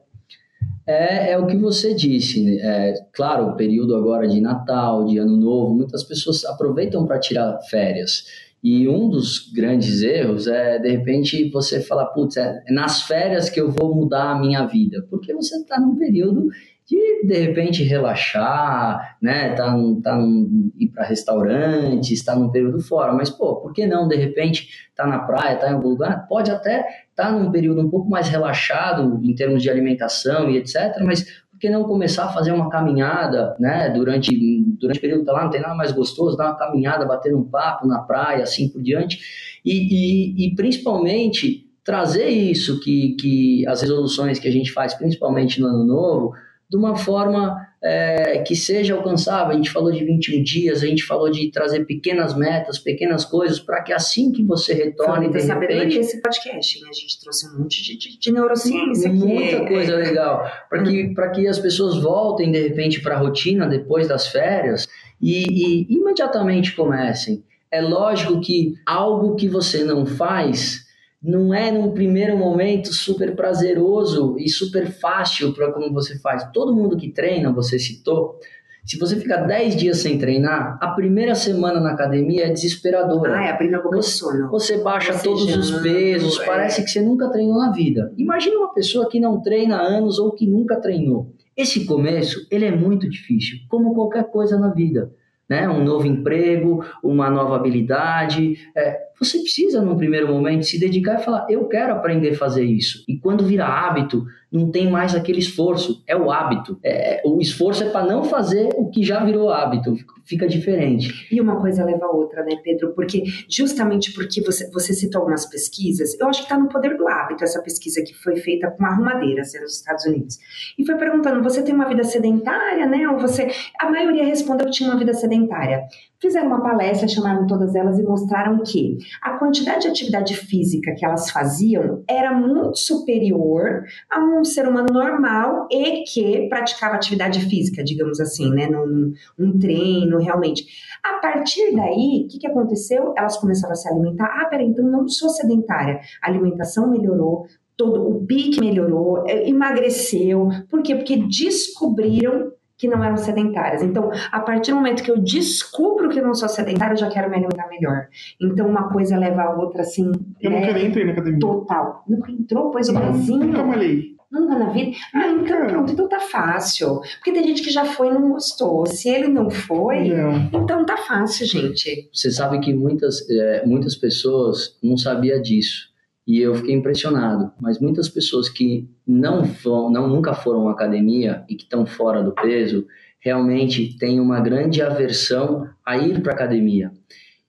É, 0.87 1.31
é 1.31 1.37
o 1.37 1.45
que 1.45 1.57
você 1.57 1.93
disse. 1.93 2.41
Né? 2.41 2.59
É, 2.61 2.93
claro, 3.11 3.47
o 3.47 3.55
período 3.57 3.97
agora 3.97 4.25
de 4.25 4.39
Natal, 4.39 5.03
de 5.03 5.17
Ano 5.17 5.35
Novo, 5.35 5.75
muitas 5.75 6.05
pessoas 6.05 6.45
aproveitam 6.45 7.05
para 7.05 7.19
tirar 7.19 7.59
férias. 7.69 8.23
E 8.63 8.87
um 8.87 9.09
dos 9.09 9.51
grandes 9.51 10.01
erros 10.01 10.47
é, 10.47 10.79
de 10.79 10.89
repente, 10.89 11.49
você 11.51 11.81
falar, 11.81 12.05
putz, 12.07 12.37
é 12.37 12.63
nas 12.69 13.01
férias 13.01 13.49
que 13.49 13.59
eu 13.59 13.69
vou 13.69 13.93
mudar 13.93 14.31
a 14.31 14.39
minha 14.39 14.65
vida. 14.65 15.05
Porque 15.09 15.33
você 15.33 15.57
está 15.57 15.77
num 15.77 15.97
período 15.97 16.47
de 16.85 17.25
de 17.25 17.37
repente 17.39 17.83
relaxar, 17.83 19.17
né? 19.21 19.53
Tá, 19.53 19.75
tá 20.03 20.15
num, 20.15 20.71
ir 20.77 20.89
para 20.89 21.05
restaurante, 21.05 22.13
estar 22.13 22.35
num 22.35 22.51
período 22.51 22.81
fora, 22.81 23.13
mas 23.13 23.29
pô, 23.29 23.57
por 23.57 23.73
que 23.73 23.85
não 23.85 24.07
de 24.07 24.15
repente 24.15 24.67
tá 24.95 25.07
na 25.07 25.19
praia, 25.19 25.57
tá 25.57 25.69
em 25.69 25.73
algum 25.73 25.89
lugar? 25.89 26.27
Pode 26.27 26.51
até 26.51 26.79
estar 27.09 27.31
tá 27.31 27.31
num 27.31 27.51
período 27.51 27.81
um 27.81 27.89
pouco 27.89 28.09
mais 28.09 28.27
relaxado 28.27 29.19
em 29.23 29.33
termos 29.33 29.63
de 29.63 29.69
alimentação 29.69 30.49
e 30.49 30.57
etc, 30.57 30.97
mas 31.01 31.42
que 31.63 31.69
não 31.69 31.85
começar 31.85 32.25
a 32.25 32.33
fazer 32.33 32.51
uma 32.51 32.69
caminhada, 32.69 33.55
né? 33.57 33.89
Durante 33.89 34.35
durante 34.77 34.97
o 34.97 35.01
período 35.01 35.23
tá 35.23 35.31
lá, 35.31 35.45
não 35.45 35.49
tem 35.49 35.61
nada 35.61 35.73
mais 35.73 35.93
gostoso, 35.93 36.35
dar 36.35 36.47
uma 36.47 36.57
caminhada, 36.57 37.05
bater 37.05 37.33
um 37.33 37.41
papo 37.41 37.87
na 37.87 37.99
praia, 37.99 38.43
assim 38.43 38.67
por 38.67 38.83
diante, 38.83 39.17
e, 39.63 39.71
e, 39.71 40.47
e 40.47 40.55
principalmente 40.57 41.65
trazer 41.81 42.27
isso 42.27 42.81
que, 42.81 43.15
que 43.17 43.65
as 43.65 43.81
resoluções 43.81 44.39
que 44.39 44.47
a 44.49 44.51
gente 44.51 44.73
faz, 44.73 44.93
principalmente 44.93 45.61
no 45.61 45.67
ano 45.67 45.85
novo, 45.85 46.33
de 46.73 46.77
uma 46.77 46.95
forma 46.95 47.55
é, 47.83 48.39
que 48.39 48.55
seja 48.55 48.95
alcançável. 48.95 49.51
A 49.51 49.55
gente 49.55 49.69
falou 49.69 49.91
de 49.91 50.03
21 50.03 50.41
dias, 50.41 50.81
a 50.81 50.87
gente 50.87 51.03
falou 51.03 51.29
de 51.29 51.51
trazer 51.51 51.85
pequenas 51.85 52.35
metas, 52.35 52.79
pequenas 52.79 53.23
coisas, 53.23 53.59
para 53.59 53.83
que 53.83 53.93
assim 53.93 54.31
que 54.31 54.43
você 54.43 54.73
retorne. 54.73 55.29
Foi 55.31 55.39
de 55.39 55.47
repente, 55.47 55.99
esse 55.99 56.19
podcast, 56.19 56.81
né? 56.81 56.87
A 56.89 56.93
gente 56.93 57.21
trouxe 57.21 57.47
um 57.47 57.59
monte 57.59 57.83
de, 57.83 57.95
de, 57.95 58.17
de 58.17 58.31
neurociência 58.31 59.07
aqui. 59.07 59.19
Muita 59.19 59.67
coisa 59.67 59.95
legal. 59.97 60.51
Para 60.67 60.81
que, 60.81 61.03
hum. 61.03 61.31
que 61.35 61.47
as 61.47 61.59
pessoas 61.59 62.01
voltem, 62.01 62.51
de 62.51 62.59
repente, 62.59 63.01
para 63.01 63.13
a 63.13 63.19
rotina 63.19 63.67
depois 63.67 64.07
das 64.07 64.25
férias 64.25 64.87
e, 65.21 65.43
e 65.43 65.93
imediatamente 65.93 66.75
comecem. 66.75 67.43
É 67.69 67.81
lógico 67.81 68.41
que 68.41 68.73
algo 68.83 69.35
que 69.35 69.47
você 69.47 69.83
não 69.83 70.07
faz 70.07 70.82
não 71.23 71.53
é 71.53 71.71
num 71.71 71.91
primeiro 71.91 72.37
momento 72.37 72.93
super 72.93 73.33
prazeroso 73.35 74.35
e 74.37 74.49
super 74.49 74.91
fácil 74.91 75.53
para 75.53 75.71
como 75.71 75.93
você 75.93 76.19
faz. 76.19 76.49
Todo 76.51 76.75
mundo 76.75 76.97
que 76.97 77.09
treina, 77.09 77.51
você 77.51 77.79
citou, 77.79 78.39
se 78.85 78.99
você 78.99 79.15
ficar 79.15 79.37
10 79.37 79.77
dias 79.77 79.99
sem 79.99 80.17
treinar, 80.17 80.77
a 80.81 80.89
primeira 80.89 81.33
semana 81.35 81.79
na 81.79 81.91
academia 81.91 82.47
é 82.47 82.49
desesperadora. 82.49 83.37
Ah, 83.37 83.45
é 83.45 83.51
a 83.51 83.55
primeira 83.55 83.81
você, 83.81 84.41
você 84.47 84.77
baixa 84.83 85.13
você 85.13 85.23
todos 85.23 85.55
os 85.55 85.81
pesos, 85.81 86.37
é. 86.41 86.45
parece 86.45 86.83
que 86.83 86.89
você 86.89 87.01
nunca 87.01 87.29
treinou 87.29 87.57
na 87.57 87.71
vida. 87.71 88.13
Imagina 88.17 88.57
uma 88.57 88.73
pessoa 88.73 89.07
que 89.07 89.21
não 89.21 89.41
treina 89.41 89.77
há 89.77 89.81
anos 89.81 90.19
ou 90.19 90.31
que 90.31 90.45
nunca 90.45 90.75
treinou. 90.75 91.31
Esse 91.55 91.85
começo, 91.85 92.45
ele 92.51 92.65
é 92.65 92.75
muito 92.75 93.09
difícil, 93.09 93.59
como 93.69 93.93
qualquer 93.93 94.25
coisa 94.25 94.59
na 94.59 94.73
vida. 94.73 95.13
Né? 95.47 95.69
Um 95.69 95.83
novo 95.83 96.05
emprego, 96.05 96.83
uma 97.01 97.29
nova 97.29 97.55
habilidade. 97.55 98.57
É, 98.75 99.12
você 99.19 99.39
precisa, 99.39 99.81
num 99.81 99.97
primeiro 99.97 100.27
momento, 100.27 100.65
se 100.65 100.79
dedicar 100.79 101.19
e 101.19 101.23
falar: 101.23 101.47
eu 101.49 101.67
quero 101.67 101.93
aprender 101.93 102.31
a 102.31 102.37
fazer 102.37 102.63
isso. 102.63 103.03
E 103.07 103.17
quando 103.17 103.45
vira 103.45 103.65
hábito, 103.65 104.25
não 104.53 104.69
tem 104.69 104.89
mais 104.89 105.15
aquele 105.15 105.39
esforço, 105.39 106.03
é 106.07 106.15
o 106.15 106.29
hábito. 106.29 106.77
É, 106.83 107.21
o 107.25 107.41
esforço 107.41 107.83
é 107.83 107.89
para 107.89 108.05
não 108.05 108.23
fazer 108.23 108.69
o 108.75 108.87
que 108.89 109.03
já 109.03 109.23
virou 109.25 109.49
hábito, 109.49 109.95
fica 110.25 110.47
diferente. 110.47 111.27
E 111.31 111.41
uma 111.41 111.59
coisa 111.59 111.83
leva 111.83 112.05
a 112.05 112.11
outra, 112.11 112.43
né, 112.43 112.57
Pedro? 112.63 112.93
Porque 112.93 113.23
justamente 113.49 114.13
porque 114.13 114.43
você, 114.43 114.69
você 114.69 114.93
citou 114.93 115.21
algumas 115.21 115.47
pesquisas, 115.47 116.17
eu 116.19 116.27
acho 116.27 116.41
que 116.41 116.45
está 116.45 116.57
no 116.57 116.69
poder 116.69 116.95
do 116.95 117.07
hábito 117.07 117.43
essa 117.43 117.61
pesquisa 117.63 118.03
que 118.03 118.13
foi 118.13 118.35
feita 118.35 118.69
com 118.69 118.85
arrumadeiras 118.85 119.51
nos 119.59 119.77
Estados 119.77 120.05
Unidos. 120.05 120.37
E 120.77 120.85
foi 120.85 120.95
perguntando: 120.95 121.41
você 121.41 121.63
tem 121.63 121.73
uma 121.73 121.87
vida 121.87 122.03
sedentária, 122.03 122.85
né? 122.85 123.09
Ou 123.09 123.17
você. 123.17 123.49
A 123.79 123.89
maioria 123.89 124.23
respondeu 124.23 124.67
que 124.67 124.73
tinha 124.73 124.89
uma 124.89 124.99
vida 124.99 125.15
sedentária. 125.15 125.83
Fizeram 126.21 126.47
uma 126.47 126.61
palestra, 126.61 127.07
chamaram 127.07 127.45
todas 127.47 127.75
elas 127.75 127.99
e 127.99 128.03
mostraram 128.03 128.61
que 128.63 128.97
a 129.21 129.37
quantidade 129.37 129.83
de 129.83 129.87
atividade 129.89 130.35
física 130.35 130.93
que 130.97 131.05
elas 131.05 131.29
faziam 131.29 132.03
era 132.09 132.33
muito 132.33 132.77
superior 132.77 133.83
a 134.09 134.19
um 134.19 134.43
ser 134.43 134.67
humano 134.67 134.87
normal 134.91 135.67
e 135.71 136.03
que 136.03 136.47
praticava 136.49 136.95
atividade 136.95 137.39
física, 137.41 137.83
digamos 137.83 138.19
assim, 138.19 138.49
né? 138.49 138.67
Num, 138.67 139.13
num 139.37 139.59
treino, 139.59 140.19
realmente. 140.19 140.65
A 141.03 141.19
partir 141.19 141.75
daí, 141.75 142.25
o 142.25 142.27
que, 142.29 142.39
que 142.39 142.47
aconteceu? 142.47 143.13
Elas 143.17 143.37
começaram 143.37 143.73
a 143.73 143.75
se 143.75 143.89
alimentar. 143.89 144.25
Ah, 144.25 144.45
peraí, 144.45 144.67
então 144.67 144.85
não 144.85 145.07
sou 145.07 145.29
sedentária. 145.29 145.99
A 146.21 146.29
alimentação 146.29 146.89
melhorou, 146.89 147.45
todo 147.75 148.07
o 148.07 148.25
pique 148.25 148.59
melhorou, 148.59 149.25
eh, 149.27 149.49
emagreceu. 149.49 150.49
Por 150.69 150.81
quê? 150.81 150.95
Porque 150.95 151.17
descobriram 151.17 152.51
que 152.83 152.87
não 152.89 153.01
eram 153.01 153.15
sedentárias. 153.15 153.81
Então, 153.81 154.11
a 154.29 154.41
partir 154.41 154.71
do 154.71 154.75
momento 154.75 155.03
que 155.03 155.09
eu 155.09 155.17
descubro 155.17 156.09
que 156.09 156.19
eu 156.19 156.25
não 156.25 156.33
sou 156.33 156.49
sedentária, 156.49 156.93
eu 156.93 156.97
já 156.97 157.09
quero 157.09 157.29
me 157.29 157.37
alimentar 157.37 157.69
melhor. 157.69 158.07
Então, 158.41 158.67
uma 158.67 158.91
coisa 158.91 159.17
leva 159.17 159.43
a 159.43 159.57
outra, 159.57 159.83
assim. 159.83 160.11
Eu 160.41 160.51
né? 160.51 160.59
nunca 160.59 160.73
nem 160.73 160.87
entrei 160.87 161.05
na 161.05 161.13
academia. 161.13 161.39
Total. 161.39 162.03
Nunca 162.05 162.29
entrou, 162.29 162.71
pois 162.71 162.89
o 162.89 162.99
pezinho. 162.99 163.45
Nunca 163.45 163.63
malhei. 163.63 164.17
Nunca 164.29 164.57
na 164.57 164.69
vida? 164.71 164.97
Ah, 165.13 165.27
então 165.27 165.67
pronto, 165.67 165.93
então 165.93 166.09
tá 166.09 166.19
fácil. 166.19 166.99
Porque 167.19 167.31
tem 167.31 167.43
gente 167.43 167.61
que 167.61 167.69
já 167.69 167.85
foi 167.85 168.07
e 168.07 168.11
não 168.11 168.31
gostou. 168.31 168.85
Se 168.87 169.07
ele 169.07 169.27
não 169.27 169.49
foi, 169.49 170.09
não. 170.09 170.49
então 170.61 170.85
tá 170.85 170.97
fácil, 170.97 171.45
gente. 171.45 172.09
Você 172.11 172.31
sabe 172.31 172.59
que 172.59 172.73
muitas, 172.73 173.29
é, 173.29 173.63
muitas 173.65 173.95
pessoas 173.95 174.75
não 174.83 174.97
sabiam 174.97 175.41
disso 175.41 175.92
e 176.25 176.39
eu 176.39 176.55
fiquei 176.55 176.73
impressionado. 176.73 177.51
Mas 177.59 177.79
muitas 177.79 178.09
pessoas 178.09 178.49
que 178.49 178.89
não 179.05 179.43
vão, 179.43 179.89
não 179.89 180.07
nunca 180.07 180.33
foram 180.33 180.67
à 180.67 180.71
academia 180.71 181.43
e 181.49 181.55
que 181.55 181.63
estão 181.63 181.85
fora 181.85 182.23
do 182.23 182.31
peso, 182.31 182.87
realmente 183.19 183.97
têm 183.97 184.19
uma 184.19 184.39
grande 184.39 184.81
aversão 184.81 185.67
a 185.85 185.97
ir 185.97 186.21
para 186.21 186.33
academia. 186.33 186.91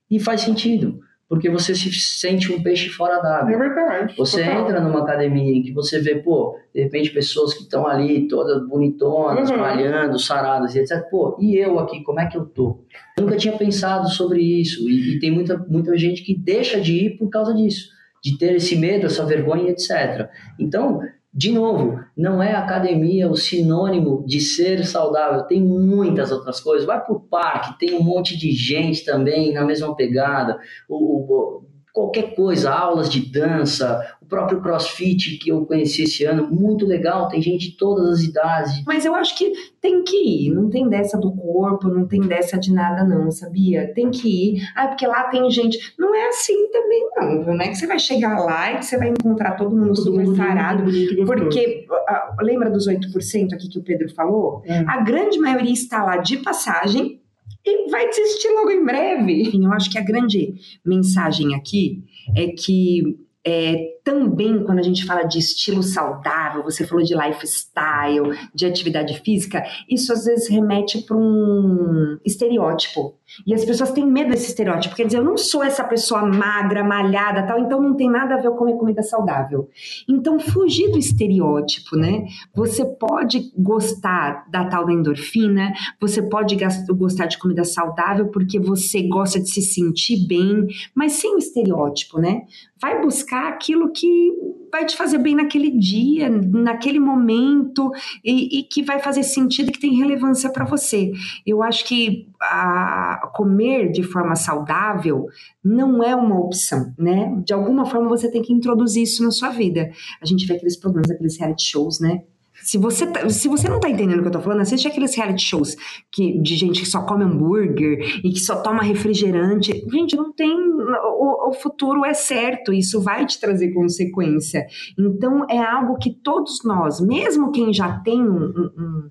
E 0.09 0.19
faz 0.19 0.41
sentido, 0.41 0.99
porque 1.27 1.49
você 1.49 1.73
se 1.73 1.91
sente 1.91 2.53
um 2.53 2.61
peixe 2.61 2.89
fora 2.89 3.19
d'água. 3.19 3.51
É 3.51 3.57
verdade. 3.57 4.15
Você 4.17 4.43
total. 4.43 4.61
entra 4.61 4.79
numa 4.81 5.01
academia 5.01 5.55
em 5.55 5.63
que 5.63 5.71
você 5.71 5.99
vê, 5.99 6.15
pô, 6.15 6.57
de 6.73 6.83
repente 6.83 7.09
pessoas 7.11 7.53
que 7.53 7.63
estão 7.63 7.87
ali 7.87 8.27
todas 8.27 8.65
bonitonas, 8.67 9.49
uhum. 9.49 9.57
malhando, 9.57 10.19
saradas 10.19 10.75
e 10.75 10.79
etc. 10.79 11.01
Pô, 11.09 11.37
e 11.41 11.57
eu 11.57 11.79
aqui, 11.79 12.03
como 12.03 12.19
é 12.19 12.27
que 12.27 12.37
eu 12.37 12.45
tô? 12.45 12.79
Eu 13.17 13.23
nunca 13.23 13.37
tinha 13.37 13.57
pensado 13.57 14.07
sobre 14.09 14.41
isso 14.41 14.87
e, 14.87 15.15
e 15.15 15.19
tem 15.19 15.31
muita, 15.31 15.57
muita 15.57 15.97
gente 15.97 16.23
que 16.23 16.37
deixa 16.37 16.79
de 16.79 17.05
ir 17.05 17.17
por 17.17 17.29
causa 17.29 17.53
disso 17.53 17.94
de 18.25 18.39
ter 18.39 18.55
esse 18.55 18.75
medo, 18.75 19.05
essa 19.05 19.23
vergonha, 19.23 19.69
etc. 19.69 20.27
Então, 20.59 20.99
de 21.31 21.51
novo, 21.51 21.99
não 22.17 22.41
é 22.41 22.55
academia 22.55 23.29
o 23.29 23.35
sinônimo 23.35 24.25
de 24.25 24.41
ser 24.41 24.83
saudável, 24.83 25.43
tem 25.43 25.61
muitas 25.61 26.31
outras 26.31 26.59
coisas. 26.59 26.87
Vai 26.87 26.99
para 26.99 27.13
o 27.13 27.19
parque, 27.19 27.77
tem 27.77 27.93
um 27.93 28.01
monte 28.01 28.35
de 28.35 28.51
gente 28.51 29.05
também 29.05 29.53
na 29.53 29.63
mesma 29.63 29.95
pegada. 29.95 30.57
O, 30.89 30.95
o, 30.95 31.64
qualquer 31.95 32.35
coisa, 32.35 32.69
aulas 32.69 33.09
de 33.09 33.21
dança, 33.21 34.05
o 34.21 34.25
próprio 34.25 34.59
CrossFit 34.59 35.37
que 35.37 35.49
eu 35.49 35.65
conheci 35.65 36.03
esse 36.03 36.25
ano, 36.25 36.45
muito 36.51 36.85
legal, 36.85 37.29
tem 37.29 37.41
gente 37.41 37.69
de 37.69 37.77
todas 37.77 38.19
as 38.19 38.21
idades. 38.21 38.83
Mas 38.85 39.05
eu 39.05 39.15
acho 39.15 39.37
que 39.37 39.53
tem 39.79 40.03
que 40.03 40.17
ir, 40.17 40.53
não 40.53 40.69
tem 40.69 40.89
dessa 40.89 41.17
do 41.17 41.31
corpo, 41.31 41.87
não 41.87 42.05
tem 42.05 42.19
dessa 42.19 42.59
de 42.59 42.73
nada 42.73 43.05
não, 43.05 43.31
sabia? 43.31 43.93
Tem 43.93 44.11
que 44.11 44.27
ir. 44.27 44.61
Ah, 44.75 44.89
porque 44.89 45.07
lá 45.07 45.23
tem 45.29 45.49
gente. 45.49 45.77
Não 45.97 46.13
é 46.13 46.27
assim 46.27 46.69
também 46.69 47.09
não, 47.15 47.55
não 47.55 47.61
é 47.61 47.69
que 47.69 47.75
você 47.75 47.87
vai 47.87 47.97
chegar 47.97 48.39
lá 48.39 48.73
e 48.73 48.79
que 48.79 48.85
você 48.85 48.97
vai 48.97 49.07
encontrar 49.07 49.53
todo 49.53 49.73
mundo 49.73 49.93
todo 49.93 50.03
super 50.03 50.25
mundo 50.25 50.35
sarado, 50.35 50.83
porque 51.25 51.87
uh, 51.89 52.43
lembra 52.43 52.69
dos 52.69 52.89
8% 52.89 53.53
aqui 53.53 53.69
que 53.69 53.79
o 53.79 53.83
Pedro 53.83 54.13
falou? 54.13 54.61
É. 54.65 54.79
A 54.79 55.01
grande 55.01 55.39
maioria 55.39 55.71
está 55.71 56.03
lá 56.03 56.17
de 56.17 56.37
passagem 56.37 57.21
e 57.65 57.89
vai 57.89 58.07
desistir 58.09 58.49
logo 58.49 58.71
em 58.71 58.85
breve. 58.85 59.51
Eu 59.53 59.73
acho 59.73 59.89
que 59.89 59.97
a 59.97 60.03
grande 60.03 60.53
mensagem 60.85 61.55
aqui 61.55 62.03
é 62.35 62.47
que 62.47 63.17
é, 63.43 63.94
também 64.05 64.63
quando 64.63 64.77
a 64.77 64.83
gente 64.83 65.03
fala 65.03 65.23
de 65.23 65.39
estilo 65.39 65.81
saudável, 65.81 66.63
você 66.63 66.85
falou 66.85 67.03
de 67.03 67.15
lifestyle, 67.15 68.37
de 68.53 68.67
atividade 68.67 69.19
física, 69.21 69.63
isso 69.89 70.13
às 70.13 70.25
vezes 70.25 70.47
remete 70.47 71.01
para 71.01 71.17
um 71.17 72.19
estereótipo. 72.23 73.15
E 73.45 73.53
as 73.53 73.65
pessoas 73.65 73.91
têm 73.91 74.05
medo 74.05 74.29
desse 74.29 74.49
estereótipo. 74.49 74.95
Quer 74.95 75.07
dizer, 75.07 75.17
eu 75.17 75.23
não 75.23 75.35
sou 75.35 75.63
essa 75.63 75.83
pessoa 75.83 76.23
magra, 76.23 76.83
malhada, 76.83 77.47
tal, 77.47 77.59
então 77.59 77.81
não 77.81 77.95
tem 77.95 78.09
nada 78.09 78.35
a 78.35 78.37
ver 78.37 78.51
com 78.51 78.57
comer 78.57 78.77
comida 78.77 79.01
saudável. 79.01 79.67
Então, 80.07 80.39
fugir 80.39 80.91
do 80.91 80.99
estereótipo, 80.99 81.97
né? 81.97 82.25
Você 82.53 82.85
pode 82.85 83.51
gostar 83.57 84.45
da 84.51 84.65
tal 84.65 84.85
da 84.85 84.93
endorfina, 84.93 85.73
você 85.99 86.21
pode 86.21 86.55
gostar 86.95 87.25
de 87.25 87.39
comida 87.39 87.63
saudável 87.63 88.27
porque 88.27 88.59
você 88.59 89.01
gosta 89.07 89.39
de 89.39 89.49
se 89.49 89.63
sentir 89.63 90.27
bem, 90.27 90.67
mas 90.93 91.13
sem 91.13 91.33
o 91.33 91.39
estereótipo, 91.39 92.19
né? 92.19 92.43
Vai 92.81 93.01
buscar 93.01 93.47
aquilo 93.47 93.91
que 93.91 94.31
vai 94.71 94.85
te 94.85 94.97
fazer 94.97 95.17
bem 95.19 95.35
naquele 95.35 95.71
dia, 95.71 96.29
naquele 96.29 96.99
momento 96.99 97.89
e, 98.23 98.59
e 98.59 98.63
que 98.63 98.83
vai 98.83 98.99
fazer 98.99 99.23
sentido, 99.23 99.71
que 99.71 99.79
tem 99.79 99.95
relevância 99.95 100.51
para 100.51 100.65
você. 100.65 101.13
Eu 101.45 101.63
acho 101.63 101.85
que 101.85 102.27
a 102.41 103.31
comer 103.33 103.91
de 103.91 104.03
forma 104.03 104.35
saudável 104.35 105.27
não 105.63 106.03
é 106.03 106.13
uma 106.13 106.37
opção, 106.37 106.93
né? 106.97 107.41
De 107.45 107.53
alguma 107.53 107.85
forma 107.85 108.09
você 108.09 108.29
tem 108.29 108.41
que 108.41 108.51
introduzir 108.51 109.03
isso 109.03 109.23
na 109.23 109.31
sua 109.31 109.49
vida. 109.49 109.89
A 110.21 110.25
gente 110.25 110.45
vê 110.45 110.55
aqueles 110.55 110.77
programas, 110.77 111.09
aqueles 111.09 111.37
reality 111.39 111.63
shows, 111.63 112.01
né? 112.01 112.23
Se 112.65 112.79
você, 112.79 113.05
tá, 113.05 113.29
se 113.29 113.47
você 113.47 113.69
não 113.69 113.79
tá 113.79 113.87
entendendo 113.87 114.17
o 114.17 114.21
que 114.23 114.27
eu 114.29 114.31
tô 114.31 114.41
falando, 114.41 114.61
assiste 114.61 114.87
aqueles 114.87 115.15
reality 115.15 115.43
shows 115.43 115.75
que, 116.11 116.41
de 116.41 116.55
gente 116.55 116.81
que 116.81 116.87
só 116.87 117.05
come 117.05 117.23
hambúrguer 117.23 117.99
e 118.23 118.31
que 118.31 118.39
só 118.39 118.55
toma 118.55 118.81
refrigerante. 118.81 119.71
Gente, 119.87 120.15
não 120.15 120.33
tem. 120.33 120.51
O, 120.51 121.49
o 121.49 121.53
futuro 121.53 122.03
é 122.03 122.15
certo, 122.15 122.73
isso 122.73 122.99
vai 122.99 123.23
te 123.27 123.39
trazer 123.39 123.71
consequência. 123.71 124.65
Então, 124.97 125.45
é 125.47 125.59
algo 125.59 125.99
que 125.99 126.11
todos 126.11 126.63
nós, 126.65 126.99
mesmo 126.99 127.51
quem 127.51 127.71
já 127.71 127.99
tem 127.99 128.19
um, 128.19 128.45
um 128.47 129.09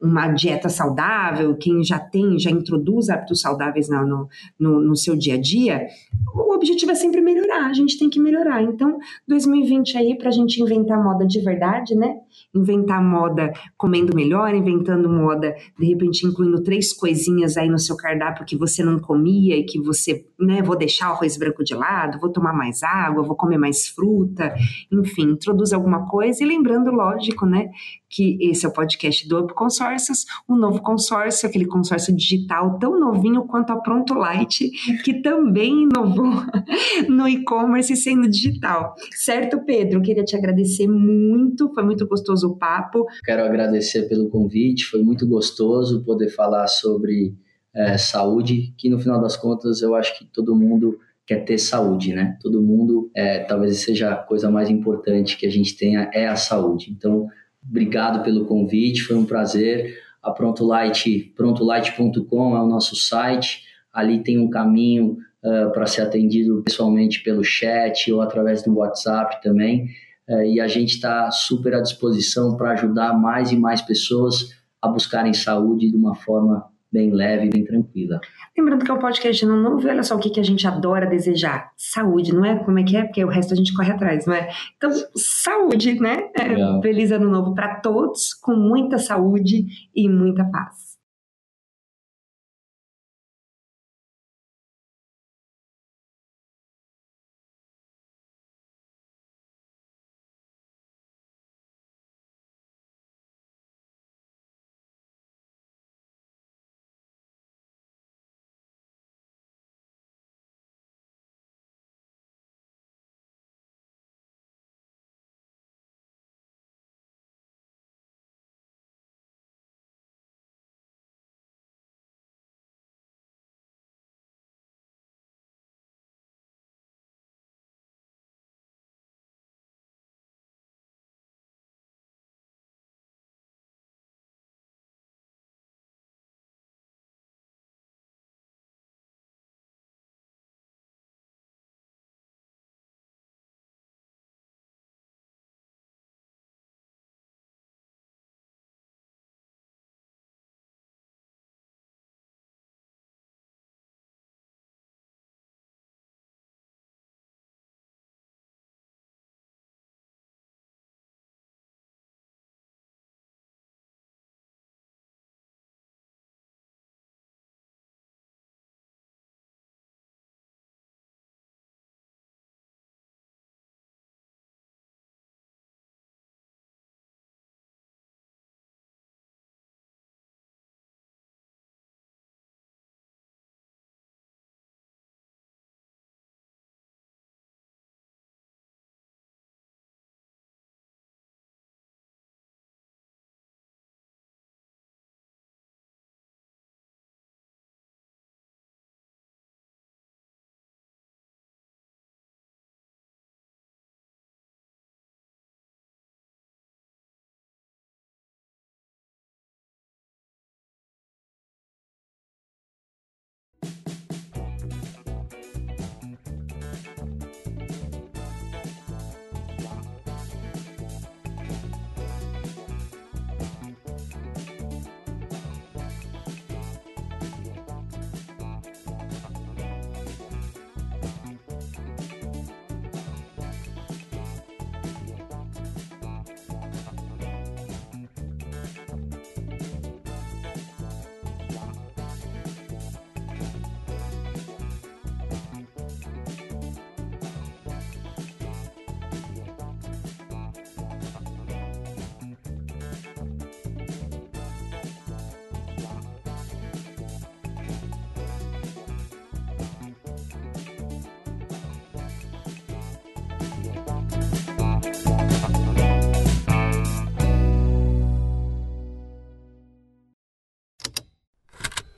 uma 0.00 0.28
dieta 0.28 0.68
saudável, 0.68 1.56
quem 1.56 1.82
já 1.82 1.98
tem, 1.98 2.38
já 2.38 2.50
introduz 2.50 3.08
hábitos 3.08 3.40
saudáveis 3.40 3.88
no, 3.88 4.28
no, 4.58 4.80
no, 4.80 4.96
seu 4.96 5.16
dia 5.16 5.34
a 5.34 5.40
dia, 5.40 5.86
o 6.34 6.54
objetivo 6.54 6.92
é 6.92 6.94
sempre 6.94 7.22
melhorar, 7.22 7.66
a 7.66 7.72
gente 7.72 7.98
tem 7.98 8.10
que 8.10 8.20
melhorar. 8.20 8.62
Então, 8.62 8.98
2020 9.26 9.96
aí 9.96 10.18
para 10.18 10.28
a 10.28 10.32
gente 10.32 10.60
inventar 10.60 11.02
moda 11.02 11.26
de 11.26 11.40
verdade, 11.40 11.94
né? 11.94 12.18
Inventar 12.54 13.02
moda 13.02 13.52
comendo 13.76 14.14
melhor, 14.14 14.54
inventando 14.54 15.08
moda, 15.08 15.54
de 15.78 15.86
repente 15.86 16.26
incluindo 16.26 16.62
três 16.62 16.92
coisinhas 16.92 17.56
aí 17.56 17.68
no 17.68 17.78
seu 17.78 17.96
cardápio 17.96 18.44
que 18.44 18.56
você 18.56 18.82
não 18.82 18.98
comia 18.98 19.56
e 19.56 19.64
que 19.64 19.80
você, 19.80 20.26
né, 20.38 20.62
vou 20.62 20.76
deixar 20.76 21.10
o 21.10 21.12
arroz 21.12 21.36
branco 21.36 21.62
de 21.62 21.74
lado, 21.74 22.18
vou 22.18 22.30
tomar 22.30 22.52
mais 22.52 22.82
água, 22.82 23.22
vou 23.22 23.36
comer 23.36 23.58
mais 23.58 23.88
fruta, 23.88 24.54
enfim, 24.90 25.32
introduz 25.32 25.72
alguma 25.72 26.06
coisa 26.06 26.42
e 26.42 26.46
lembrando, 26.46 26.90
lógico, 26.90 27.46
né, 27.46 27.70
que 28.08 28.38
esse 28.40 28.64
é 28.64 28.68
o 28.68 28.72
podcast 28.72 29.28
do 29.28 29.40
Up 29.40 29.54
Consórcios, 29.54 30.24
um 30.48 30.56
novo 30.56 30.80
consórcio, 30.80 31.48
aquele 31.48 31.66
consórcio 31.66 32.14
digital 32.14 32.78
tão 32.78 32.98
novinho 32.98 33.44
quanto 33.44 33.72
a 33.72 33.76
Pronto 33.76 34.14
Light, 34.14 34.70
que 35.04 35.20
também 35.20 35.82
inovou 35.82 36.32
no 37.08 37.28
e-commerce 37.28 37.96
sendo 37.96 38.28
digital. 38.28 38.94
Certo, 39.10 39.64
Pedro? 39.64 40.00
Queria 40.00 40.24
te 40.24 40.36
agradecer 40.36 40.86
muito, 40.86 41.72
foi 41.74 41.82
muito 41.82 42.06
gostoso 42.06 42.23
o 42.32 42.56
papo. 42.56 43.06
Quero 43.24 43.44
agradecer 43.44 44.08
pelo 44.08 44.28
convite, 44.28 44.86
foi 44.86 45.02
muito 45.02 45.26
gostoso 45.26 46.04
poder 46.04 46.28
falar 46.28 46.66
sobre 46.66 47.34
é, 47.74 47.98
saúde, 47.98 48.72
que 48.78 48.88
no 48.88 48.98
final 48.98 49.20
das 49.20 49.36
contas 49.36 49.82
eu 49.82 49.94
acho 49.94 50.18
que 50.18 50.24
todo 50.24 50.56
mundo 50.56 50.98
quer 51.26 51.44
ter 51.44 51.58
saúde, 51.58 52.12
né? 52.12 52.38
Todo 52.42 52.62
mundo, 52.62 53.10
é, 53.14 53.38
talvez 53.40 53.78
seja 53.78 54.12
a 54.12 54.16
coisa 54.16 54.50
mais 54.50 54.68
importante 54.68 55.36
que 55.36 55.46
a 55.46 55.50
gente 55.50 55.76
tenha 55.76 56.10
é 56.12 56.26
a 56.28 56.36
saúde. 56.36 56.90
Então, 56.90 57.28
Obrigado 57.68 58.22
pelo 58.22 58.44
convite, 58.44 59.02
foi 59.02 59.16
um 59.16 59.24
prazer. 59.24 59.98
A 60.22 60.30
Prontolight, 60.30 61.32
prontolight.com 61.36 62.56
é 62.56 62.62
o 62.62 62.66
nosso 62.66 62.94
site. 62.94 63.62
Ali 63.92 64.22
tem 64.22 64.38
um 64.38 64.50
caminho 64.50 65.18
uh, 65.42 65.72
para 65.72 65.86
ser 65.86 66.02
atendido 66.02 66.62
pessoalmente 66.62 67.22
pelo 67.22 67.42
chat 67.42 68.12
ou 68.12 68.20
através 68.20 68.62
do 68.62 68.74
WhatsApp 68.74 69.40
também. 69.42 69.88
Uh, 70.28 70.42
e 70.42 70.60
a 70.60 70.66
gente 70.66 70.94
está 70.94 71.30
super 71.30 71.74
à 71.74 71.80
disposição 71.80 72.56
para 72.56 72.72
ajudar 72.72 73.12
mais 73.12 73.52
e 73.52 73.56
mais 73.56 73.82
pessoas 73.82 74.50
a 74.80 74.88
buscarem 74.88 75.32
saúde 75.32 75.90
de 75.90 75.96
uma 75.96 76.14
forma 76.14 76.64
bem 76.94 77.10
leve, 77.10 77.50
bem 77.50 77.64
tranquila. 77.64 78.20
Lembrando 78.56 78.84
que 78.84 78.90
é 78.90 78.94
um 78.94 79.00
podcast 79.00 79.44
não 79.44 79.60
novo, 79.60 79.88
olha 79.88 80.02
só 80.04 80.14
o 80.14 80.18
que, 80.20 80.30
que 80.30 80.38
a 80.38 80.44
gente 80.44 80.64
adora 80.64 81.06
desejar. 81.06 81.72
Saúde, 81.76 82.32
não 82.32 82.44
é? 82.44 82.56
Como 82.62 82.78
é 82.78 82.84
que 82.84 82.96
é? 82.96 83.02
Porque 83.02 83.24
o 83.24 83.28
resto 83.28 83.52
a 83.52 83.56
gente 83.56 83.74
corre 83.74 83.90
atrás, 83.90 84.26
não 84.26 84.34
é? 84.34 84.48
Então, 84.76 84.90
saúde, 85.16 85.98
né? 85.98 86.30
É, 86.38 86.80
feliz 86.80 87.10
ano 87.10 87.28
novo 87.28 87.52
para 87.52 87.80
todos, 87.80 88.32
com 88.32 88.54
muita 88.54 88.98
saúde 88.98 89.66
e 89.94 90.08
muita 90.08 90.44
paz. 90.44 90.93